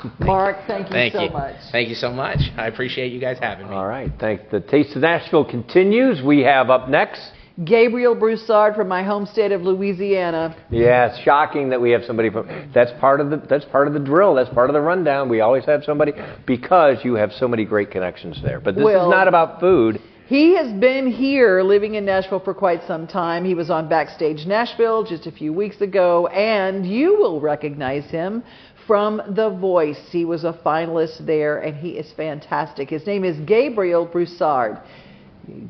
Mark, 0.19 0.58
thank 0.67 0.88
you 0.88 0.93
Thank 0.93 1.13
so 1.13 1.23
you. 1.23 1.30
much. 1.32 1.56
Thank 1.71 1.89
you 1.89 1.95
so 1.95 2.12
much. 2.12 2.39
I 2.56 2.67
appreciate 2.67 3.12
you 3.12 3.19
guys 3.19 3.38
having 3.39 3.67
me. 3.67 3.73
All 3.73 3.88
right. 3.88 4.12
Thank 4.19 4.50
the 4.50 4.60
Taste 4.60 4.95
of 4.95 5.02
Nashville 5.02 5.45
continues. 5.45 6.21
We 6.23 6.41
have 6.41 6.69
up 6.69 6.89
next. 6.89 7.21
Gabriel 7.65 8.13
Broussard 8.13 8.76
from 8.76 8.88
my 8.88 9.02
home 9.02 9.26
state 9.26 9.52
of 9.52 9.63
Louisiana. 9.63 10.56
Yeah, 10.69 11.08
it's 11.08 11.23
shocking 11.23 11.69
that 11.69 11.82
we 11.82 11.89
have 11.89 12.04
somebody 12.06 12.30
from. 12.30 12.71
That's 12.73 12.91
part 13.00 13.19
of 13.19 13.32
the. 13.32 13.38
That's 13.50 13.65
part 13.65 13.88
of 13.88 13.93
the 13.93 14.00
drill. 14.00 14.36
That's 14.36 14.54
part 14.54 14.69
of 14.69 14.76
the 14.76 14.82
rundown. 14.82 15.28
We 15.28 15.41
always 15.41 15.65
have 15.65 15.84
somebody 15.84 16.13
because 16.45 16.97
you 17.04 17.15
have 17.15 17.32
so 17.34 17.47
many 17.47 17.65
great 17.65 17.89
connections 17.89 18.39
there. 18.43 18.60
But 18.60 18.76
this 18.76 18.84
Well- 18.84 19.08
is 19.08 19.12
not 19.12 19.28
about 19.28 19.60
food. 19.60 20.00
He 20.27 20.57
has 20.57 20.73
been 20.73 21.09
here 21.09 21.63
living 21.63 21.95
in 21.95 22.03
Nashville 22.03 22.41
for 22.41 22.53
quite 22.53 22.81
some 22.85 23.07
time. 23.07 23.45
He 23.45 23.53
was 23.53 23.69
on 23.69 23.87
Backstage 23.87 24.45
Nashville 24.45 25.05
just 25.05 25.25
a 25.25 25.31
few 25.31 25.53
weeks 25.53 25.79
ago, 25.79 26.27
and 26.27 26.85
you 26.85 27.17
will 27.17 27.39
recognize 27.39 28.03
him 28.11 28.43
from 28.85 29.21
The 29.37 29.51
Voice. 29.51 30.09
He 30.11 30.25
was 30.25 30.43
a 30.43 30.51
finalist 30.65 31.25
there, 31.25 31.59
and 31.59 31.77
he 31.77 31.91
is 31.91 32.11
fantastic. 32.11 32.89
His 32.89 33.07
name 33.07 33.23
is 33.23 33.39
Gabriel 33.47 34.05
Broussard. 34.05 34.79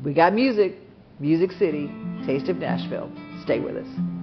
We 0.04 0.12
got 0.12 0.34
music, 0.34 0.74
Music 1.20 1.52
City, 1.52 1.88
Taste 2.26 2.48
of 2.48 2.56
Nashville. 2.56 3.12
Stay 3.44 3.60
with 3.60 3.76
us. 3.76 4.17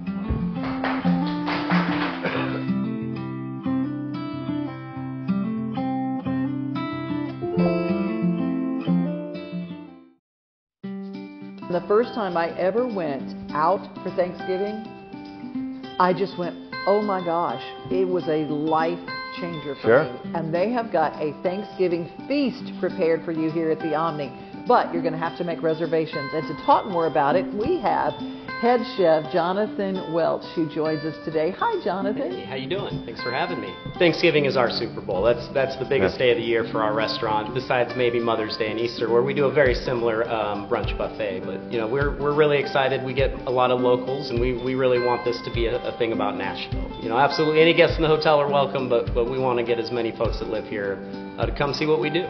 Time 12.16 12.38
I 12.38 12.50
ever 12.58 12.88
went 12.88 13.36
out 13.52 13.82
for 14.02 14.10
Thanksgiving, 14.16 15.86
I 16.00 16.14
just 16.18 16.38
went, 16.38 16.56
oh 16.88 17.02
my 17.02 17.24
gosh, 17.24 17.62
it 17.92 18.08
was 18.08 18.24
a 18.28 18.46
life 18.48 19.00
changer 19.40 19.76
for 19.76 19.82
Sure. 19.82 20.04
me. 20.06 20.32
And 20.34 20.54
they 20.54 20.72
have 20.72 20.92
got 20.92 21.22
a 21.22 21.34
Thanksgiving 21.44 22.10
feast 22.28 22.64
prepared 22.80 23.26
for 23.26 23.34
you 23.34 23.52
here 23.52 23.70
at 23.70 23.80
the 23.80 23.94
Omni. 23.94 24.32
But 24.66 24.94
you're 24.94 25.02
going 25.04 25.14
to 25.14 25.20
have 25.20 25.38
to 25.38 25.44
make 25.44 25.62
reservations. 25.62 26.32
And 26.34 26.48
to 26.48 26.66
talk 26.66 26.88
more 26.88 27.08
about 27.08 27.36
it, 27.36 27.46
we 27.54 27.80
have 27.82 28.14
head 28.62 28.80
chef 28.96 29.32
Jonathan 29.34 30.14
Welch 30.14 30.46
who 30.56 30.68
joins 30.74 31.04
us 31.04 31.16
today. 31.26 31.52
Hi, 31.60 31.84
Jonathan. 31.84 32.32
Hey, 32.32 32.46
how 32.46 32.56
you 32.56 32.70
doing? 32.70 33.04
Thanks 33.06 33.22
for 33.22 33.32
having 33.32 33.60
me. 33.60 33.76
Thanksgiving 34.00 34.46
is 34.46 34.56
our 34.56 34.70
Super 34.70 35.02
Bowl. 35.02 35.24
That's 35.24 35.48
that's 35.54 35.78
the 35.78 35.86
biggest 35.86 36.18
day 36.18 36.32
of 36.32 36.38
the 36.38 36.44
year 36.44 36.64
for 36.72 36.82
our 36.82 36.96
restaurant, 36.96 37.54
besides 37.54 37.92
maybe 37.98 38.20
Mother's 38.20 38.56
Day 38.56 38.72
and 38.72 38.80
Easter, 38.80 39.12
where 39.12 39.22
we 39.24 39.34
do 39.34 39.46
a 39.46 39.52
very 39.52 39.76
similar 39.76 40.28
um, 40.30 40.70
brunch 40.70 40.98
buffet. 40.98 41.42
But 41.46 41.70
you 41.72 41.78
know, 41.78 41.88
we're 41.88 42.18
we're 42.18 42.34
really 42.34 42.58
excited. 42.58 43.04
We 43.04 43.14
get 43.14 43.32
a 43.46 43.52
lot 43.52 43.72
of 43.72 43.82
locals, 43.82 44.30
and 44.30 44.40
we, 44.40 44.54
we 44.64 44.76
really 44.76 45.04
want 45.04 45.26
this 45.26 45.42
to 45.44 45.54
be 45.54 45.68
a, 45.68 45.76
a 45.84 45.98
thing 45.98 46.14
about 46.14 46.38
Nashville. 46.38 46.90
You 47.02 47.10
know, 47.10 47.18
absolutely 47.18 47.62
any 47.62 47.74
guests 47.74 47.98
in 47.98 48.04
the 48.04 48.10
hotel 48.10 48.40
are 48.40 48.50
welcome, 48.50 48.88
but 48.88 49.14
but 49.14 49.30
we 49.30 49.38
want 49.38 49.60
to 49.60 49.66
get 49.66 49.80
as 49.80 49.92
many 49.92 50.16
folks 50.16 50.40
that 50.40 50.48
live 50.48 50.66
here 50.66 50.98
uh, 51.38 51.46
to 51.46 51.56
come 51.56 51.74
see 51.74 51.86
what 51.86 52.00
we 52.00 52.10
do. 52.10 52.26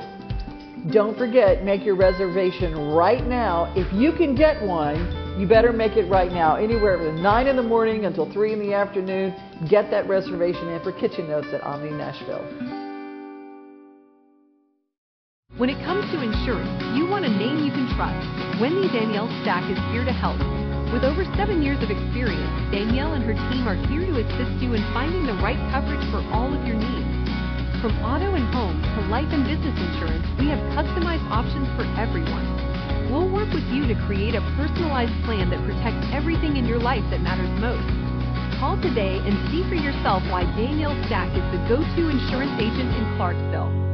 Don't 0.91 1.17
forget, 1.17 1.63
make 1.63 1.83
your 1.83 1.95
reservation 1.95 2.75
right 2.93 3.25
now. 3.25 3.73
If 3.75 3.91
you 3.91 4.11
can 4.11 4.35
get 4.35 4.61
one, 4.61 5.24
you 5.37 5.47
better 5.47 5.73
make 5.73 5.97
it 5.97 6.09
right 6.09 6.31
now. 6.31 6.55
Anywhere 6.55 6.97
from 6.97 7.21
9 7.21 7.47
in 7.47 7.55
the 7.55 7.63
morning 7.63 8.05
until 8.05 8.31
3 8.31 8.53
in 8.53 8.59
the 8.59 8.73
afternoon, 8.73 9.35
get 9.69 9.91
that 9.91 10.07
reservation 10.07 10.69
in 10.69 10.81
for 10.81 10.91
Kitchen 10.93 11.27
Notes 11.27 11.47
at 11.51 11.61
Omni 11.63 11.91
Nashville. 11.91 12.43
When 15.57 15.69
it 15.69 15.79
comes 15.83 16.03
to 16.11 16.19
insurance, 16.19 16.71
you 16.95 17.07
want 17.07 17.23
a 17.23 17.31
name 17.31 17.63
you 17.63 17.71
can 17.71 17.87
trust. 17.95 18.27
Wendy 18.59 18.87
Danielle 18.91 19.31
Stack 19.43 19.63
is 19.71 19.79
here 19.91 20.03
to 20.03 20.11
help. 20.11 20.39
With 20.91 21.03
over 21.03 21.27
seven 21.35 21.63
years 21.63 21.83
of 21.83 21.91
experience, 21.91 22.51
Danielle 22.71 23.15
and 23.15 23.23
her 23.23 23.35
team 23.51 23.67
are 23.67 23.79
here 23.91 24.03
to 24.07 24.15
assist 24.19 24.63
you 24.63 24.75
in 24.75 24.83
finding 24.95 25.27
the 25.27 25.39
right 25.43 25.59
coverage 25.71 26.03
for 26.11 26.23
all 26.31 26.51
of 26.51 26.63
your 26.67 26.75
needs. 26.75 27.27
From 27.83 27.95
auto 28.03 28.35
and 28.35 28.47
home 28.55 28.79
to 28.83 28.99
life 29.11 29.27
and 29.31 29.43
business 29.43 29.75
insurance, 29.75 30.27
we 30.39 30.47
have 30.47 30.59
customized 30.75 31.23
options 31.27 31.67
for 31.75 31.83
everyone. 31.99 32.74
We'll 33.11 33.31
work 33.31 33.53
with 33.53 33.65
you 33.69 33.87
to 33.87 33.95
create 34.07 34.33
a 34.33 34.41
personalized 34.57 35.13
plan 35.25 35.49
that 35.51 35.61
protects 35.63 36.07
everything 36.11 36.57
in 36.57 36.65
your 36.65 36.79
life 36.79 37.03
that 37.11 37.21
matters 37.21 37.49
most. 37.61 37.85
Call 38.59 38.81
today 38.81 39.21
and 39.21 39.35
see 39.51 39.61
for 39.69 39.75
yourself 39.75 40.23
why 40.31 40.43
Danielle 40.57 40.95
Stack 41.05 41.29
is 41.37 41.45
the 41.53 41.61
go-to 41.69 42.09
insurance 42.09 42.57
agent 42.57 42.89
in 42.95 43.03
Clarksville. 43.15 43.85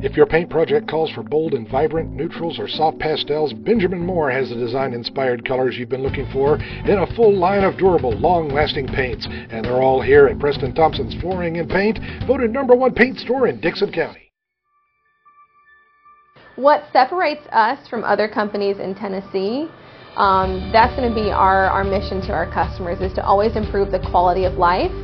If 0.00 0.16
your 0.16 0.26
paint 0.26 0.50
project 0.50 0.86
calls 0.86 1.10
for 1.10 1.22
bold 1.22 1.54
and 1.54 1.68
vibrant 1.68 2.12
neutrals 2.12 2.58
or 2.58 2.68
soft 2.68 2.98
pastels, 2.98 3.52
Benjamin 3.52 4.00
Moore 4.04 4.30
has 4.30 4.50
the 4.50 4.54
design 4.54 4.92
inspired 4.92 5.46
colors 5.48 5.76
you've 5.78 5.88
been 5.88 6.02
looking 6.02 6.28
for 6.30 6.56
in 6.56 6.98
a 6.98 7.14
full 7.16 7.34
line 7.34 7.64
of 7.64 7.78
durable, 7.78 8.12
long 8.12 8.48
lasting 8.48 8.86
paints. 8.86 9.26
And 9.50 9.64
they're 9.64 9.82
all 9.82 10.02
here 10.02 10.26
at 10.26 10.38
Preston 10.38 10.74
Thompson's 10.74 11.14
Flooring 11.22 11.58
and 11.58 11.70
Paint, 11.70 11.98
voted 12.26 12.52
number 12.52 12.74
one 12.74 12.92
paint 12.92 13.18
store 13.18 13.48
in 13.48 13.60
Dickson 13.60 13.92
County. 13.92 14.23
What 16.56 16.84
separates 16.92 17.46
us 17.50 17.88
from 17.88 18.04
other 18.04 18.28
companies 18.28 18.78
in 18.78 18.94
Tennessee, 18.94 19.68
um, 20.16 20.70
that's 20.72 20.94
going 20.94 21.08
to 21.08 21.14
be 21.14 21.32
our, 21.32 21.66
our 21.66 21.82
mission 21.82 22.20
to 22.22 22.32
our 22.32 22.46
customers 22.46 23.00
is 23.00 23.12
to 23.14 23.24
always 23.24 23.56
improve 23.56 23.90
the 23.90 23.98
quality 23.98 24.44
of 24.44 24.54
life. 24.54 24.94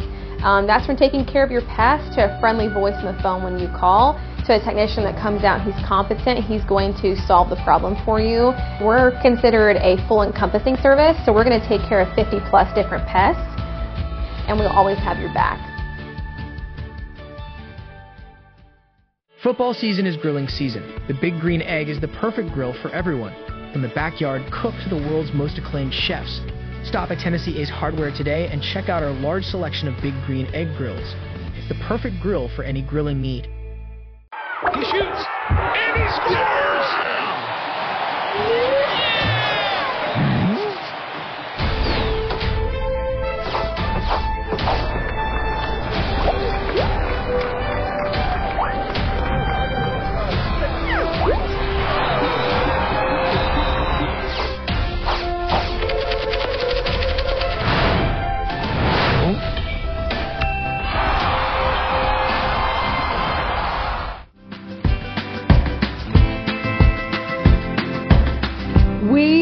Um, 0.47 0.67
that's 0.67 0.87
from 0.87 0.97
taking 0.97 1.27
care 1.27 1.45
of 1.45 1.51
your 1.51 1.67
pest 1.67 2.15
to 2.15 2.31
a 2.31 2.41
friendly 2.41 2.69
voice 2.69 2.95
on 3.03 3.15
the 3.15 3.21
phone 3.21 3.43
when 3.43 3.59
you 3.59 3.67
call 3.77 4.15
to 4.47 4.57
a 4.57 4.61
technician 4.63 5.03
that 5.05 5.21
comes 5.21 5.45
out, 5.45 5.61
he's 5.61 5.77
competent, 5.87 6.45
he's 6.45 6.65
going 6.65 6.95
to 7.03 7.15
solve 7.27 7.51
the 7.51 7.61
problem 7.63 7.99
for 8.05 8.21
you. 8.21 8.55
We're 8.81 9.15
considered 9.21 9.77
a 9.77 9.99
full 10.07 10.23
encompassing 10.23 10.77
service, 10.79 11.19
so 11.27 11.35
we're 11.35 11.45
going 11.45 11.61
to 11.61 11.69
take 11.69 11.83
care 11.89 12.01
of 12.01 12.15
50 12.15 12.39
plus 12.49 12.73
different 12.75 13.07
pests, 13.07 13.43
and 14.47 14.59
we'll 14.59 14.73
always 14.73 14.99
have 14.99 15.19
your 15.19 15.35
back. 15.35 15.70
Football 19.43 19.73
season 19.73 20.07
is 20.07 20.19
grilling 20.19 20.49
season. 20.49 20.83
The 21.09 21.15
Big 21.15 21.41
Green 21.41 21.63
Egg 21.63 21.89
is 21.89 21.99
the 21.99 22.09
perfect 22.09 22.53
grill 22.53 22.75
for 22.83 22.91
everyone, 22.91 23.33
from 23.73 23.81
the 23.81 23.89
backyard 23.89 24.43
cook 24.53 24.75
to 24.83 24.91
the 24.91 24.97
world's 25.09 25.33
most 25.33 25.57
acclaimed 25.57 25.95
chefs. 25.95 26.43
Stop 26.85 27.11
at 27.11 27.21
Tennessee 27.21 27.57
Ace 27.59 27.71
Hardware 27.71 28.11
today 28.15 28.49
and 28.49 28.63
check 28.63 28.91
out 28.91 29.03
our 29.03 29.13
large 29.13 29.45
selection 29.45 29.89
of 29.89 29.95
Big 30.03 30.13
Green 30.27 30.47
Egg 30.55 30.77
grills. 30.77 31.15
It's 31.57 31.69
the 31.69 31.83
perfect 31.89 32.21
grill 32.21 32.51
for 32.55 32.65
any 32.65 32.83
grilling 32.83 33.23
need. 33.23 33.47
He 34.75 34.85
shoots, 34.85 35.25
and 35.49 35.97
he 35.97 36.07
scores! 36.21 36.61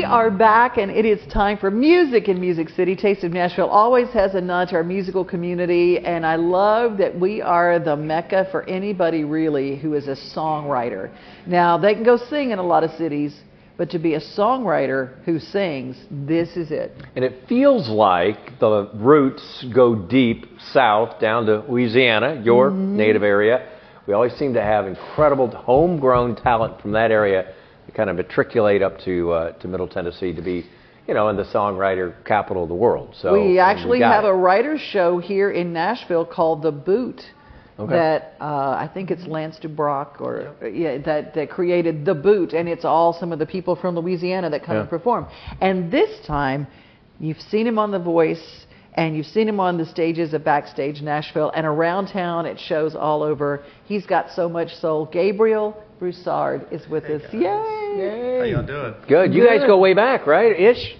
Are 0.09 0.31
back, 0.31 0.79
and 0.79 0.91
it 0.91 1.05
is 1.05 1.21
time 1.31 1.59
for 1.59 1.71
music 1.71 2.29
in 2.29 2.41
Music 2.41 2.71
City. 2.71 2.97
Taste 2.97 3.25
of 3.25 3.33
Nashville 3.33 3.69
always 3.69 4.09
has 4.09 4.35
a 4.35 4.41
nod 4.41 4.71
to 4.71 4.77
our 4.77 4.83
musical 4.83 5.23
community, 5.23 5.99
and 5.99 6.25
I 6.25 6.37
love 6.37 6.97
that 6.97 7.19
we 7.19 7.43
are 7.43 7.79
the 7.79 7.95
mecca 7.95 8.49
for 8.51 8.67
anybody 8.67 9.25
really 9.25 9.77
who 9.77 9.93
is 9.93 10.09
a 10.09 10.17
songwriter. 10.35 11.15
Now, 11.47 11.77
they 11.77 11.93
can 11.93 12.05
go 12.05 12.17
sing 12.17 12.53
in 12.53 12.59
a 12.59 12.63
lot 12.63 12.85
of 12.85 12.91
cities, 12.93 13.39
but 13.77 13.91
to 13.91 13.99
be 13.99 14.15
a 14.15 14.21
songwriter 14.21 15.23
who 15.25 15.39
sings, 15.39 15.99
this 16.11 16.57
is 16.57 16.71
it. 16.71 16.93
And 17.15 17.23
it 17.23 17.47
feels 17.47 17.91
like 17.91 18.59
the 18.61 18.91
roots 18.95 19.67
go 19.75 19.95
deep 19.95 20.47
south 20.73 21.21
down 21.21 21.45
to 21.47 21.65
Louisiana, 21.69 22.41
your 22.43 22.71
mm-hmm. 22.71 22.97
native 22.97 23.23
area. 23.23 23.69
We 24.07 24.15
always 24.15 24.33
seem 24.37 24.55
to 24.55 24.63
have 24.63 24.87
incredible 24.87 25.51
homegrown 25.51 26.37
talent 26.37 26.81
from 26.81 26.93
that 26.93 27.11
area 27.11 27.55
kind 27.95 28.11
of 28.11 28.17
matriculate 28.17 28.83
up 28.83 28.99
to 29.01 29.33
uh, 29.33 29.53
to 29.61 29.69
Middle 29.69 29.89
Tennessee 29.89 30.33
to 30.35 30.43
be, 30.43 30.67
you 31.07 31.15
know, 31.15 31.29
in 31.29 31.37
the 31.37 31.45
songwriter 31.45 32.15
capital 32.25 32.63
of 32.65 32.69
the 32.69 32.75
world. 32.75 33.15
So 33.21 33.33
we 33.33 33.59
actually 33.59 34.01
have 34.01 34.25
it. 34.25 34.29
a 34.29 34.33
writer's 34.35 34.81
show 34.81 35.19
here 35.19 35.51
in 35.51 35.73
Nashville 35.73 36.25
called 36.27 36.63
The 36.63 36.73
Boot. 36.73 37.23
Okay. 37.79 37.93
That 37.93 38.35
uh, 38.41 38.45
I 38.45 38.91
think 38.93 39.13
it's 39.13 39.25
Lance 39.27 39.57
Dubrock 39.63 40.21
or 40.21 40.53
yeah 40.69 40.99
that 40.99 41.35
that 41.35 41.49
created 41.51 42.05
The 42.05 42.15
Boot, 42.15 42.53
and 42.53 42.69
it's 42.69 42.85
all 42.85 43.13
some 43.13 43.33
of 43.33 43.39
the 43.39 43.47
people 43.47 43.77
from 43.77 43.95
Louisiana 43.97 44.51
that 44.51 44.65
come 44.65 44.75
Yeah. 44.75 44.81
and 44.81 44.91
perform. 44.91 45.29
And 45.61 45.91
this 45.93 46.27
time, 46.27 46.67
You've 47.21 47.41
seen 47.41 47.67
him 47.67 47.81
on 47.81 47.91
The 47.91 47.99
Voice, 47.99 48.67
and 48.95 49.17
you've 49.17 49.27
seen 49.27 49.49
him 49.49 49.59
on 49.59 49.77
the 49.77 49.87
stages 49.87 50.35
at 50.35 50.45
Backstage 50.45 51.03
Nashville 51.03 51.51
and 51.55 51.67
around 51.67 52.09
town 52.09 52.47
at 52.47 52.61
shows 52.61 52.95
all 52.95 53.25
over. 53.25 53.65
He's 53.87 54.07
got 54.07 54.31
so 54.31 54.49
much 54.49 54.73
soul. 54.77 55.07
Gabriel 55.07 55.77
Broussard 55.99 56.67
is 56.71 56.87
with 56.89 57.05
us. 57.05 57.23
Yay! 57.33 57.41
How 58.39 58.45
y'all 58.45 58.67
doing? 58.67 58.95
Good. 59.09 59.35
You 59.35 59.47
guys 59.47 59.61
go 59.67 59.79
way 59.79 59.95
back, 59.95 60.27
right? 60.27 60.59
Ish. 60.59 60.95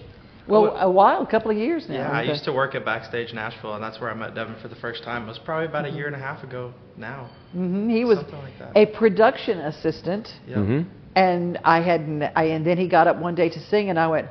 Well, 0.47 0.75
a 0.77 0.89
while, 0.89 1.21
a 1.21 1.27
couple 1.27 1.51
of 1.51 1.57
years 1.57 1.85
now. 1.87 1.95
Yeah, 1.95 2.09
I 2.09 2.23
used 2.23 2.43
to 2.45 2.51
work 2.51 2.73
at 2.73 2.83
Backstage 2.83 3.33
Nashville, 3.33 3.75
and 3.75 3.83
that's 3.83 4.01
where 4.01 4.09
I 4.09 4.15
met 4.15 4.33
Devin 4.33 4.55
for 4.63 4.67
the 4.67 4.75
first 4.77 5.03
time. 5.03 5.23
It 5.25 5.27
was 5.27 5.37
probably 5.39 5.67
about 5.67 5.85
a 5.85 5.89
year 5.91 6.07
and 6.07 6.15
a 6.15 6.19
half 6.19 6.43
ago 6.43 6.73
now. 6.97 7.29
Mm-hmm. 7.55 7.87
He 7.89 8.03
was 8.03 8.17
like 8.17 8.57
that. 8.57 8.71
a 8.75 8.87
production 8.87 9.59
assistant, 9.59 10.27
Yeah. 10.47 10.55
Mm-hmm. 10.57 10.89
and 11.15 11.59
I 11.63 11.81
had, 11.81 12.01
n- 12.01 12.31
I, 12.35 12.45
and 12.45 12.65
then 12.65 12.79
he 12.79 12.87
got 12.89 13.07
up 13.07 13.17
one 13.17 13.35
day 13.35 13.49
to 13.49 13.59
sing, 13.67 13.91
and 13.91 13.99
I 13.99 14.07
went, 14.07 14.27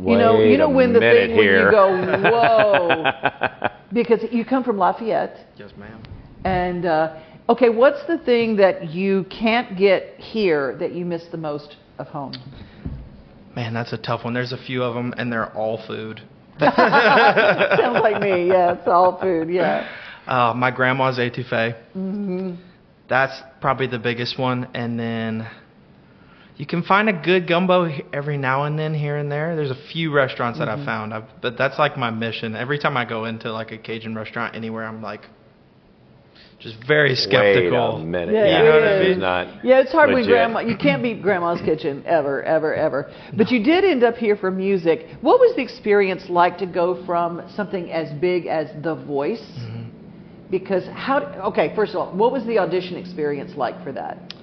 you 0.00 0.16
know, 0.16 0.40
you 0.40 0.56
know 0.56 0.70
when 0.70 0.94
the 0.94 1.00
minute 1.00 1.28
thing 1.28 1.36
when 1.36 1.46
you 1.46 1.70
go, 1.70 2.22
whoa, 2.30 3.68
because 3.92 4.20
you 4.32 4.46
come 4.46 4.64
from 4.64 4.78
Lafayette, 4.78 5.46
Yes, 5.56 5.72
ma'am. 5.76 6.02
and 6.46 6.86
uh, 6.86 7.20
okay, 7.48 7.68
what's 7.68 8.04
the 8.06 8.18
thing 8.18 8.56
that 8.56 8.90
you 8.90 9.24
can't 9.30 9.76
get 9.76 10.16
here 10.18 10.76
that 10.78 10.92
you 10.92 11.04
miss 11.04 11.24
the 11.30 11.36
most 11.36 11.76
of 11.98 12.06
home? 12.08 12.34
Man, 13.54 13.72
that's 13.74 13.92
a 13.92 13.98
tough 13.98 14.24
one. 14.24 14.34
There's 14.34 14.52
a 14.52 14.62
few 14.62 14.82
of 14.82 14.94
them, 14.94 15.14
and 15.16 15.32
they're 15.32 15.52
all 15.56 15.84
food. 15.86 16.20
Sounds 16.58 18.00
like 18.02 18.20
me. 18.20 18.48
Yeah, 18.48 18.74
it's 18.74 18.88
all 18.88 19.20
food. 19.20 19.48
Yeah. 19.48 19.88
Uh, 20.26 20.54
my 20.56 20.70
grandma's 20.70 21.18
etouffee. 21.18 21.74
Mm-hmm. 21.96 22.54
That's 23.08 23.40
probably 23.60 23.86
the 23.86 23.98
biggest 23.98 24.38
one, 24.38 24.68
and 24.74 24.98
then 24.98 25.46
you 26.56 26.66
can 26.66 26.82
find 26.82 27.08
a 27.08 27.12
good 27.12 27.46
gumbo 27.46 27.90
every 28.12 28.38
now 28.38 28.64
and 28.64 28.78
then 28.78 28.94
here 28.94 29.16
and 29.16 29.30
there. 29.30 29.54
There's 29.56 29.70
a 29.70 29.82
few 29.92 30.10
restaurants 30.12 30.58
that 30.58 30.68
Mhm. 30.68 30.78
I've 30.78 30.84
found, 30.86 31.12
I've, 31.12 31.24
but 31.42 31.58
that's 31.58 31.78
like 31.78 31.96
my 31.98 32.10
mission. 32.10 32.56
Every 32.56 32.78
time 32.78 32.96
I 32.96 33.04
go 33.04 33.24
into 33.26 33.52
like 33.52 33.72
a 33.72 33.76
Cajun 33.78 34.14
restaurant 34.14 34.54
anywhere, 34.54 34.86
I'm 34.86 35.02
like 35.02 35.28
just 36.60 36.76
very 36.86 37.14
skeptical. 37.14 37.96
Wait 37.96 38.02
a 38.02 38.06
minute. 38.06 38.34
Yeah, 38.34 38.44
You 38.44 38.50
Yeah, 38.52 38.62
know 38.62 38.70
what 38.70 38.82
it 38.82 38.86
I 38.94 38.98
this 38.98 39.08
is. 39.08 39.16
is 39.16 39.20
not. 39.20 39.64
Yeah, 39.64 39.80
it's 39.80 39.92
hard 39.92 40.12
when 40.12 40.24
grandma. 40.24 40.60
You 40.60 40.76
can't 40.76 41.02
beat 41.02 41.20
grandma's 41.22 41.60
kitchen 41.60 42.02
ever, 42.06 42.42
ever, 42.42 42.74
ever. 42.74 43.10
But 43.36 43.50
you 43.50 43.62
did 43.62 43.84
end 43.84 44.02
up 44.02 44.16
here 44.16 44.36
for 44.36 44.50
music. 44.50 45.06
What 45.20 45.40
was 45.40 45.54
the 45.56 45.62
experience 45.62 46.28
like 46.30 46.58
to 46.58 46.66
go 46.66 47.04
from 47.04 47.42
something 47.54 47.90
as 47.92 48.10
big 48.18 48.46
as 48.46 48.68
The 48.82 48.94
Voice? 48.94 49.42
Mm-hmm. 49.58 49.82
Because 50.50 50.84
how? 50.86 51.18
Okay, 51.50 51.74
first 51.74 51.92
of 51.92 51.98
all, 52.00 52.16
what 52.16 52.32
was 52.32 52.44
the 52.46 52.58
audition 52.58 52.96
experience 52.96 53.56
like 53.56 53.82
for 53.84 53.92
that? 53.92 54.34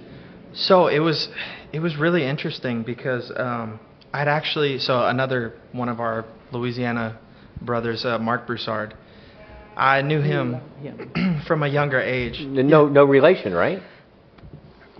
So 0.54 0.88
it 0.88 1.00
was 1.00 1.30
it 1.72 1.80
was 1.80 1.96
really 1.96 2.24
interesting 2.26 2.84
because 2.84 3.32
um, 3.38 3.80
I'd 4.14 4.28
actually 4.28 4.78
so 4.80 5.08
another 5.08 5.54
one 5.72 5.88
of 5.90 6.00
our 6.00 6.26
Louisiana 6.52 7.18
brothers, 7.62 8.04
uh, 8.06 8.18
Marc 8.20 8.46
Broussard. 8.46 8.96
I 9.76 10.02
knew 10.02 10.22
him 10.22 10.58
Yeah. 10.84 11.42
from 11.48 11.64
a 11.64 11.68
younger 11.68 12.00
age. 12.00 12.40
No, 12.42 12.88
no 12.88 13.06
relation, 13.06 13.54
right? 13.54 13.82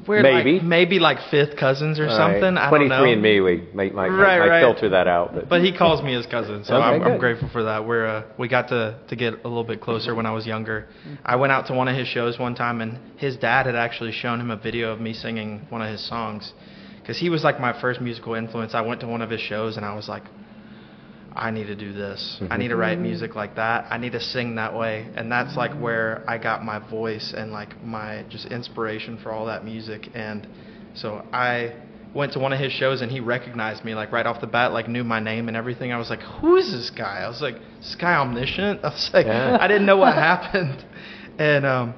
We're 0.08 0.24
Maybe. 0.24 0.54
like, 0.54 0.64
maybe 0.64 0.98
like 1.00 1.20
fifth 1.30 1.56
cousins 1.58 2.00
or 2.00 2.08
All 2.08 2.18
right. 2.18 2.18
something. 2.18 2.58
I 2.58 2.72
don't 2.72 2.88
know. 2.90 2.98
23 2.98 3.14
and 3.14 3.22
me, 3.22 3.40
we 3.40 3.58
might, 3.74 3.94
might, 3.94 4.08
Right, 4.08 4.40
might 4.40 4.48
right. 4.48 4.60
filter 4.62 4.90
that 4.90 5.08
out. 5.08 5.36
But, 5.36 5.48
But 5.48 5.62
he 5.64 5.72
calls 5.72 6.02
me 6.02 6.14
his 6.14 6.26
cousin, 6.26 6.64
so 6.64 6.76
Okay, 6.76 6.84
I'm, 6.84 7.04
I'm 7.04 7.20
grateful 7.20 7.50
for 7.50 7.62
that. 7.64 7.86
We're 7.86 8.08
uh, 8.08 8.24
we 8.40 8.48
got 8.48 8.68
to 8.70 8.98
to 9.10 9.16
get 9.16 9.34
a 9.34 9.48
little 9.48 9.64
bit 9.64 9.80
closer 9.80 10.16
when 10.16 10.26
I 10.26 10.32
was 10.32 10.48
younger. 10.48 10.88
I 11.24 11.36
went 11.36 11.52
out 11.52 11.68
to 11.68 11.74
one 11.76 11.88
of 11.88 11.96
his 11.96 12.08
shows 12.08 12.40
one 12.40 12.56
time, 12.56 12.82
and 12.82 12.98
his 13.18 13.38
dad 13.38 13.68
had 13.68 13.76
actually 13.76 14.12
shown 14.12 14.42
him 14.42 14.50
a 14.50 14.58
video 14.58 14.92
of 14.92 15.00
me 15.00 15.14
singing 15.14 15.68
one 15.70 15.84
of 15.84 15.90
his 15.90 16.02
songs, 16.08 16.52
because 17.00 17.20
he 17.20 17.30
was 17.30 17.44
like 17.44 17.60
my 17.60 17.80
first 17.80 18.02
musical 18.02 18.34
influence. 18.34 18.74
I 18.74 18.82
went 18.82 19.02
to 19.02 19.08
one 19.08 19.22
of 19.22 19.30
his 19.30 19.42
shows, 19.42 19.78
and 19.78 19.86
I 19.86 19.94
was 19.94 20.10
like, 20.10 20.24
I 21.34 21.52
need 21.52 21.68
to 21.68 21.76
do 21.76 21.94
this. 21.94 22.42
I 22.50 22.58
need 22.58 22.70
to 22.70 22.76
write 22.76 23.00
music 23.00 23.36
like 23.36 23.56
that. 23.56 23.86
I 23.90 23.98
need 23.98 24.12
to 24.12 24.20
sing 24.20 24.56
that 24.56 24.76
way, 24.76 25.08
and 25.16 25.32
that's 25.32 25.56
like 25.56 25.74
where 25.80 26.24
I 26.28 26.38
got 26.38 26.64
my 26.64 26.80
voice 26.90 27.34
and 27.36 27.52
like 27.52 27.82
my 27.84 28.26
just 28.30 28.48
inspiration 28.48 29.18
for 29.22 29.32
all 29.32 29.46
that 29.46 29.64
music. 29.64 30.10
And 30.14 30.46
so 30.94 31.26
I 31.32 31.74
went 32.14 32.34
to 32.34 32.40
one 32.40 32.52
of 32.52 32.60
his 32.60 32.74
shows 32.74 33.02
and 33.02 33.10
he 33.10 33.22
recognized 33.22 33.86
me 33.86 33.96
like 33.96 34.12
right 34.12 34.26
off 34.26 34.42
the 34.42 34.48
bat, 34.48 34.74
like 34.74 34.90
knew 34.90 35.06
my 35.06 35.22
name 35.22 35.48
and 35.48 35.56
everything. 35.56 35.94
I 35.94 35.98
was 35.98 36.10
like, 36.10 36.22
"Who 36.42 36.58
is 36.58 36.70
this 36.72 36.90
guy?" 36.90 37.20
I 37.20 37.30
was 37.30 37.42
like, 37.42 37.56
"This 37.80 37.96
guy 37.96 38.16
omniscient." 38.16 38.82
I 38.84 38.90
was 38.90 39.10
like, 39.14 39.26
Yeah. 39.26 39.58
I 39.60 39.68
didn't 39.68 39.86
know 39.86 39.98
what 39.98 40.16
happened, 40.16 40.84
and 41.40 41.66
um, 41.66 41.94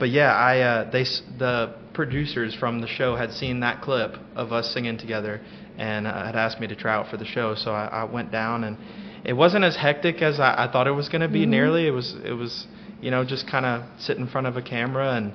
but 0.00 0.10
yeah, 0.10 0.34
I 0.34 0.60
uh, 0.60 0.90
they 0.90 1.04
the 1.38 1.76
producers 1.94 2.56
from 2.58 2.80
the 2.80 2.88
show 2.88 3.14
had 3.14 3.30
seen 3.30 3.60
that 3.60 3.80
clip 3.80 4.16
of 4.34 4.52
us 4.52 4.74
singing 4.74 4.98
together 4.98 5.40
and 5.78 6.06
uh, 6.06 6.24
had 6.24 6.36
asked 6.36 6.60
me 6.60 6.66
to 6.68 6.76
try 6.76 6.94
out 6.94 7.08
for 7.08 7.16
the 7.16 7.24
show. 7.24 7.54
So 7.54 7.72
I, 7.72 7.86
I 7.86 8.04
went 8.04 8.30
down 8.30 8.64
and 8.64 8.76
it 9.24 9.32
wasn't 9.32 9.64
as 9.64 9.76
hectic 9.76 10.22
as 10.22 10.38
I, 10.38 10.64
I 10.64 10.72
thought 10.72 10.86
it 10.86 10.92
was 10.92 11.08
going 11.08 11.22
to 11.22 11.28
be. 11.28 11.44
Mhm. 11.44 11.48
Nearly, 11.48 11.86
it 11.86 11.90
was 11.92 12.14
it 12.24 12.32
was 12.32 12.66
you 13.00 13.10
know 13.10 13.24
just 13.24 13.46
kind 13.46 13.66
of 13.66 13.82
sit 13.98 14.16
in 14.18 14.26
front 14.26 14.46
of 14.46 14.56
a 14.56 14.62
camera 14.62 15.14
and 15.14 15.32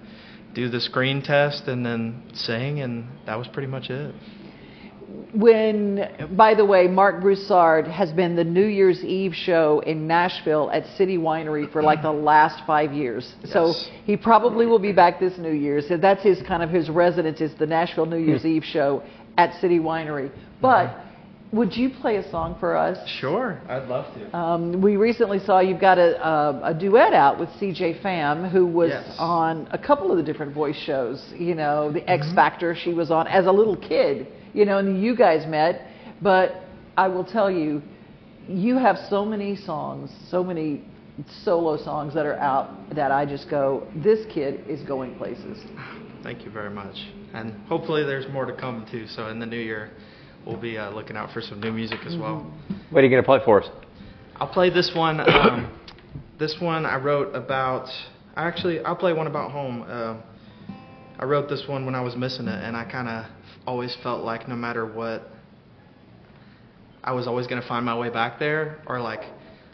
do 0.54 0.70
the 0.70 0.80
screen 0.80 1.22
test 1.22 1.68
and 1.68 1.86
then 1.86 2.24
sing 2.34 2.80
and 2.82 3.08
that 3.26 3.38
was 3.38 3.48
pretty 3.48 3.68
much 3.68 3.90
it. 3.90 4.16
When, 5.34 6.08
by 6.36 6.54
the 6.54 6.66
way, 6.66 6.88
Marc 6.88 7.22
Broussard 7.22 7.88
has 7.88 8.12
been 8.12 8.36
the 8.36 8.44
New 8.44 8.66
Year's 8.66 9.04
Eve 9.04 9.34
show 9.34 9.80
in 9.86 10.06
Nashville 10.08 10.70
at 10.72 10.86
City 10.98 11.18
Winery 11.18 11.72
for 11.72 11.82
like 11.82 12.02
the 12.04 12.12
last 12.12 12.64
five 12.66 12.94
years. 12.94 13.34
Yes. 13.42 13.54
So 13.54 13.74
he 14.06 14.18
probably 14.18 14.68
will 14.68 14.80
be 14.80 14.92
back 14.92 15.20
this 15.20 15.38
New 15.38 15.52
Year's. 15.52 15.88
So 15.88 15.98
that's 15.98 16.22
his 16.22 16.42
kind 16.44 16.62
of 16.62 16.70
his 16.70 16.90
residence 16.90 17.42
is 17.42 17.56
the 17.56 17.66
Nashville 17.66 18.06
New 18.06 18.18
Year's 18.18 18.46
Eve 18.46 18.64
show 18.64 19.04
at 19.40 19.60
City 19.62 19.80
Winery. 19.80 20.30
But 20.62 20.86
would 21.52 21.74
you 21.76 21.90
play 22.02 22.18
a 22.18 22.30
song 22.30 22.58
for 22.60 22.76
us? 22.76 22.98
Sure, 23.22 23.60
I'd 23.70 23.88
love 23.88 24.14
to. 24.16 24.38
Um, 24.38 24.82
we 24.82 24.98
recently 24.98 25.40
saw 25.40 25.60
you've 25.62 25.80
got 25.82 25.98
a, 25.98 26.10
a, 26.34 26.62
a 26.72 26.74
duet 26.74 27.14
out 27.14 27.40
with 27.40 27.50
CJ 27.60 28.02
Pham, 28.04 28.52
who 28.52 28.66
was 28.68 28.90
Yes. 28.92 29.16
on 29.18 29.68
a 29.72 29.78
couple 29.78 30.12
of 30.12 30.18
the 30.18 30.24
different 30.24 30.54
voice 30.54 30.76
shows. 30.90 31.18
You 31.38 31.56
know, 31.56 31.92
the 31.92 32.02
Mm-hmm. 32.02 32.22
X 32.28 32.34
Factor 32.36 32.76
she 32.76 32.94
was 32.94 33.10
on 33.12 33.28
as 33.28 33.46
a 33.48 33.52
little 33.52 33.78
kid. 33.78 34.28
You 34.54 34.66
know, 34.66 34.78
and 34.80 35.02
you 35.02 35.16
guys 35.16 35.48
met. 35.48 35.88
But 36.22 36.48
I 36.98 37.08
will 37.08 37.24
tell 37.24 37.50
you, 37.50 37.82
you 38.48 38.78
have 38.78 38.98
so 39.10 39.24
many 39.24 39.56
songs, 39.56 40.12
so 40.30 40.44
many 40.44 40.84
solo 41.44 41.78
songs 41.78 42.14
that 42.14 42.26
are 42.26 42.36
out 42.38 42.68
that 42.96 43.12
I 43.12 43.26
just 43.26 43.50
go, 43.50 43.88
this 43.96 44.26
kid 44.34 44.68
is 44.68 44.82
going 44.88 45.16
places. 45.18 45.58
Thank 46.24 46.44
you 46.46 46.52
very 46.52 46.70
much. 46.70 46.96
And 47.34 47.54
hopefully 47.68 48.04
there's 48.04 48.32
more 48.32 48.46
to 48.46 48.54
come 48.56 48.88
too. 48.92 49.08
So 49.08 49.28
in 49.28 49.40
the 49.40 49.46
new 49.46 49.60
year, 49.60 49.92
we'll 50.46 50.60
be 50.60 50.78
uh, 50.78 50.90
looking 50.92 51.16
out 51.16 51.32
for 51.32 51.42
some 51.42 51.60
new 51.60 51.72
music 51.72 52.00
as 52.06 52.18
well. 52.18 52.52
what 52.90 53.02
are 53.02 53.04
you 53.04 53.10
going 53.10 53.22
to 53.22 53.26
play 53.26 53.40
for 53.46 53.64
us? 53.64 53.70
I'll 54.38 54.48
play 54.48 54.70
this 54.70 54.92
one. 54.96 55.20
Um, 55.20 55.78
this 56.40 56.56
one 56.60 56.86
I 56.86 56.98
wrote 56.98 57.36
about. 57.36 57.90
Actually, 58.36 58.80
I'll 58.80 58.96
play 58.96 59.14
one 59.14 59.28
about 59.28 59.52
home. 59.52 59.86
Uh, 59.88 60.22
I 61.20 61.26
wrote 61.26 61.50
this 61.50 61.66
one 61.68 61.86
when 61.86 61.96
I 61.96 62.02
was 62.02 62.16
missing 62.16 62.48
it, 62.48 62.64
and 62.64 62.78
I 62.78 62.90
kind 62.90 63.10
of 63.10 63.26
always 63.68 63.96
felt 64.02 64.24
like 64.24 64.48
no 64.48 64.56
matter 64.56 64.86
what, 64.86 65.24
I 67.04 67.12
was 67.12 67.28
always 67.28 67.46
going 67.48 67.62
to 67.62 67.68
find 67.68 67.86
my 67.86 67.98
way 67.98 68.10
back 68.10 68.40
there, 68.40 68.82
or 68.88 69.02
like 69.02 69.22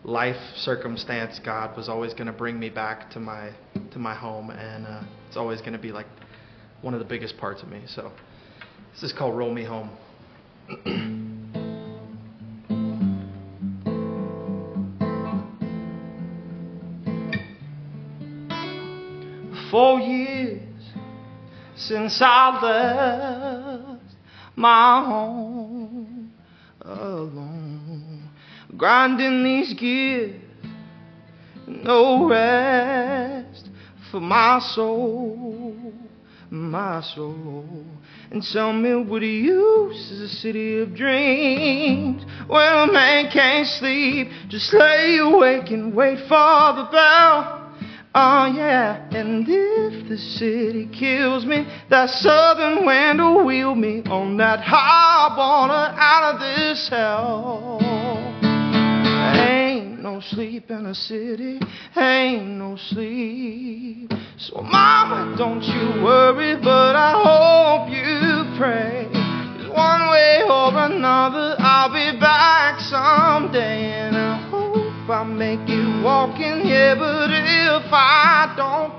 life 0.04 0.36
circumstance, 0.56 1.40
God 1.44 1.78
was 1.78 1.88
always 1.88 2.14
going 2.14 2.28
to 2.28 2.34
bring 2.34 2.60
me 2.60 2.70
back 2.70 3.12
to 3.12 3.20
my 3.20 3.52
to 3.92 4.00
my 4.00 4.16
home, 4.16 4.50
and 4.50 4.88
uh, 4.88 5.04
it's 5.28 5.38
always 5.38 5.60
going 5.62 5.74
to 5.74 5.80
be 5.80 5.92
like 5.92 6.08
one 6.82 6.94
of 6.94 7.00
the 7.00 7.06
biggest 7.06 7.38
parts 7.38 7.64
of 7.64 7.70
me. 7.70 7.82
So 7.88 8.12
this 8.94 9.04
is 9.04 9.14
called 9.14 9.38
"Roll 9.38 9.54
Me 9.54 9.64
Home." 9.64 9.90
Four 19.72 20.00
years 20.00 20.62
since 21.76 22.22
I 22.22 22.62
left 22.62 24.16
my 24.56 25.04
home 25.06 26.32
alone, 26.82 28.30
grinding 28.78 29.44
these 29.44 29.74
gears, 29.74 30.42
no 31.68 32.30
rest 32.30 33.70
for 34.10 34.22
my 34.22 34.60
soul, 34.60 35.76
my 36.50 37.02
soul. 37.16 37.86
And 38.32 38.44
tell 38.44 38.74
me 38.74 38.96
what 38.96 39.22
use 39.22 40.12
is 40.12 40.22
a 40.22 40.30
city 40.30 40.80
of 40.82 40.96
dreams 40.96 42.24
where 42.48 42.84
a 42.84 42.92
man 42.92 43.30
can't 43.32 43.68
sleep? 43.68 44.30
Just 44.50 44.74
lay 44.74 45.18
awake 45.18 45.72
and 45.72 45.96
wait 45.96 46.20
for 46.20 46.74
the 46.76 46.88
bell. 46.92 47.62
Oh 48.18 48.46
yeah, 48.56 49.10
and 49.12 49.46
if 49.46 50.08
the 50.08 50.18
city 50.18 50.90
kills 50.98 51.46
me, 51.46 51.68
that 51.90 52.10
southern 52.10 52.86
wind 52.86 53.20
will 53.20 53.46
wheel 53.46 53.76
me 53.76 54.04
on 54.06 54.38
that 54.38 54.62
high 54.62 55.36
water 55.38 55.74
out 55.74 56.36
of 56.36 56.40
this 56.40 56.88
hell. 56.90 57.82
Ain't 59.38 60.02
no 60.02 60.22
sleep 60.22 60.72
in 60.72 60.86
a 60.86 60.96
city, 60.96 61.60
ain't 61.98 62.52
no 62.52 62.78
sleep. 62.78 64.14
So 64.38 64.62
mama, 64.62 65.34
don't 65.38 65.64
you 65.64 66.04
worry, 66.04 66.58
but 66.58 66.96
I 66.98 67.12
hope 67.24 67.90
you 67.90 68.58
pray. 68.58 69.08
'Cause 69.14 69.70
one 69.70 70.10
way 70.10 70.44
or 70.44 70.78
another, 70.78 71.56
I'll 71.58 71.88
be 71.88 72.20
back 72.20 72.82
someday. 72.82 73.94
and 73.94 74.18
I 74.18 74.36
hope 74.52 75.10
I 75.10 75.24
make 75.24 75.70
it 75.70 76.04
walking 76.04 76.66
here. 76.66 76.98
But 76.98 77.32
if 77.32 77.94
I 77.94 78.52
don't, 78.58 78.92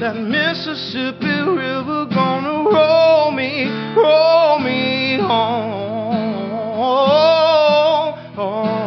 that 0.00 0.16
Mississippi 0.16 1.42
River 1.42 2.06
gonna 2.06 2.70
roll 2.70 3.30
me, 3.30 3.70
roll 3.94 4.58
me 4.58 5.18
home. 5.18 6.52
Oh, 6.80 8.18
oh. 8.38 8.77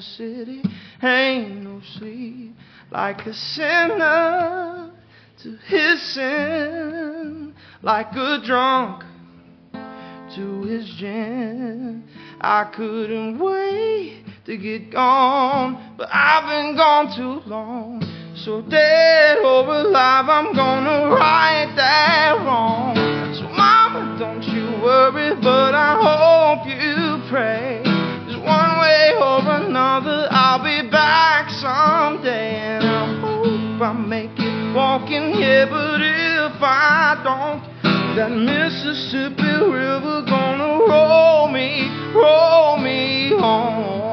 City, 0.00 0.62
ain't 1.02 1.62
no 1.62 1.80
sleep 1.98 2.54
like 2.90 3.26
a 3.26 3.34
sinner 3.34 4.90
to 5.42 5.56
his 5.66 6.02
sin, 6.14 7.54
like 7.82 8.12
a 8.12 8.40
drunk 8.44 9.04
to 10.34 10.62
his 10.62 10.88
gin. 10.98 12.04
I 12.40 12.64
couldn't 12.74 13.38
wait 13.38 14.24
to 14.46 14.56
get 14.56 14.92
gone, 14.92 15.94
but 15.96 16.08
I've 16.12 16.44
been 16.44 16.76
gone 16.76 17.16
too 17.16 17.48
long. 17.48 18.02
So 18.44 18.62
dead 18.62 19.38
or 19.38 19.64
alive, 19.64 20.28
I'm 20.28 20.54
gonna 20.54 21.10
right 21.14 21.72
that 21.76 22.40
wrong. 22.44 22.94
So 23.34 23.42
mama, 23.48 24.16
don't 24.18 24.42
you 24.44 24.82
worry, 24.82 25.34
but 25.42 25.74
I 25.74 25.96
hope 26.00 26.66
you 26.68 27.28
pray. 27.28 27.87
One 28.48 28.78
way 28.80 29.12
or 29.20 29.40
another, 29.60 30.26
I'll 30.30 30.64
be 30.64 30.88
back 30.88 31.50
someday, 31.50 32.56
and 32.56 32.84
I 32.84 33.20
hope 33.20 33.82
I 33.82 33.92
make 33.92 34.32
it 34.38 34.74
walking 34.74 35.34
here. 35.34 35.66
But 35.68 36.00
if 36.00 36.56
I 36.62 37.20
don't, 37.22 37.60
that 38.16 38.32
Mississippi 38.32 39.52
River 39.70 40.24
gonna 40.26 40.80
roll 40.88 41.48
me, 41.48 41.92
roll 42.14 42.78
me 42.78 43.36
home. 43.38 44.08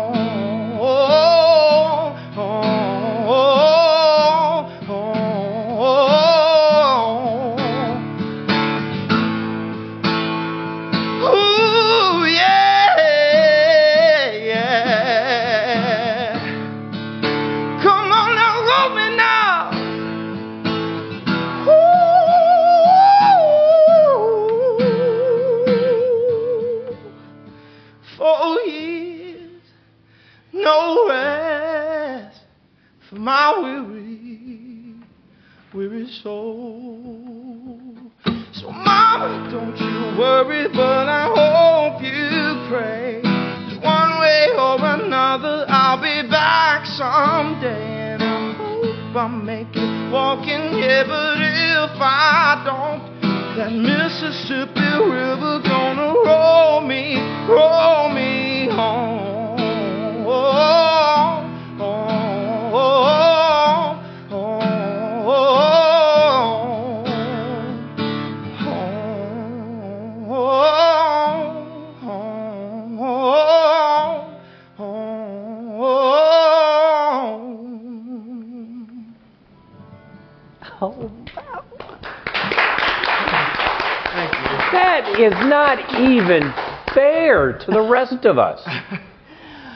Even 86.26 86.52
fair 86.94 87.54
to 87.60 87.72
the 87.72 87.82
rest 87.82 88.26
of 88.26 88.38
us. 88.38 88.62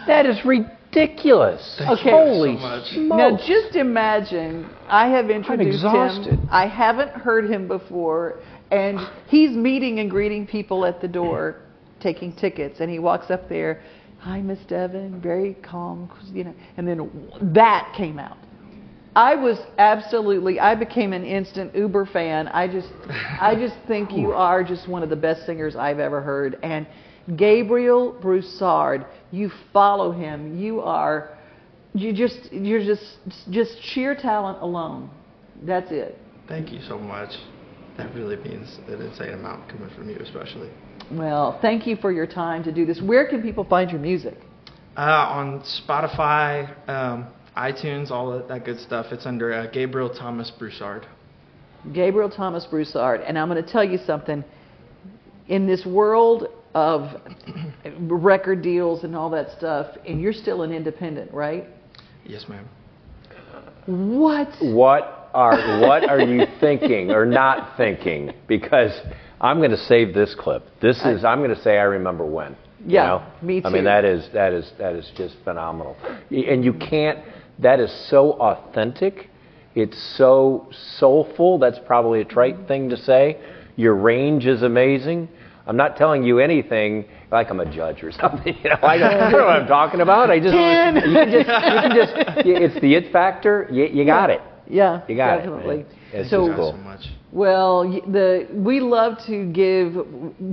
That 0.07 0.25
is 0.25 0.43
ridiculous. 0.43 1.79
Okay. 1.79 2.09
Holy 2.09 2.53
Now 2.55 2.81
smokes. 2.83 3.45
just 3.45 3.75
imagine 3.75 4.67
I 4.87 5.07
have 5.09 5.29
introduced 5.29 5.83
exhausted. 5.83 6.33
him. 6.39 6.47
I 6.49 6.65
haven't 6.65 7.11
heard 7.11 7.47
him 7.47 7.67
before, 7.67 8.39
and 8.71 8.97
he's 9.27 9.51
meeting 9.51 9.99
and 9.99 10.09
greeting 10.09 10.47
people 10.47 10.85
at 10.85 10.99
the 10.99 11.07
door, 11.07 11.57
taking 11.99 12.33
tickets, 12.33 12.79
and 12.79 12.89
he 12.89 12.97
walks 12.97 13.29
up 13.29 13.47
there, 13.49 13.81
"Hi, 14.19 14.41
Miss 14.41 14.57
Devin," 14.67 15.21
very 15.21 15.53
calm, 15.61 16.09
you 16.33 16.45
know, 16.45 16.53
and 16.77 16.87
then 16.87 17.29
that 17.53 17.93
came 17.95 18.17
out. 18.17 18.37
I 19.19 19.35
was 19.35 19.57
absolutely. 19.77 20.61
I 20.61 20.75
became 20.75 21.11
an 21.11 21.25
instant 21.25 21.75
Uber 21.75 22.05
fan. 22.05 22.47
I 22.47 22.69
just, 22.69 22.87
I 23.09 23.53
just 23.53 23.75
think 23.85 24.13
you 24.13 24.31
are 24.31 24.63
just 24.63 24.87
one 24.87 25.03
of 25.03 25.09
the 25.09 25.17
best 25.17 25.45
singers 25.45 25.75
I've 25.75 25.99
ever 25.99 26.21
heard. 26.21 26.57
And 26.63 26.87
Gabriel 27.35 28.13
Broussard, 28.21 29.05
you 29.31 29.51
follow 29.73 30.13
him. 30.13 30.57
You 30.57 30.79
are, 30.79 31.37
you 31.93 32.13
just, 32.13 32.49
you're 32.53 32.81
just, 32.81 33.17
just 33.49 33.83
sheer 33.83 34.15
talent 34.15 34.61
alone. 34.61 35.09
That's 35.63 35.91
it. 35.91 36.17
Thank 36.47 36.71
you 36.71 36.79
so 36.87 36.97
much. 36.97 37.31
That 37.97 38.15
really 38.15 38.37
means 38.37 38.79
an 38.87 39.01
insane 39.01 39.33
amount 39.33 39.67
coming 39.67 39.89
from 39.97 40.09
you, 40.09 40.15
especially. 40.19 40.69
Well, 41.11 41.59
thank 41.61 41.85
you 41.85 41.97
for 41.97 42.13
your 42.13 42.25
time 42.25 42.63
to 42.63 42.71
do 42.71 42.85
this. 42.85 43.01
Where 43.01 43.27
can 43.27 43.41
people 43.41 43.65
find 43.65 43.91
your 43.91 43.99
music? 43.99 44.37
Uh, 44.95 45.01
on 45.01 45.61
Spotify, 45.61 46.89
um, 46.89 47.27
iTunes, 47.59 48.09
all 48.09 48.31
that, 48.31 48.47
that 48.47 48.63
good 48.65 48.79
stuff. 48.79 49.07
It's 49.11 49.25
under 49.25 49.53
uh, 49.53 49.67
Gabriel 49.67 50.09
Thomas 50.09 50.49
Broussard. 50.57 51.05
Gabriel 51.93 52.29
Thomas 52.29 52.65
Broussard. 52.65 53.21
And 53.21 53.37
I'm 53.37 53.49
going 53.49 53.63
to 53.63 53.69
tell 53.71 53.83
you 53.83 53.97
something. 54.05 54.43
In 55.49 55.67
this 55.67 55.85
world 55.85 56.47
of 56.75 57.19
record 57.99 58.61
deals 58.61 59.03
and 59.03 59.15
all 59.15 59.29
that 59.31 59.49
stuff, 59.57 59.87
and 60.07 60.21
you're 60.21 60.33
still 60.33 60.61
an 60.61 60.71
independent, 60.71 61.33
right? 61.33 61.65
Yes, 62.25 62.45
ma'am. 62.47 62.67
What? 63.87 64.49
What 64.61 65.29
are 65.33 65.81
what 65.81 66.07
are 66.07 66.21
you 66.21 66.45
thinking 66.59 67.11
or 67.11 67.25
not 67.25 67.75
thinking? 67.77 68.31
Because 68.47 68.91
I'm 69.41 69.57
going 69.57 69.71
to 69.71 69.77
save 69.77 70.13
this 70.13 70.35
clip. 70.37 70.63
This 70.81 70.97
is 71.03 71.23
I'm 71.23 71.39
going 71.39 71.55
to 71.55 71.61
say 71.61 71.77
I 71.77 71.83
remember 71.83 72.25
when. 72.25 72.51
you 72.85 72.95
Yeah, 72.95 73.05
know? 73.05 73.31
me 73.41 73.61
too. 73.61 73.67
I 73.67 73.71
mean 73.71 73.85
that 73.85 74.05
is 74.05 74.29
that 74.33 74.53
is 74.53 74.71
that 74.77 74.95
is 74.95 75.09
just 75.17 75.35
phenomenal. 75.43 75.95
And 76.29 76.63
you 76.63 76.73
can't. 76.73 77.19
That 77.61 77.79
is 77.79 77.91
so 78.09 78.33
authentic. 78.33 79.29
It's 79.75 79.97
so 80.17 80.69
soulful. 80.97 81.59
That's 81.59 81.79
probably 81.85 82.21
a 82.21 82.25
trite 82.25 82.55
mm-hmm. 82.57 82.67
thing 82.67 82.89
to 82.89 82.97
say. 82.97 83.37
Your 83.75 83.95
range 83.95 84.45
is 84.45 84.63
amazing. 84.63 85.29
I'm 85.67 85.77
not 85.77 85.95
telling 85.97 86.23
you 86.23 86.39
anything 86.39 87.05
like 87.31 87.49
I'm 87.51 87.59
a 87.59 87.71
judge 87.71 88.01
or 88.03 88.11
something. 88.21 88.55
You 88.63 88.69
know, 88.71 88.77
I 88.81 88.97
don't, 88.97 89.13
I 89.13 89.19
don't 89.19 89.31
know 89.33 89.45
what 89.45 89.61
I'm 89.61 89.67
talking 89.67 90.01
about. 90.01 90.31
I 90.31 90.39
just 90.39 90.53
Ten. 90.53 90.95
you 90.95 91.01
can 91.13 91.31
just 91.31 91.47
you 91.47 91.53
can 91.53 91.95
just 91.95 92.13
it's 92.75 92.81
the 92.81 92.95
it 92.95 93.11
factor. 93.13 93.67
You, 93.71 93.85
you 93.85 94.05
got 94.05 94.29
it. 94.29 94.41
Yeah, 94.67 95.01
You 95.07 95.15
got 95.15 95.37
definitely. 95.37 95.79
it. 95.81 95.87
man. 95.87 95.95
It's 96.13 96.29
So- 96.29 96.53
cool. 96.55 96.71
so 96.71 96.77
much. 96.77 97.01
Well, 97.31 97.83
the 97.83 98.47
we 98.51 98.79
love 98.79 99.19
to 99.27 99.45
give 99.51 99.93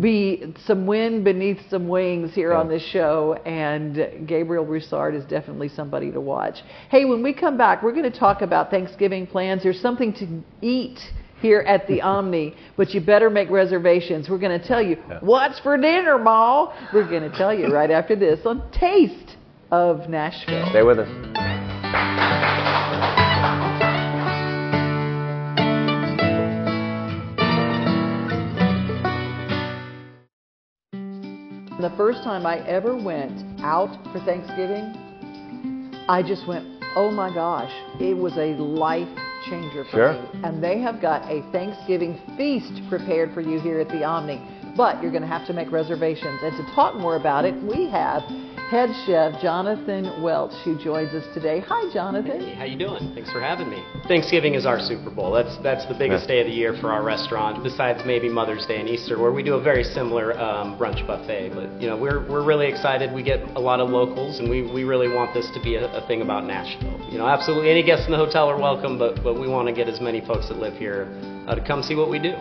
be 0.03 0.55
some 0.67 0.87
wind 0.87 1.25
beneath 1.25 1.59
some 1.71 1.89
wings 1.89 2.35
here 2.35 2.53
on 2.53 2.69
this 2.69 2.83
show, 2.83 3.33
and 3.47 4.29
Gabriel 4.29 4.65
Broussard 4.65 5.15
is 5.15 5.25
definitely 5.25 5.71
somebody 5.71 6.11
to 6.13 6.21
watch. 6.21 6.59
Hey, 6.91 7.07
when 7.07 7.23
we 7.23 7.33
come 7.33 7.57
back, 7.57 7.83
we're 7.83 7.95
going 7.95 8.11
to 8.11 8.19
talk 8.19 8.43
about 8.43 8.71
Thanksgiving 8.71 9.27
plans. 9.27 9.63
There's 9.63 9.81
something 9.81 10.13
to 10.15 10.43
eat 10.61 10.99
here 11.41 11.61
at 11.61 11.87
the 11.87 12.03
Omni, 12.03 12.55
but 12.77 12.91
you 12.91 13.01
better 13.01 13.31
make 13.31 13.49
reservations. 13.49 14.29
We're 14.29 14.39
going 14.39 14.61
to 14.61 14.67
tell 14.67 14.83
you 14.83 14.97
what's 15.21 15.59
for 15.61 15.79
dinner, 15.79 16.19
Ma. 16.19 16.75
We're 16.93 17.09
going 17.09 17.31
to 17.31 17.35
tell 17.39 17.55
you 17.55 17.69
right 17.69 17.91
after 17.91 18.15
this 18.15 18.41
on 18.45 18.71
Taste 18.71 19.37
of 19.71 20.11
Nashville. 20.11 20.67
Stay 20.71 20.83
with 20.83 20.99
us. 20.99 22.66
The 31.79 31.91
first 31.91 32.23
time 32.25 32.47
I 32.47 32.67
ever 32.67 32.97
went 32.97 33.45
out 33.61 33.91
for 34.11 34.19
Thanksgiving, 34.21 35.93
I 36.09 36.23
just 36.23 36.49
went, 36.49 36.67
oh 36.97 37.11
my 37.11 37.33
gosh, 37.35 37.71
it 38.01 38.17
was 38.17 38.33
a 38.39 38.57
life 38.57 39.09
changer 39.51 39.85
for 39.85 39.91
Sure. 39.91 40.13
me. 40.15 40.41
And 40.43 40.65
they 40.65 40.79
have 40.81 41.03
got 41.03 41.31
a 41.31 41.43
Thanksgiving 41.53 42.19
feast 42.39 42.81
prepared 42.89 43.35
for 43.35 43.43
you 43.43 43.61
here 43.61 43.79
at 43.79 43.89
the 43.91 44.05
Omni. 44.05 44.41
But 44.75 45.03
you're 45.03 45.11
going 45.11 45.23
to 45.23 45.29
have 45.29 45.47
to 45.49 45.53
make 45.53 45.71
reservations. 45.71 46.41
And 46.43 46.57
to 46.57 46.75
talk 46.75 46.97
more 46.97 47.17
about 47.17 47.45
it, 47.45 47.55
we 47.63 47.89
have 47.91 48.23
head 48.71 48.91
chef 49.07 49.41
Jonathan 49.41 50.21
Welch 50.23 50.53
who 50.65 50.77
joins 50.83 51.15
us 51.15 51.25
today. 51.33 51.61
Hi, 51.69 51.93
Jonathan. 51.93 52.41
Hey, 52.41 52.55
how 52.55 52.65
you 52.65 52.77
doing? 52.77 53.13
Thanks 53.15 53.31
for 53.31 53.41
having 53.41 53.71
me. 53.71 53.81
Thanksgiving 54.09 54.55
is 54.55 54.67
our 54.67 54.81
Super 54.81 55.11
Bowl. 55.11 55.31
That's 55.33 55.57
that's 55.63 55.87
the 55.87 55.95
biggest 55.95 56.25
Yeah. 56.25 56.35
day 56.35 56.41
of 56.41 56.47
the 56.49 56.53
year 56.53 56.75
for 56.81 56.91
our 56.91 57.05
restaurant, 57.05 57.63
besides 57.63 58.03
maybe 58.05 58.29
Mother's 58.29 58.67
Day 58.67 58.81
and 58.81 58.89
Easter, 58.89 59.21
where 59.21 59.31
we 59.31 59.45
do 59.45 59.55
a 59.55 59.61
very 59.61 59.85
similar 59.85 60.37
um, 60.39 60.77
brunch 60.77 61.07
buffet. 61.07 61.51
But 61.55 61.81
you 61.81 61.89
know, 61.89 61.97
we're 61.97 62.29
we're 62.29 62.43
really 62.45 62.67
excited. 62.67 63.13
We 63.13 63.23
get 63.23 63.41
a 63.55 63.61
lot 63.61 63.79
of 63.79 63.89
locals, 63.91 64.41
and 64.41 64.51
we, 64.51 64.63
we 64.63 64.83
really 64.83 65.09
want 65.09 65.33
this 65.33 65.49
to 65.55 65.63
be 65.63 65.77
a, 65.77 65.87
a 65.93 66.07
thing 66.09 66.23
about 66.23 66.45
Nashville. 66.45 66.99
You 67.09 67.19
know, 67.19 67.29
absolutely 67.29 67.71
any 67.71 67.85
guests 67.85 68.07
in 68.07 68.13
the 68.13 68.19
hotel 68.19 68.49
are 68.49 68.59
welcome, 68.61 68.99
but 68.99 69.23
but 69.23 69.35
we 69.39 69.47
want 69.49 69.69
to 69.69 69.75
get 69.75 69.89
as 69.89 70.01
many 70.01 70.21
folks 70.27 70.49
that 70.49 70.59
live 70.59 70.75
here 70.75 71.07
uh, 71.47 71.55
to 71.55 71.65
come 71.65 71.83
see 71.85 71.95
what 71.95 72.11
we 72.11 72.19
do. 72.19 72.35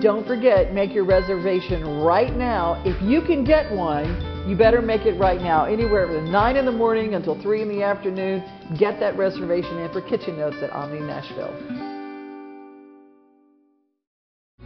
Don't 0.00 0.26
forget, 0.26 0.72
make 0.74 0.92
your 0.94 1.04
reservation 1.04 1.86
right 2.00 2.34
now. 2.34 2.82
If 2.84 3.00
you 3.02 3.20
can 3.22 3.44
get 3.44 3.70
one, 3.72 4.35
you 4.46 4.56
better 4.56 4.80
make 4.80 5.02
it 5.06 5.18
right 5.18 5.42
now. 5.42 5.66
Anywhere 5.66 6.06
from 6.06 6.30
9 6.30 6.56
in 6.56 6.64
the 6.64 6.72
morning 6.72 7.14
until 7.14 7.34
3 7.42 7.62
in 7.62 7.68
the 7.68 7.82
afternoon, 7.82 8.44
get 8.78 9.00
that 9.00 9.18
reservation 9.18 9.78
in 9.78 9.92
for 9.92 10.00
Kitchen 10.00 10.38
Notes 10.38 10.56
at 10.62 10.70
Omni 10.70 11.00
Nashville. 11.00 11.50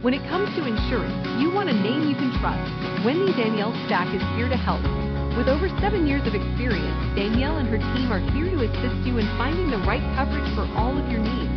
When 0.05 0.13
it 0.13 0.21
comes 0.29 0.49
to 0.57 0.65
insurance, 0.65 1.17
you 1.41 1.49
want 1.53 1.69
a 1.69 1.73
name 1.73 2.09
you 2.09 2.17
can 2.17 2.29
trust. 2.41 2.69
Wendy 3.05 3.33
Danielle 3.33 3.73
Stack 3.85 4.09
is 4.13 4.21
here 4.37 4.49
to 4.49 4.57
help. 4.57 4.81
With 5.37 5.49
over 5.49 5.69
seven 5.81 6.05
years 6.05 6.25
of 6.29 6.37
experience, 6.37 7.01
Danielle 7.17 7.57
and 7.57 7.69
her 7.69 7.81
team 7.97 8.13
are 8.13 8.21
here 8.33 8.49
to 8.53 8.65
assist 8.65 9.01
you 9.05 9.17
in 9.17 9.25
finding 9.37 9.69
the 9.69 9.81
right 9.89 10.01
coverage 10.13 10.49
for 10.53 10.65
all 10.77 10.93
of 10.93 11.09
your 11.09 11.21
needs. 11.21 11.53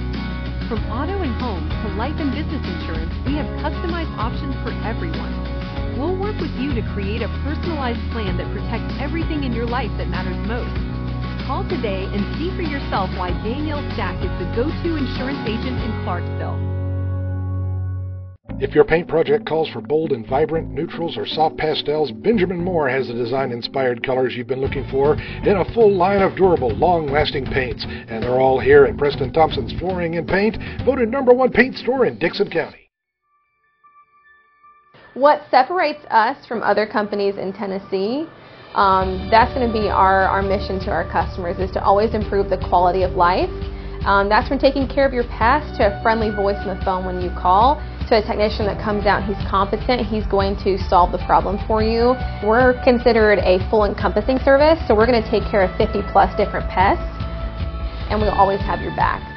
From 0.68 0.80
auto 0.88 1.20
and 1.20 1.34
home 1.40 1.68
to 1.68 1.86
life 2.00 2.16
and 2.16 2.32
business 2.32 2.64
insurance, 2.64 3.12
we 3.28 3.36
have 3.36 3.48
customized 3.60 4.12
options 4.16 4.56
for 4.64 4.72
everyone. 4.80 5.53
We'll 5.98 6.18
work 6.18 6.40
with 6.40 6.50
you 6.58 6.74
to 6.74 6.82
create 6.92 7.22
a 7.22 7.28
personalized 7.46 8.02
plan 8.10 8.36
that 8.36 8.50
protects 8.50 8.98
everything 8.98 9.44
in 9.44 9.52
your 9.52 9.66
life 9.66 9.90
that 9.96 10.08
matters 10.08 10.36
most. 10.42 10.74
Call 11.46 11.62
today 11.68 12.04
and 12.10 12.22
see 12.34 12.50
for 12.56 12.62
yourself 12.62 13.10
why 13.16 13.30
Danielle 13.44 13.84
Stack 13.94 14.18
is 14.18 14.32
the 14.42 14.50
go-to 14.56 14.96
insurance 14.96 15.38
agent 15.46 15.78
in 15.78 15.92
Clarksville. 16.02 16.74
If 18.60 18.74
your 18.74 18.84
paint 18.84 19.06
project 19.06 19.46
calls 19.46 19.68
for 19.68 19.80
bold 19.80 20.10
and 20.10 20.26
vibrant 20.26 20.70
neutrals 20.70 21.16
or 21.16 21.26
soft 21.26 21.58
pastels, 21.58 22.10
Benjamin 22.10 22.62
Moore 22.62 22.88
has 22.88 23.06
the 23.06 23.14
design 23.14 23.52
inspired 23.52 24.04
colors 24.04 24.34
you've 24.34 24.46
been 24.46 24.60
looking 24.60 24.88
for 24.90 25.14
in 25.14 25.56
a 25.56 25.74
full 25.74 25.92
line 25.94 26.22
of 26.22 26.34
durable, 26.34 26.70
long 26.70 27.06
lasting 27.06 27.46
paints. 27.46 27.84
And 27.84 28.22
they're 28.22 28.40
all 28.40 28.58
here 28.58 28.84
at 28.84 28.96
Preston 28.96 29.32
Thompson's 29.32 29.72
Flooring 29.78 30.16
and 30.16 30.26
Paint, 30.26 30.56
voted 30.84 31.08
number 31.08 31.32
one 31.32 31.52
paint 31.52 31.76
store 31.76 32.06
in 32.06 32.18
Dickson 32.18 32.50
County. 32.50 32.83
What 35.14 35.42
separates 35.48 36.04
us 36.10 36.44
from 36.44 36.64
other 36.64 36.86
companies 36.86 37.36
in 37.36 37.52
Tennessee, 37.52 38.26
um, 38.74 39.28
that's 39.30 39.54
going 39.54 39.64
to 39.64 39.72
be 39.72 39.88
our, 39.88 40.26
our 40.26 40.42
mission 40.42 40.80
to 40.80 40.90
our 40.90 41.08
customers 41.08 41.56
is 41.60 41.70
to 41.70 41.82
always 41.82 42.14
improve 42.14 42.50
the 42.50 42.58
quality 42.68 43.04
of 43.04 43.12
life. 43.12 43.50
Um, 44.04 44.28
that's 44.28 44.48
from 44.48 44.58
taking 44.58 44.88
care 44.88 45.06
of 45.06 45.14
your 45.14 45.22
past 45.30 45.78
to 45.78 45.86
a 45.86 46.02
friendly 46.02 46.34
voice 46.34 46.58
on 46.66 46.76
the 46.76 46.84
phone 46.84 47.06
when 47.06 47.22
you 47.22 47.30
call 47.30 47.78
to 48.08 48.18
a 48.18 48.22
technician 48.26 48.66
that 48.66 48.82
comes 48.82 49.06
out, 49.06 49.22
he's 49.22 49.38
competent, 49.48 50.04
he's 50.04 50.26
going 50.26 50.56
to 50.66 50.76
solve 50.90 51.12
the 51.12 51.22
problem 51.24 51.62
for 51.66 51.80
you. 51.80 52.18
We're 52.42 52.74
considered 52.82 53.38
a 53.38 53.62
full 53.70 53.84
encompassing 53.84 54.38
service, 54.44 54.82
so 54.88 54.96
we're 54.96 55.06
going 55.06 55.22
to 55.22 55.30
take 55.30 55.48
care 55.48 55.62
of 55.62 55.70
50 55.78 56.02
plus 56.10 56.34
different 56.36 56.68
pests, 56.68 57.06
and 58.10 58.20
we'll 58.20 58.34
always 58.34 58.60
have 58.60 58.82
your 58.82 58.94
back. 58.96 59.33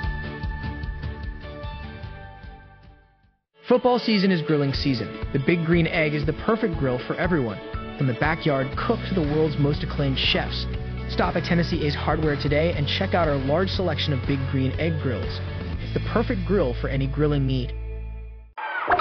Football 3.67 3.99
season 3.99 4.31
is 4.31 4.41
grilling 4.41 4.71
season. 4.71 5.13
The 5.33 5.39
Big 5.39 5.65
Green 5.65 5.87
Egg 5.87 6.13
is 6.13 6.25
the 6.25 6.31
perfect 6.31 6.77
grill 6.77 6.99
for 7.05 7.17
everyone, 7.17 7.59
from 7.97 8.07
the 8.07 8.13
backyard 8.13 8.67
cook 8.77 8.97
to 9.09 9.13
the 9.13 9.21
world's 9.21 9.57
most 9.57 9.83
acclaimed 9.83 10.17
chefs. 10.17 10.65
Stop 11.09 11.35
at 11.35 11.43
Tennessee 11.43 11.85
Ace 11.85 11.93
Hardware 11.93 12.37
today 12.37 12.71
and 12.77 12.87
check 12.87 13.13
out 13.13 13.27
our 13.27 13.35
large 13.35 13.69
selection 13.69 14.13
of 14.13 14.25
Big 14.25 14.39
Green 14.51 14.71
Egg 14.79 15.01
grills. 15.01 15.41
It's 15.81 15.93
the 15.93 16.09
perfect 16.13 16.45
grill 16.47 16.75
for 16.79 16.87
any 16.87 17.07
grilling 17.07 17.45
need. 17.45 17.73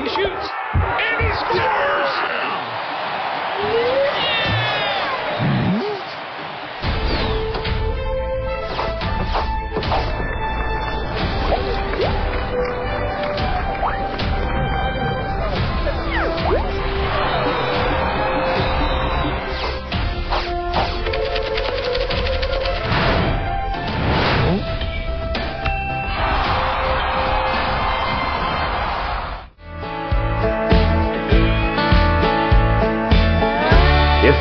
He 0.00 0.08
shoots 0.08 0.48
and 0.74 1.24
he 1.24 1.32
scores! 1.38 1.95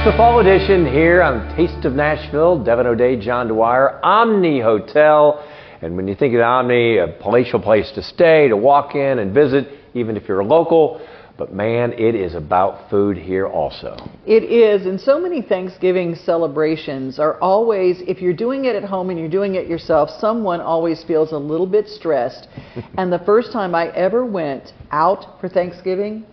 The 0.05 0.11
fall 0.11 0.39
edition 0.39 0.85
here 0.85 1.23
on 1.23 1.55
Taste 1.55 1.83
of 1.83 1.93
Nashville. 1.93 2.63
Devin 2.63 2.85
O'Day, 2.85 3.19
John 3.19 3.47
Dwyer, 3.47 3.99
Omni 4.05 4.61
Hotel. 4.61 5.43
And 5.81 5.97
when 5.97 6.07
you 6.07 6.13
think 6.13 6.35
of 6.35 6.41
Omni, 6.41 6.99
a 6.99 7.07
palatial 7.19 7.59
place 7.59 7.91
to 7.95 8.03
stay, 8.03 8.47
to 8.47 8.55
walk 8.55 8.93
in 8.93 9.17
and 9.17 9.33
visit, 9.33 9.67
even 9.95 10.15
if 10.15 10.27
you're 10.27 10.41
a 10.41 10.45
local. 10.45 11.03
But 11.39 11.55
man, 11.55 11.91
it 11.93 12.13
is 12.13 12.35
about 12.35 12.87
food 12.87 13.17
here 13.17 13.47
also. 13.47 13.97
It 14.27 14.43
is, 14.43 14.85
and 14.85 15.01
so 15.01 15.19
many 15.19 15.41
Thanksgiving 15.41 16.13
celebrations 16.13 17.17
are 17.17 17.39
always, 17.41 18.01
if 18.01 18.21
you're 18.21 18.31
doing 18.31 18.65
it 18.65 18.75
at 18.75 18.83
home 18.83 19.09
and 19.09 19.17
you're 19.17 19.27
doing 19.27 19.55
it 19.55 19.65
yourself, 19.65 20.11
someone 20.19 20.61
always 20.61 21.03
feels 21.05 21.31
a 21.31 21.37
little 21.37 21.65
bit 21.65 21.87
stressed. 21.87 22.47
and 22.99 23.11
the 23.11 23.23
first 23.25 23.51
time 23.51 23.73
I 23.73 23.87
ever 23.95 24.23
went 24.23 24.71
out 24.91 25.41
for 25.41 25.49
Thanksgiving, 25.49 26.27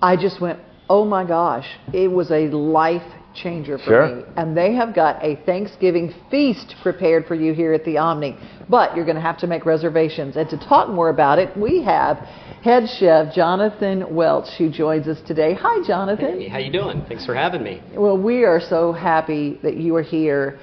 I 0.00 0.14
just 0.14 0.40
went, 0.40 0.60
oh 0.90 1.04
my 1.04 1.24
gosh, 1.24 1.66
it 1.94 2.10
was 2.10 2.30
a 2.32 2.48
life 2.48 3.08
changer 3.32 3.78
for 3.78 3.84
Sure. 3.84 4.16
me. 4.16 4.24
And 4.36 4.56
they 4.56 4.74
have 4.74 4.92
got 4.92 5.24
a 5.24 5.36
Thanksgiving 5.46 6.12
feast 6.30 6.74
prepared 6.82 7.26
for 7.26 7.36
you 7.36 7.54
here 7.54 7.72
at 7.72 7.84
the 7.84 7.96
Omni. 7.96 8.36
But 8.68 8.96
you're 8.96 9.04
going 9.04 9.16
to 9.16 9.22
have 9.22 9.38
to 9.38 9.46
make 9.46 9.64
reservations. 9.64 10.36
And 10.36 10.50
to 10.50 10.58
talk 10.58 10.88
more 10.88 11.08
about 11.08 11.38
it, 11.38 11.56
we 11.56 11.80
have 11.84 12.16
head 12.62 12.88
chef 12.98 13.32
Jonathan 13.32 14.14
Welch 14.14 14.48
who 14.58 14.68
joins 14.68 15.06
us 15.06 15.20
today. 15.26 15.54
Hi, 15.54 15.86
Jonathan. 15.86 16.40
Hey, 16.40 16.48
how 16.48 16.58
you 16.58 16.72
doing? 16.72 17.04
Thanks 17.08 17.24
for 17.24 17.34
having 17.36 17.62
me. 17.62 17.80
Well, 17.94 18.18
we 18.18 18.44
are 18.44 18.60
so 18.60 18.92
happy 18.92 19.60
that 19.62 19.76
you 19.76 19.94
are 19.94 20.02
here. 20.02 20.58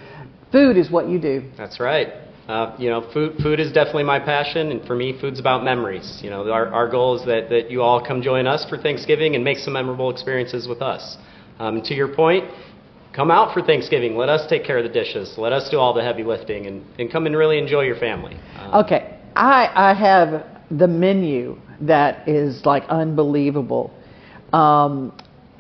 Food 0.52 0.76
is 0.76 0.92
what 0.92 1.08
you 1.08 1.20
do. 1.20 1.50
That's 1.58 1.80
right. 1.80 2.10
Uh, 2.48 2.74
you 2.80 2.90
know, 2.90 3.02
food, 3.12 3.36
food 3.44 3.60
is 3.60 3.74
definitely 3.74 4.04
my 4.04 4.20
passion, 4.20 4.72
and 4.72 4.86
for 4.88 4.96
me, 4.96 5.18
food's 5.20 5.40
about 5.40 5.66
memories. 5.66 6.22
You 6.24 6.30
know, 6.30 6.50
our, 6.50 6.68
our 6.68 6.90
goal 6.90 7.20
is 7.20 7.26
that, 7.26 7.50
that 7.50 7.70
you 7.70 7.82
all 7.82 8.02
come 8.06 8.22
join 8.22 8.48
us 8.48 8.66
for 8.70 8.78
Thanksgiving 8.78 9.36
and 9.36 9.44
make 9.44 9.58
some 9.58 9.74
memorable 9.74 10.10
experiences 10.10 10.66
with 10.66 10.82
us. 10.82 11.18
Um, 11.60 11.82
to 11.82 11.94
your 11.94 12.08
point, 12.16 12.46
come 13.14 13.32
out 13.32 13.54
for 13.54 13.62
Thanksgiving. 13.62 14.16
Let 14.16 14.30
us 14.30 14.48
take 14.48 14.64
care 14.64 14.78
of 14.78 14.86
the 14.86 14.90
dishes. 14.90 15.38
Let 15.38 15.52
us 15.52 15.70
do 15.70 15.78
all 15.78 15.94
the 15.94 16.04
heavy 16.04 16.24
lifting, 16.24 16.68
and, 16.68 16.86
and 16.98 17.12
come 17.12 17.26
and 17.26 17.36
really 17.36 17.58
enjoy 17.58 17.82
your 17.82 17.98
family. 17.98 18.38
Uh, 18.56 18.82
Okay, 18.86 19.20
I, 19.36 19.70
I 19.76 19.94
have 19.94 20.46
the 20.72 20.88
menu 20.88 21.58
that 21.82 22.28
is 22.30 22.66
like 22.66 22.84
unbelievable. 22.88 23.92
Um, 24.54 25.12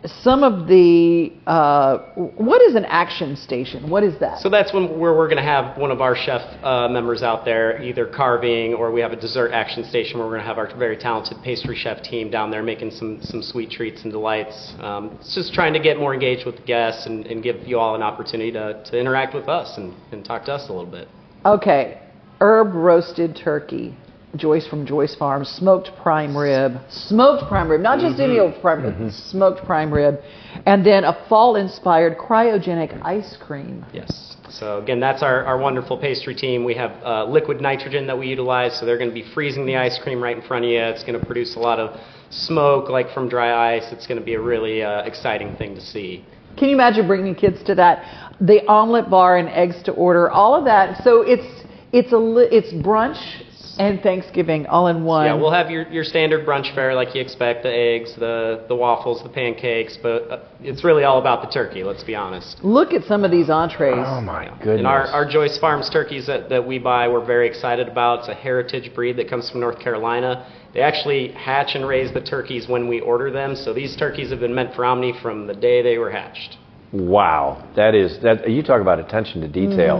some 0.07 0.43
of 0.43 0.67
the, 0.67 1.31
uh, 1.45 1.97
what 2.15 2.61
is 2.61 2.75
an 2.75 2.85
action 2.85 3.35
station? 3.35 3.89
What 3.89 4.03
is 4.03 4.19
that? 4.19 4.39
So 4.39 4.49
that's 4.49 4.73
when 4.73 4.99
where 4.99 5.13
we're 5.13 5.27
going 5.27 5.37
to 5.37 5.43
have 5.43 5.77
one 5.77 5.91
of 5.91 6.01
our 6.01 6.15
chef 6.15 6.41
uh, 6.63 6.87
members 6.89 7.23
out 7.23 7.45
there, 7.45 7.81
either 7.81 8.05
carving 8.05 8.73
or 8.73 8.91
we 8.91 9.01
have 9.01 9.11
a 9.11 9.15
dessert 9.19 9.51
action 9.51 9.83
station 9.85 10.17
where 10.17 10.27
we're 10.27 10.33
going 10.33 10.43
to 10.43 10.47
have 10.47 10.57
our 10.57 10.75
very 10.77 10.97
talented 10.97 11.37
pastry 11.43 11.75
chef 11.75 12.01
team 12.03 12.29
down 12.29 12.51
there 12.51 12.63
making 12.63 12.91
some 12.91 13.19
some 13.21 13.41
sweet 13.41 13.69
treats 13.69 14.03
and 14.03 14.11
delights. 14.11 14.73
Um, 14.79 15.17
it's 15.19 15.35
just 15.35 15.53
trying 15.53 15.73
to 15.73 15.79
get 15.79 15.97
more 15.97 16.13
engaged 16.13 16.45
with 16.45 16.57
the 16.57 16.63
guests 16.63 17.05
and, 17.05 17.25
and 17.25 17.43
give 17.43 17.67
you 17.67 17.79
all 17.79 17.95
an 17.95 18.03
opportunity 18.03 18.51
to, 18.51 18.83
to 18.83 18.99
interact 18.99 19.33
with 19.33 19.47
us 19.47 19.77
and, 19.77 19.93
and 20.11 20.23
talk 20.23 20.45
to 20.45 20.53
us 20.53 20.69
a 20.69 20.73
little 20.73 20.89
bit. 20.89 21.07
Okay, 21.45 22.01
herb 22.39 22.73
roasted 22.73 23.35
turkey. 23.35 23.95
Joyce 24.35 24.67
from 24.67 24.85
Joyce 24.85 25.15
Farms, 25.15 25.47
smoked 25.47 25.89
prime 26.03 26.35
rib, 26.35 26.79
smoked 26.89 27.47
prime 27.47 27.69
rib, 27.69 27.81
not 27.81 27.99
just 27.99 28.19
any 28.19 28.39
old 28.39 28.59
prime 28.61 28.83
rib, 28.83 29.11
smoked 29.11 29.63
prime 29.65 29.91
rib, 29.91 30.19
and 30.65 30.85
then 30.85 31.05
a 31.05 31.13
fall-inspired 31.29 32.17
cryogenic 32.17 33.01
ice 33.03 33.37
cream. 33.39 33.85
Yes. 33.93 34.35
So 34.49 34.79
again, 34.79 34.99
that's 34.99 35.23
our, 35.23 35.45
our 35.45 35.57
wonderful 35.57 35.97
pastry 35.97 36.35
team. 36.35 36.65
We 36.65 36.75
have 36.75 36.91
uh, 37.03 37.25
liquid 37.25 37.61
nitrogen 37.61 38.05
that 38.07 38.17
we 38.17 38.27
utilize, 38.27 38.77
so 38.77 38.85
they're 38.85 38.97
going 38.97 39.09
to 39.09 39.13
be 39.13 39.23
freezing 39.33 39.65
the 39.65 39.77
ice 39.77 39.97
cream 39.97 40.21
right 40.21 40.35
in 40.35 40.43
front 40.43 40.65
of 40.65 40.71
you. 40.71 40.79
It's 40.79 41.03
going 41.03 41.19
to 41.19 41.25
produce 41.25 41.55
a 41.55 41.59
lot 41.59 41.79
of 41.79 41.99
smoke, 42.29 42.89
like 42.89 43.09
from 43.13 43.29
dry 43.29 43.75
ice. 43.75 43.85
It's 43.91 44.07
going 44.07 44.19
to 44.19 44.25
be 44.25 44.33
a 44.33 44.41
really 44.41 44.83
uh, 44.83 45.03
exciting 45.03 45.55
thing 45.55 45.73
to 45.75 45.81
see. 45.81 46.25
Can 46.57 46.67
you 46.67 46.75
imagine 46.75 47.07
bringing 47.07 47.33
kids 47.33 47.63
to 47.63 47.75
that? 47.75 48.35
The 48.41 48.65
omelet 48.67 49.09
bar 49.09 49.37
and 49.37 49.47
eggs 49.49 49.81
to 49.83 49.93
order, 49.93 50.29
all 50.29 50.53
of 50.53 50.65
that. 50.65 51.01
So 51.03 51.21
it's 51.21 51.63
It's 51.93 52.11
a 52.11 52.17
li- 52.17 52.49
it's 52.51 52.73
brunch 52.85 53.43
and 53.79 54.01
Thanksgiving 54.01 54.65
all 54.67 54.87
in 54.87 55.03
one. 55.03 55.25
Yeah, 55.25 55.35
we'll 55.35 55.51
have 55.51 55.69
your, 55.69 55.87
your 55.89 56.03
standard 56.03 56.45
brunch 56.45 56.73
fare 56.75 56.93
like 56.95 57.15
you 57.15 57.21
expect 57.21 57.63
the 57.63 57.71
eggs, 57.71 58.15
the, 58.15 58.65
the 58.67 58.75
waffles, 58.75 59.23
the 59.23 59.29
pancakes, 59.29 59.97
but 60.01 60.29
uh, 60.29 60.43
it's 60.61 60.83
really 60.83 61.03
all 61.03 61.19
about 61.19 61.41
the 61.41 61.49
turkey, 61.49 61.83
let's 61.83 62.03
be 62.03 62.15
honest. 62.15 62.63
Look 62.63 62.93
at 62.93 63.03
some 63.05 63.23
of 63.23 63.31
these 63.31 63.49
entrees. 63.49 63.93
Oh 63.97 64.21
my 64.21 64.45
goodness. 64.59 64.79
And 64.79 64.87
our, 64.87 65.07
our 65.07 65.29
Joyce 65.29 65.57
Farms 65.57 65.89
turkeys 65.89 66.27
that, 66.27 66.49
that 66.49 66.65
we 66.65 66.79
buy, 66.79 67.07
we're 67.07 67.25
very 67.25 67.47
excited 67.47 67.87
about. 67.87 68.19
It's 68.19 68.29
a 68.29 68.33
heritage 68.33 68.93
breed 68.93 69.17
that 69.17 69.29
comes 69.29 69.49
from 69.49 69.59
North 69.59 69.79
Carolina. 69.79 70.51
They 70.73 70.81
actually 70.81 71.31
hatch 71.31 71.75
and 71.75 71.87
raise 71.87 72.13
the 72.13 72.21
turkeys 72.21 72.67
when 72.67 72.87
we 72.87 72.99
order 72.99 73.31
them, 73.31 73.55
so 73.55 73.73
these 73.73 73.95
turkeys 73.95 74.29
have 74.31 74.39
been 74.39 74.53
meant 74.53 74.75
for 74.75 74.85
Omni 74.85 75.13
from 75.21 75.47
the 75.47 75.55
day 75.55 75.81
they 75.81 75.97
were 75.97 76.11
hatched. 76.11 76.57
Wow, 76.93 77.67
that 77.75 77.95
is 77.95 78.19
that. 78.21 78.49
You 78.49 78.63
talk 78.63 78.81
about 78.81 78.99
attention 78.99 79.41
to 79.41 79.47
detail. 79.47 79.99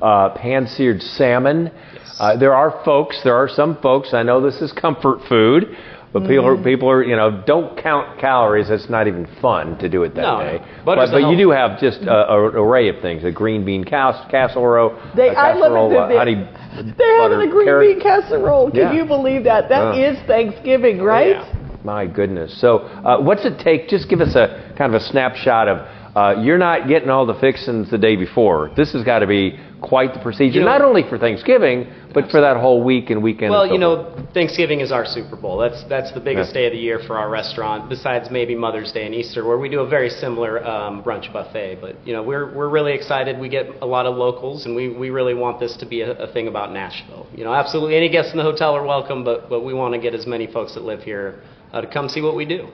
Uh, 0.00 0.30
pan-seared 0.36 1.02
salmon. 1.02 1.72
Uh, 2.20 2.36
there 2.36 2.54
are 2.54 2.82
folks. 2.84 3.20
There 3.24 3.34
are 3.34 3.48
some 3.48 3.76
folks. 3.80 4.14
I 4.14 4.22
know 4.22 4.40
this 4.40 4.60
is 4.60 4.72
comfort 4.72 5.20
food, 5.28 5.76
but 6.12 6.20
people 6.26 6.46
are 6.46 6.62
people 6.62 6.88
are 6.90 7.02
you 7.02 7.16
know 7.16 7.42
don't 7.46 7.76
count 7.80 8.18
calories. 8.20 8.70
It's 8.70 8.88
not 8.88 9.08
even 9.08 9.26
fun 9.42 9.76
to 9.78 9.88
do 9.88 10.04
it 10.04 10.14
that 10.14 10.22
No, 10.22 10.38
day. 10.38 10.58
but 10.84 10.96
but 10.96 11.10
but 11.10 11.30
you 11.30 11.36
do 11.36 11.50
have 11.50 11.80
just 11.80 12.00
an 12.02 12.08
array 12.08 12.88
of 12.88 13.00
things: 13.02 13.24
a 13.24 13.32
green 13.32 13.64
bean 13.64 13.82
cas- 13.84 14.24
casserole, 14.30 14.90
They, 15.16 15.28
a 15.28 15.32
I 15.32 15.54
love 15.54 15.72
casserole, 15.72 15.92
it. 15.92 15.96
uh, 15.96 16.08
They're, 16.08 16.18
honey 16.18 16.34
they're 16.96 17.18
butter, 17.18 17.34
having 17.34 17.48
a 17.48 17.50
green 17.52 17.66
carrot. 17.66 17.88
bean 17.94 18.00
casserole. 18.00 18.70
Can 18.70 18.80
Yeah. 18.80 18.92
you 18.92 19.04
believe 19.04 19.44
that? 19.44 19.68
That 19.68 19.96
Yeah. 19.96 20.10
is 20.12 20.18
Thanksgiving, 20.26 21.02
right? 21.02 21.36
yeah. 21.36 21.44
My 21.84 22.06
goodness. 22.06 22.60
So, 22.60 22.78
uh, 23.04 23.18
what's 23.20 23.44
it 23.44 23.58
take? 23.58 23.88
Just 23.88 24.08
give 24.08 24.20
us 24.20 24.34
a 24.36 24.72
kind 24.76 24.94
of 24.94 25.00
a 25.00 25.04
snapshot 25.04 25.66
of. 25.68 25.78
Uh, 26.16 26.34
you're 26.40 26.58
not 26.58 26.88
getting 26.88 27.10
all 27.10 27.26
the 27.26 27.34
fixings 27.34 27.90
the 27.90 27.98
day 27.98 28.16
before. 28.16 28.70
This 28.76 28.92
has 28.92 29.04
got 29.04 29.20
to 29.20 29.26
be 29.28 29.56
quite 29.80 30.12
the 30.12 30.20
procedure, 30.20 30.58
You 30.58 30.64
know- 30.64 30.72
not 30.72 30.82
only 30.82 31.02
for 31.04 31.18
Thanksgiving, 31.18 31.86
but 32.12 32.30
for 32.30 32.40
that 32.40 32.56
whole 32.56 32.82
week 32.82 33.10
and 33.10 33.22
weekend. 33.22 33.50
Well, 33.50 33.62
and 33.62 33.70
so 33.70 33.74
you 33.74 33.80
forth. 33.80 34.16
know, 34.16 34.24
Thanksgiving 34.34 34.80
is 34.80 34.90
our 34.90 35.04
Super 35.04 35.36
Bowl. 35.36 35.58
That's 35.58 35.84
that's 35.84 36.10
the 36.12 36.20
biggest 36.20 36.50
Yeah. 36.54 36.60
day 36.60 36.66
of 36.66 36.72
the 36.72 36.78
year 36.78 36.98
for 37.00 37.16
our 37.16 37.28
restaurant, 37.28 37.88
besides 37.88 38.30
maybe 38.30 38.54
Mother's 38.54 38.90
Day 38.92 39.06
and 39.06 39.14
Easter, 39.14 39.44
where 39.46 39.58
we 39.58 39.68
do 39.68 39.80
a 39.80 39.86
very 39.86 40.10
similar 40.10 40.66
um, 40.66 41.02
brunch 41.02 41.32
buffet. 41.32 41.78
But 41.80 41.96
you 42.04 42.12
know, 42.12 42.22
we're 42.22 42.52
we're 42.54 42.68
really 42.68 42.92
excited. 42.92 43.38
We 43.38 43.48
get 43.48 43.66
a 43.82 43.86
lot 43.86 44.06
of 44.06 44.16
locals, 44.16 44.66
and 44.66 44.74
we, 44.74 44.88
we 44.88 45.10
really 45.10 45.34
want 45.34 45.60
this 45.60 45.76
to 45.76 45.86
be 45.86 46.00
a, 46.00 46.12
a 46.12 46.26
thing 46.32 46.48
about 46.48 46.72
Nashville. 46.72 47.26
You 47.34 47.44
know, 47.44 47.52
absolutely 47.54 47.96
any 47.96 48.08
guests 48.08 48.32
in 48.32 48.38
the 48.38 48.44
hotel 48.44 48.74
are 48.74 48.84
welcome, 48.84 49.22
but 49.22 49.48
but 49.48 49.60
we 49.64 49.74
want 49.74 49.94
to 49.94 50.00
get 50.00 50.14
as 50.14 50.26
many 50.26 50.46
folks 50.46 50.74
that 50.74 50.84
live 50.84 51.02
here 51.02 51.40
uh, 51.72 51.80
to 51.82 51.86
come 51.86 52.08
see 52.08 52.22
what 52.22 52.34
we 52.34 52.44
do. 52.44 52.68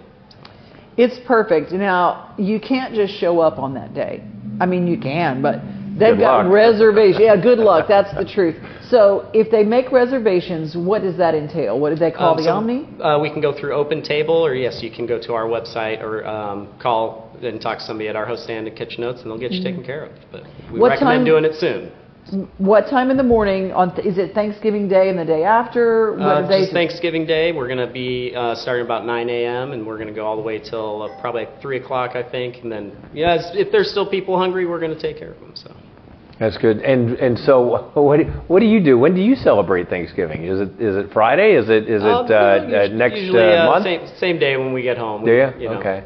It's 0.97 1.19
perfect. 1.27 1.73
Now, 1.73 2.35
you 2.39 2.61
can't 2.61 2.95
just 2.95 3.15
show 3.15 3.41
up 3.41 3.59
on 3.59 3.75
that 3.75 3.95
day. 3.95 4.23
I 4.61 4.67
mean, 4.67 4.87
you 4.87 4.97
can, 4.97 5.43
but 5.43 5.61
they've 5.99 6.15
Good 6.17 6.21
got 6.21 6.45
luck. 6.47 6.53
reservations. 6.53 7.21
Yeah, 7.23 7.37
good 7.41 7.59
luck. 7.59 7.87
That's 7.89 8.13
the 8.15 8.25
truth. 8.25 8.57
So, 8.91 9.31
if 9.33 9.51
they 9.51 9.65
make 9.65 9.91
reservations, 9.93 10.77
what 10.77 11.03
does 11.03 11.17
that 11.17 11.35
entail? 11.35 11.79
What 11.81 11.91
do 11.91 11.97
they 11.97 12.11
call 12.11 12.33
Um, 12.33 12.37
the 12.37 12.45
so, 12.45 12.51
Omni? 12.51 12.89
Uh, 13.01 13.19
we 13.21 13.31
can 13.31 13.41
go 13.41 13.53
through 13.59 13.73
Open 13.75 14.03
Table, 14.03 14.35
or 14.35 14.55
yes, 14.55 14.83
you 14.83 14.91
can 14.91 15.07
go 15.07 15.19
to 15.19 15.33
our 15.33 15.47
website 15.47 16.03
or 16.03 16.27
um, 16.27 16.69
call 16.81 17.31
and 17.43 17.61
talk 17.61 17.79
to 17.79 17.85
somebody 17.85 18.09
at 18.09 18.17
our 18.17 18.27
host 18.27 18.45
stand 18.45 18.67
at 18.69 18.77
Kitchen 18.77 19.01
Notes, 19.01 19.23
and 19.23 19.31
they'll 19.31 19.39
get 19.39 19.53
you 19.53 19.63
taken 19.63 19.83
care 19.85 20.05
of. 20.05 20.13
But 20.31 20.43
we 20.45 20.49
Mm-hmm. 20.51 20.79
What 20.81 20.89
recommend 20.91 21.19
time- 21.21 21.25
doing 21.25 21.45
it 21.45 21.55
soon. 21.57 21.91
What 22.59 22.89
time 22.89 23.11
in 23.11 23.19
the 23.19 23.23
morning? 23.23 23.73
On 23.73 23.95
th- 23.95 24.07
is 24.07 24.17
it 24.17 24.33
Thanksgiving 24.35 24.89
Day 24.89 25.11
and 25.11 25.19
the 25.19 25.27
day 25.27 25.45
after? 25.45 26.13
What 26.13 26.23
Uh, 26.23 26.49
day 26.49 26.61
just? 26.63 26.73
Thanksgiving 26.73 27.27
Day, 27.27 27.53
we're 27.53 27.67
going 27.69 27.87
to 27.87 27.93
be 27.93 28.33
uh, 28.35 28.55
starting 28.55 28.85
about 28.85 29.05
9 29.05 29.29
a.m. 29.29 29.73
and 29.73 29.87
we're 29.87 29.97
going 29.97 30.09
to 30.09 30.15
go 30.15 30.25
all 30.25 30.37
the 30.37 30.43
way 30.43 30.59
till 30.59 31.03
uh, 31.03 31.21
probably 31.21 31.47
3 31.61 31.77
o'clock, 31.77 32.17
I 32.17 32.23
think. 32.23 32.63
And 32.63 32.73
then, 32.73 32.93
yeah, 33.13 33.35
it's- 33.35 33.53
if 33.55 33.71
there's 33.71 33.91
still 33.91 34.07
people 34.07 34.39
hungry, 34.39 34.65
we're 34.65 34.81
going 34.81 34.95
to 34.95 35.01
take 35.01 35.19
care 35.19 35.33
of 35.33 35.41
them. 35.41 35.53
So. 35.55 35.71
That's 36.41 36.57
good. 36.57 36.79
And 36.79 37.11
and 37.19 37.39
so, 37.39 37.91
what 37.95 38.17
do, 38.17 38.25
what 38.49 38.61
do 38.61 38.67
you 38.67 38.81
do? 38.83 38.99
When 38.99 39.15
do 39.15 39.21
you 39.21 39.37
celebrate 39.37 39.89
Thanksgiving? 39.91 40.45
Is 40.45 40.61
it 40.61 40.81
is 40.81 40.97
it 40.97 41.13
Friday? 41.13 41.55
Is 41.55 41.69
it 41.69 41.89
is 41.89 42.03
it 42.03 42.07
Um, 42.09 42.27
uh, 42.29 42.35
uh, 42.35 42.55
usually- 42.67 42.97
next 42.97 43.17
usually, 43.19 43.41
uh, 43.43 43.63
uh, 43.65 43.67
month? 43.71 43.85
Same, 43.85 44.07
same 44.19 44.39
day 44.39 44.57
when 44.57 44.73
we 44.73 44.81
get 44.83 44.97
home. 44.99 45.25
Do 45.25 45.31
We- 45.31 45.37
you? 45.37 45.53
you 45.61 45.69
know. 45.69 45.79
Okay. 45.79 46.03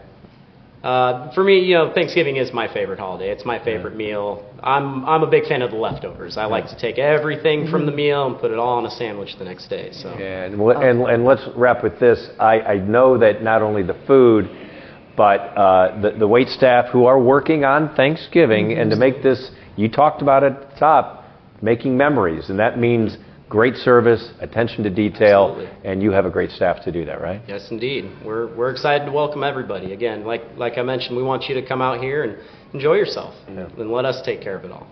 Uh, 0.83 1.33
for 1.33 1.43
me, 1.43 1.59
you 1.59 1.75
know, 1.75 1.93
Thanksgiving 1.93 2.37
is 2.37 2.53
my 2.53 2.73
favorite 2.73 3.01
holiday. 3.01 3.31
It's 3.31 3.45
my 3.45 3.63
favorite 3.65 3.97
meal. 3.97 4.45
I'm 4.63 5.05
I'm 5.07 5.23
a 5.25 5.27
big 5.27 5.45
fan 5.47 5.63
of 5.63 5.73
the 5.73 5.77
leftovers. 5.77 6.37
I 6.37 6.45
like 6.45 6.67
to 6.69 6.79
take 6.79 6.99
everything 6.99 7.69
from 7.69 7.85
the 7.85 7.93
meal 7.93 8.29
and 8.29 8.39
put 8.39 8.53
it 8.53 8.59
all 8.59 8.79
on 8.79 8.87
a 8.87 8.91
sandwich 8.91 9.37
the 9.39 9.45
next 9.45 9.69
day. 9.69 9.91
So. 9.93 10.11
And, 10.11 10.61
and, 10.61 11.03
and 11.03 11.25
let's 11.25 11.43
wrap 11.57 11.83
with 11.83 11.99
this. 11.99 12.29
I, 12.39 12.61
I 12.61 12.75
know 12.79 13.19
that 13.19 13.43
not 13.43 13.61
only 13.61 13.83
the 13.83 13.99
food, 14.07 14.49
but 15.17 15.41
uh, 15.41 16.01
the, 16.01 16.13
the 16.13 16.29
wait 16.29 16.49
staff 16.49 16.93
who 16.93 17.07
are 17.07 17.21
working 17.21 17.65
on 17.65 17.95
Thanksgiving 17.97 18.79
and 18.79 18.89
to 18.91 18.97
make 18.97 19.21
this, 19.21 19.51
you 19.75 19.89
talked 19.89 20.23
about 20.23 20.45
it 20.45 20.53
at 20.53 20.71
the 20.71 20.77
top, 20.77 21.25
making 21.61 21.97
memories. 21.97 22.51
And 22.51 22.59
that 22.61 22.79
means 22.79 23.19
great 23.49 23.77
service, 23.77 24.33
attention 24.41 24.85
to 24.85 24.91
detail, 24.91 25.57
Absolutely. 25.57 25.91
and 25.91 26.03
you 26.03 26.11
have 26.13 26.27
a 26.27 26.31
great 26.31 26.51
staff 26.51 26.85
to 26.85 26.93
do 26.93 27.05
that, 27.07 27.21
right? 27.21 27.41
Yes, 27.49 27.69
indeed. 27.71 28.11
We're 28.25 28.55
we're 28.55 28.71
excited 28.71 29.07
to 29.07 29.13
welcome 29.13 29.43
everybody. 29.43 29.93
Again, 29.93 30.25
like 30.25 30.43
like 30.57 30.79
I 30.79 30.83
mentioned, 30.83 31.17
we 31.17 31.23
want 31.23 31.45
you 31.49 31.55
to 31.55 31.67
come 31.67 31.81
out 31.81 32.01
here 32.01 32.25
and 32.25 32.39
enjoy 32.75 32.95
yourself, 32.95 33.35
and 33.47 33.91
let 33.91 34.05
us 34.05 34.21
take 34.25 34.43
care 34.43 34.57
of 34.57 34.65
it 34.65 34.71
all. 34.71 34.87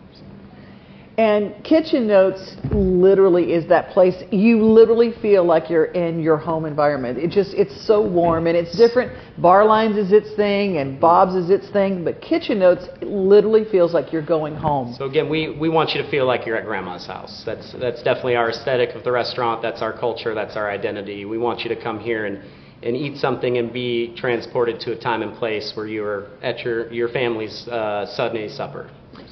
And 1.19 1.64
Kitchen 1.64 2.07
Notes 2.07 2.57
literally 2.71 3.55
is 3.55 3.67
that 3.69 3.89
place 3.91 4.23
you 4.31 4.62
literally 4.62 5.14
feel 5.23 5.45
like 5.45 5.71
you're 5.71 5.87
in 5.87 6.21
your 6.21 6.37
home 6.37 6.67
environment. 6.67 7.17
It 7.17 7.31
just 7.31 7.55
it's 7.55 7.87
so 7.87 8.07
warm 8.07 8.47
and 8.47 8.55
it's 8.55 8.77
different. 8.77 9.12
Barlines 9.41 9.97
is 9.97 10.12
its 10.12 10.35
thing 10.37 10.77
and 10.77 11.01
Bob's 11.01 11.35
is 11.35 11.49
its 11.49 11.71
thing, 11.71 12.05
but 12.05 12.21
Kitchen 12.21 12.59
Notes 12.59 12.87
literally 13.01 13.64
feels 13.64 13.95
like 13.95 14.12
you're 14.12 14.27
going 14.27 14.55
home. 14.57 14.95
So 14.99 15.07
again, 15.07 15.31
we, 15.31 15.57
we 15.59 15.71
want 15.71 15.91
you 15.95 16.03
to 16.03 16.11
feel 16.11 16.27
like 16.27 16.45
you're 16.45 16.57
at 16.57 16.67
grandma's 16.67 17.07
house. 17.07 17.43
That's 17.47 17.73
that's 17.73 18.03
definitely 18.03 18.37
our 18.37 18.51
aesthetic 18.51 18.95
of 18.95 19.03
the 19.03 19.12
restaurant. 19.12 19.62
That's 19.62 19.81
our 19.81 19.99
culture. 19.99 20.35
That's 20.35 20.55
our 20.55 20.71
identity. 20.71 21.25
We 21.25 21.39
want 21.39 21.61
you 21.61 21.75
to 21.75 21.83
come 21.83 21.99
here 21.99 22.27
and, 22.27 22.43
and 22.83 22.95
eat 22.95 23.17
something 23.17 23.57
and 23.57 23.73
be 23.73 24.14
transported 24.17 24.81
to 24.81 24.93
a 24.93 25.01
time 25.01 25.23
and 25.23 25.35
place 25.35 25.73
where 25.75 25.87
you 25.87 26.05
are 26.05 26.29
at 26.43 26.61
your 26.61 26.93
your 26.93 27.09
family's 27.09 27.67
uh, 27.69 28.05
Sunday 28.14 28.49
supper. 28.49 28.91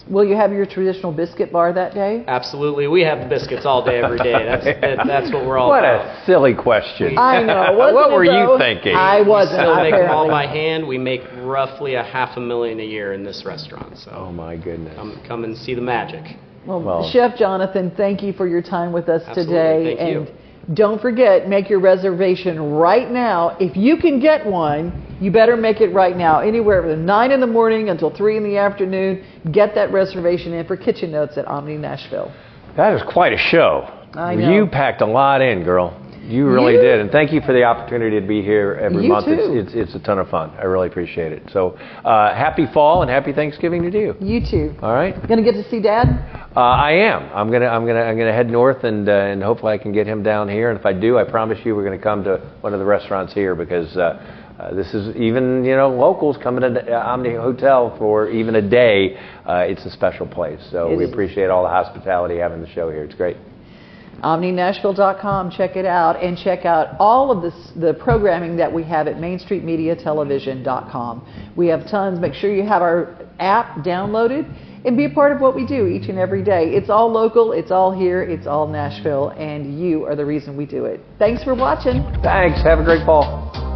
Will 0.08 0.24
you 0.24 0.36
have 0.36 0.52
your 0.52 0.66
traditional 0.66 1.12
biscuit 1.12 1.50
bar 1.50 1.72
that 1.72 1.94
day? 1.94 2.24
Absolutely, 2.26 2.86
we 2.88 3.02
have 3.02 3.28
biscuits 3.30 3.64
all 3.64 3.82
day, 3.84 4.02
every 4.02 4.18
day. 4.18 4.32
That's 4.44 4.64
that, 4.80 5.06
that's 5.06 5.32
what 5.32 5.46
we're 5.46 5.56
all 5.56 5.70
What 5.70 5.78
about. 5.80 6.22
a 6.22 6.26
silly 6.26 6.54
question. 6.54 7.16
I 7.16 7.42
know. 7.42 7.72
what 7.78 7.94
wasn't 7.94 8.12
were 8.14 8.24
you 8.24 8.58
thinking? 8.58 8.94
I 8.94 9.22
wasn't. 9.22 9.60
We 9.60 9.64
Still 9.64 9.76
make 9.82 9.94
them 9.94 10.10
all 10.10 10.26
apparently. 10.26 10.30
by 10.30 10.46
hand. 10.46 10.86
We 10.86 10.98
make 10.98 11.22
roughly 11.38 11.94
a 11.94 12.02
half 12.02 12.36
a 12.36 12.40
million 12.40 12.80
a 12.80 12.84
year 12.84 13.14
in 13.14 13.24
this 13.24 13.44
restaurant. 13.46 13.96
So 13.98 14.10
Oh 14.12 14.30
my 14.32 14.56
goodness. 14.56 14.94
come 14.94 15.22
come 15.26 15.44
and 15.44 15.56
see 15.56 15.74
the 15.74 15.80
magic. 15.80 16.36
Well, 16.66 16.82
Well- 16.82 17.10
Chef 17.10 17.36
Jonathan, 17.38 17.90
thank 17.96 18.22
you 18.22 18.32
for 18.34 18.46
your 18.46 18.62
time 18.62 18.92
with 18.92 19.08
us 19.08 19.22
Absolutely. 19.26 19.54
today. 19.54 19.96
Thank 19.96 20.28
you. 20.28 20.34
Don't 20.72 21.00
forget, 21.02 21.48
make 21.48 21.68
your 21.68 21.80
reservation 21.80 22.72
right 22.72 23.10
now. 23.10 23.56
If 23.60 23.76
you 23.76 23.98
can 23.98 24.18
get 24.18 24.46
one, 24.46 25.16
you 25.20 25.30
better 25.30 25.56
make 25.56 25.80
it 25.80 25.88
right 25.88 26.16
now. 26.16 26.40
Anywhere 26.40 26.82
from 26.82 27.04
9 27.04 27.32
in 27.32 27.40
the 27.40 27.46
morning 27.46 27.90
until 27.90 28.10
3 28.10 28.38
in 28.38 28.44
the 28.44 28.56
afternoon, 28.56 29.24
get 29.52 29.74
that 29.74 29.92
reservation 29.92 30.54
in 30.54 30.66
for 30.66 30.76
Kitchen 30.76 31.10
Notes 31.10 31.36
at 31.36 31.46
Omni 31.46 31.76
Nashville. 31.76 32.32
That 32.76 32.94
is 32.94 33.02
quite 33.02 33.32
a 33.32 33.38
show. 33.38 33.90
I 34.14 34.34
know. 34.36 34.50
You 34.50 34.66
packed 34.66 35.00
a 35.02 35.06
lot 35.06 35.42
in, 35.42 35.64
girl. 35.64 36.00
You 36.28 36.46
really 36.48 36.74
You- 36.74 36.80
did, 36.80 37.00
and 37.00 37.10
thank 37.10 37.32
you 37.32 37.40
for 37.40 37.52
the 37.52 37.64
opportunity 37.64 38.20
to 38.20 38.26
be 38.26 38.42
here 38.42 38.78
every 38.80 39.04
You 39.04 39.08
month. 39.08 39.26
It's, 39.28 39.74
it's 39.74 39.74
it's 39.74 39.94
a 39.94 39.98
ton 39.98 40.18
of 40.18 40.28
fun. 40.28 40.50
I 40.58 40.64
really 40.64 40.88
appreciate 40.88 41.32
it. 41.32 41.42
So, 41.52 41.76
uh, 42.04 42.34
happy 42.34 42.66
fall 42.72 43.02
and 43.02 43.10
happy 43.10 43.32
Thanksgiving 43.32 43.90
to 43.90 43.98
you. 43.98 44.16
You 44.20 44.40
too. 44.40 44.74
All 44.82 44.94
right. 44.94 45.14
Gonna 45.28 45.42
get 45.42 45.52
to 45.52 45.68
see 45.70 45.80
Dad? 45.80 46.08
Uh, 46.56 46.60
I 46.60 46.92
am. 46.92 47.30
I'm 47.34 47.50
gonna 47.50 47.66
I'm 47.66 47.86
gonna 47.86 48.00
I'm 48.00 48.16
gonna 48.16 48.32
head 48.32 48.48
north 48.48 48.84
and 48.84 49.08
uh, 49.08 49.12
and 49.12 49.42
hopefully 49.42 49.72
I 49.72 49.78
can 49.78 49.92
get 49.92 50.06
him 50.06 50.22
down 50.22 50.48
here. 50.48 50.70
And 50.70 50.78
if 50.78 50.86
I 50.86 50.92
do, 50.92 51.18
I 51.18 51.24
promise 51.24 51.58
you 51.64 51.74
we're 51.74 51.84
gonna 51.84 51.98
come 51.98 52.24
to 52.24 52.38
one 52.60 52.72
of 52.72 52.78
the 52.78 52.86
restaurants 52.86 53.32
here 53.32 53.54
because. 53.54 53.96
Uh, 53.96 54.40
uh, 54.58 54.72
this 54.72 54.94
is 54.94 55.16
even, 55.16 55.64
you 55.64 55.74
know, 55.74 55.88
locals 55.88 56.36
coming 56.40 56.60
to 56.60 56.96
uh, 56.96 57.06
Omni 57.06 57.34
Hotel 57.34 57.96
for 57.98 58.30
even 58.30 58.54
a 58.54 58.62
day. 58.62 59.16
Uh, 59.44 59.64
it's 59.66 59.84
a 59.84 59.90
special 59.90 60.28
place. 60.28 60.60
So 60.70 60.92
It 60.92 60.96
we 60.96 61.04
appreciate 61.06 61.50
all 61.50 61.64
the 61.64 61.68
hospitality 61.68 62.38
having 62.38 62.60
the 62.60 62.68
show 62.68 62.88
here. 62.88 63.02
It's 63.02 63.16
great. 63.16 63.36
OmniNashville.com. 64.22 65.50
Check 65.50 65.74
it 65.76 65.86
out, 65.86 66.22
and 66.22 66.38
check 66.38 66.64
out 66.64 66.96
all 66.98 67.30
of 67.30 67.42
this, 67.42 67.54
the 67.76 67.92
programming 67.94 68.56
that 68.56 68.72
we 68.72 68.82
have 68.84 69.06
at 69.08 69.16
MainStreetMediaTelevision.com. 69.16 71.52
We 71.56 71.66
have 71.68 71.88
tons. 71.90 72.20
Make 72.20 72.34
sure 72.34 72.54
you 72.54 72.64
have 72.64 72.82
our 72.82 73.16
app 73.38 73.84
downloaded 73.84 74.46
and 74.84 74.96
be 74.96 75.06
a 75.06 75.10
part 75.10 75.32
of 75.32 75.40
what 75.40 75.54
we 75.54 75.66
do 75.66 75.86
each 75.86 76.08
and 76.08 76.18
every 76.18 76.44
day. 76.44 76.74
It's 76.74 76.90
all 76.90 77.10
local. 77.10 77.52
It's 77.52 77.70
all 77.70 77.92
here. 77.92 78.22
It's 78.22 78.46
all 78.46 78.68
Nashville, 78.68 79.30
and 79.30 79.80
you 79.80 80.04
are 80.04 80.14
the 80.14 80.26
reason 80.26 80.56
we 80.56 80.66
do 80.66 80.84
it. 80.84 81.00
Thanks 81.18 81.42
for 81.42 81.54
watching. 81.54 82.02
Thanks. 82.22 82.62
Have 82.62 82.78
a 82.78 82.84
great 82.84 83.06
fall. 83.06 83.73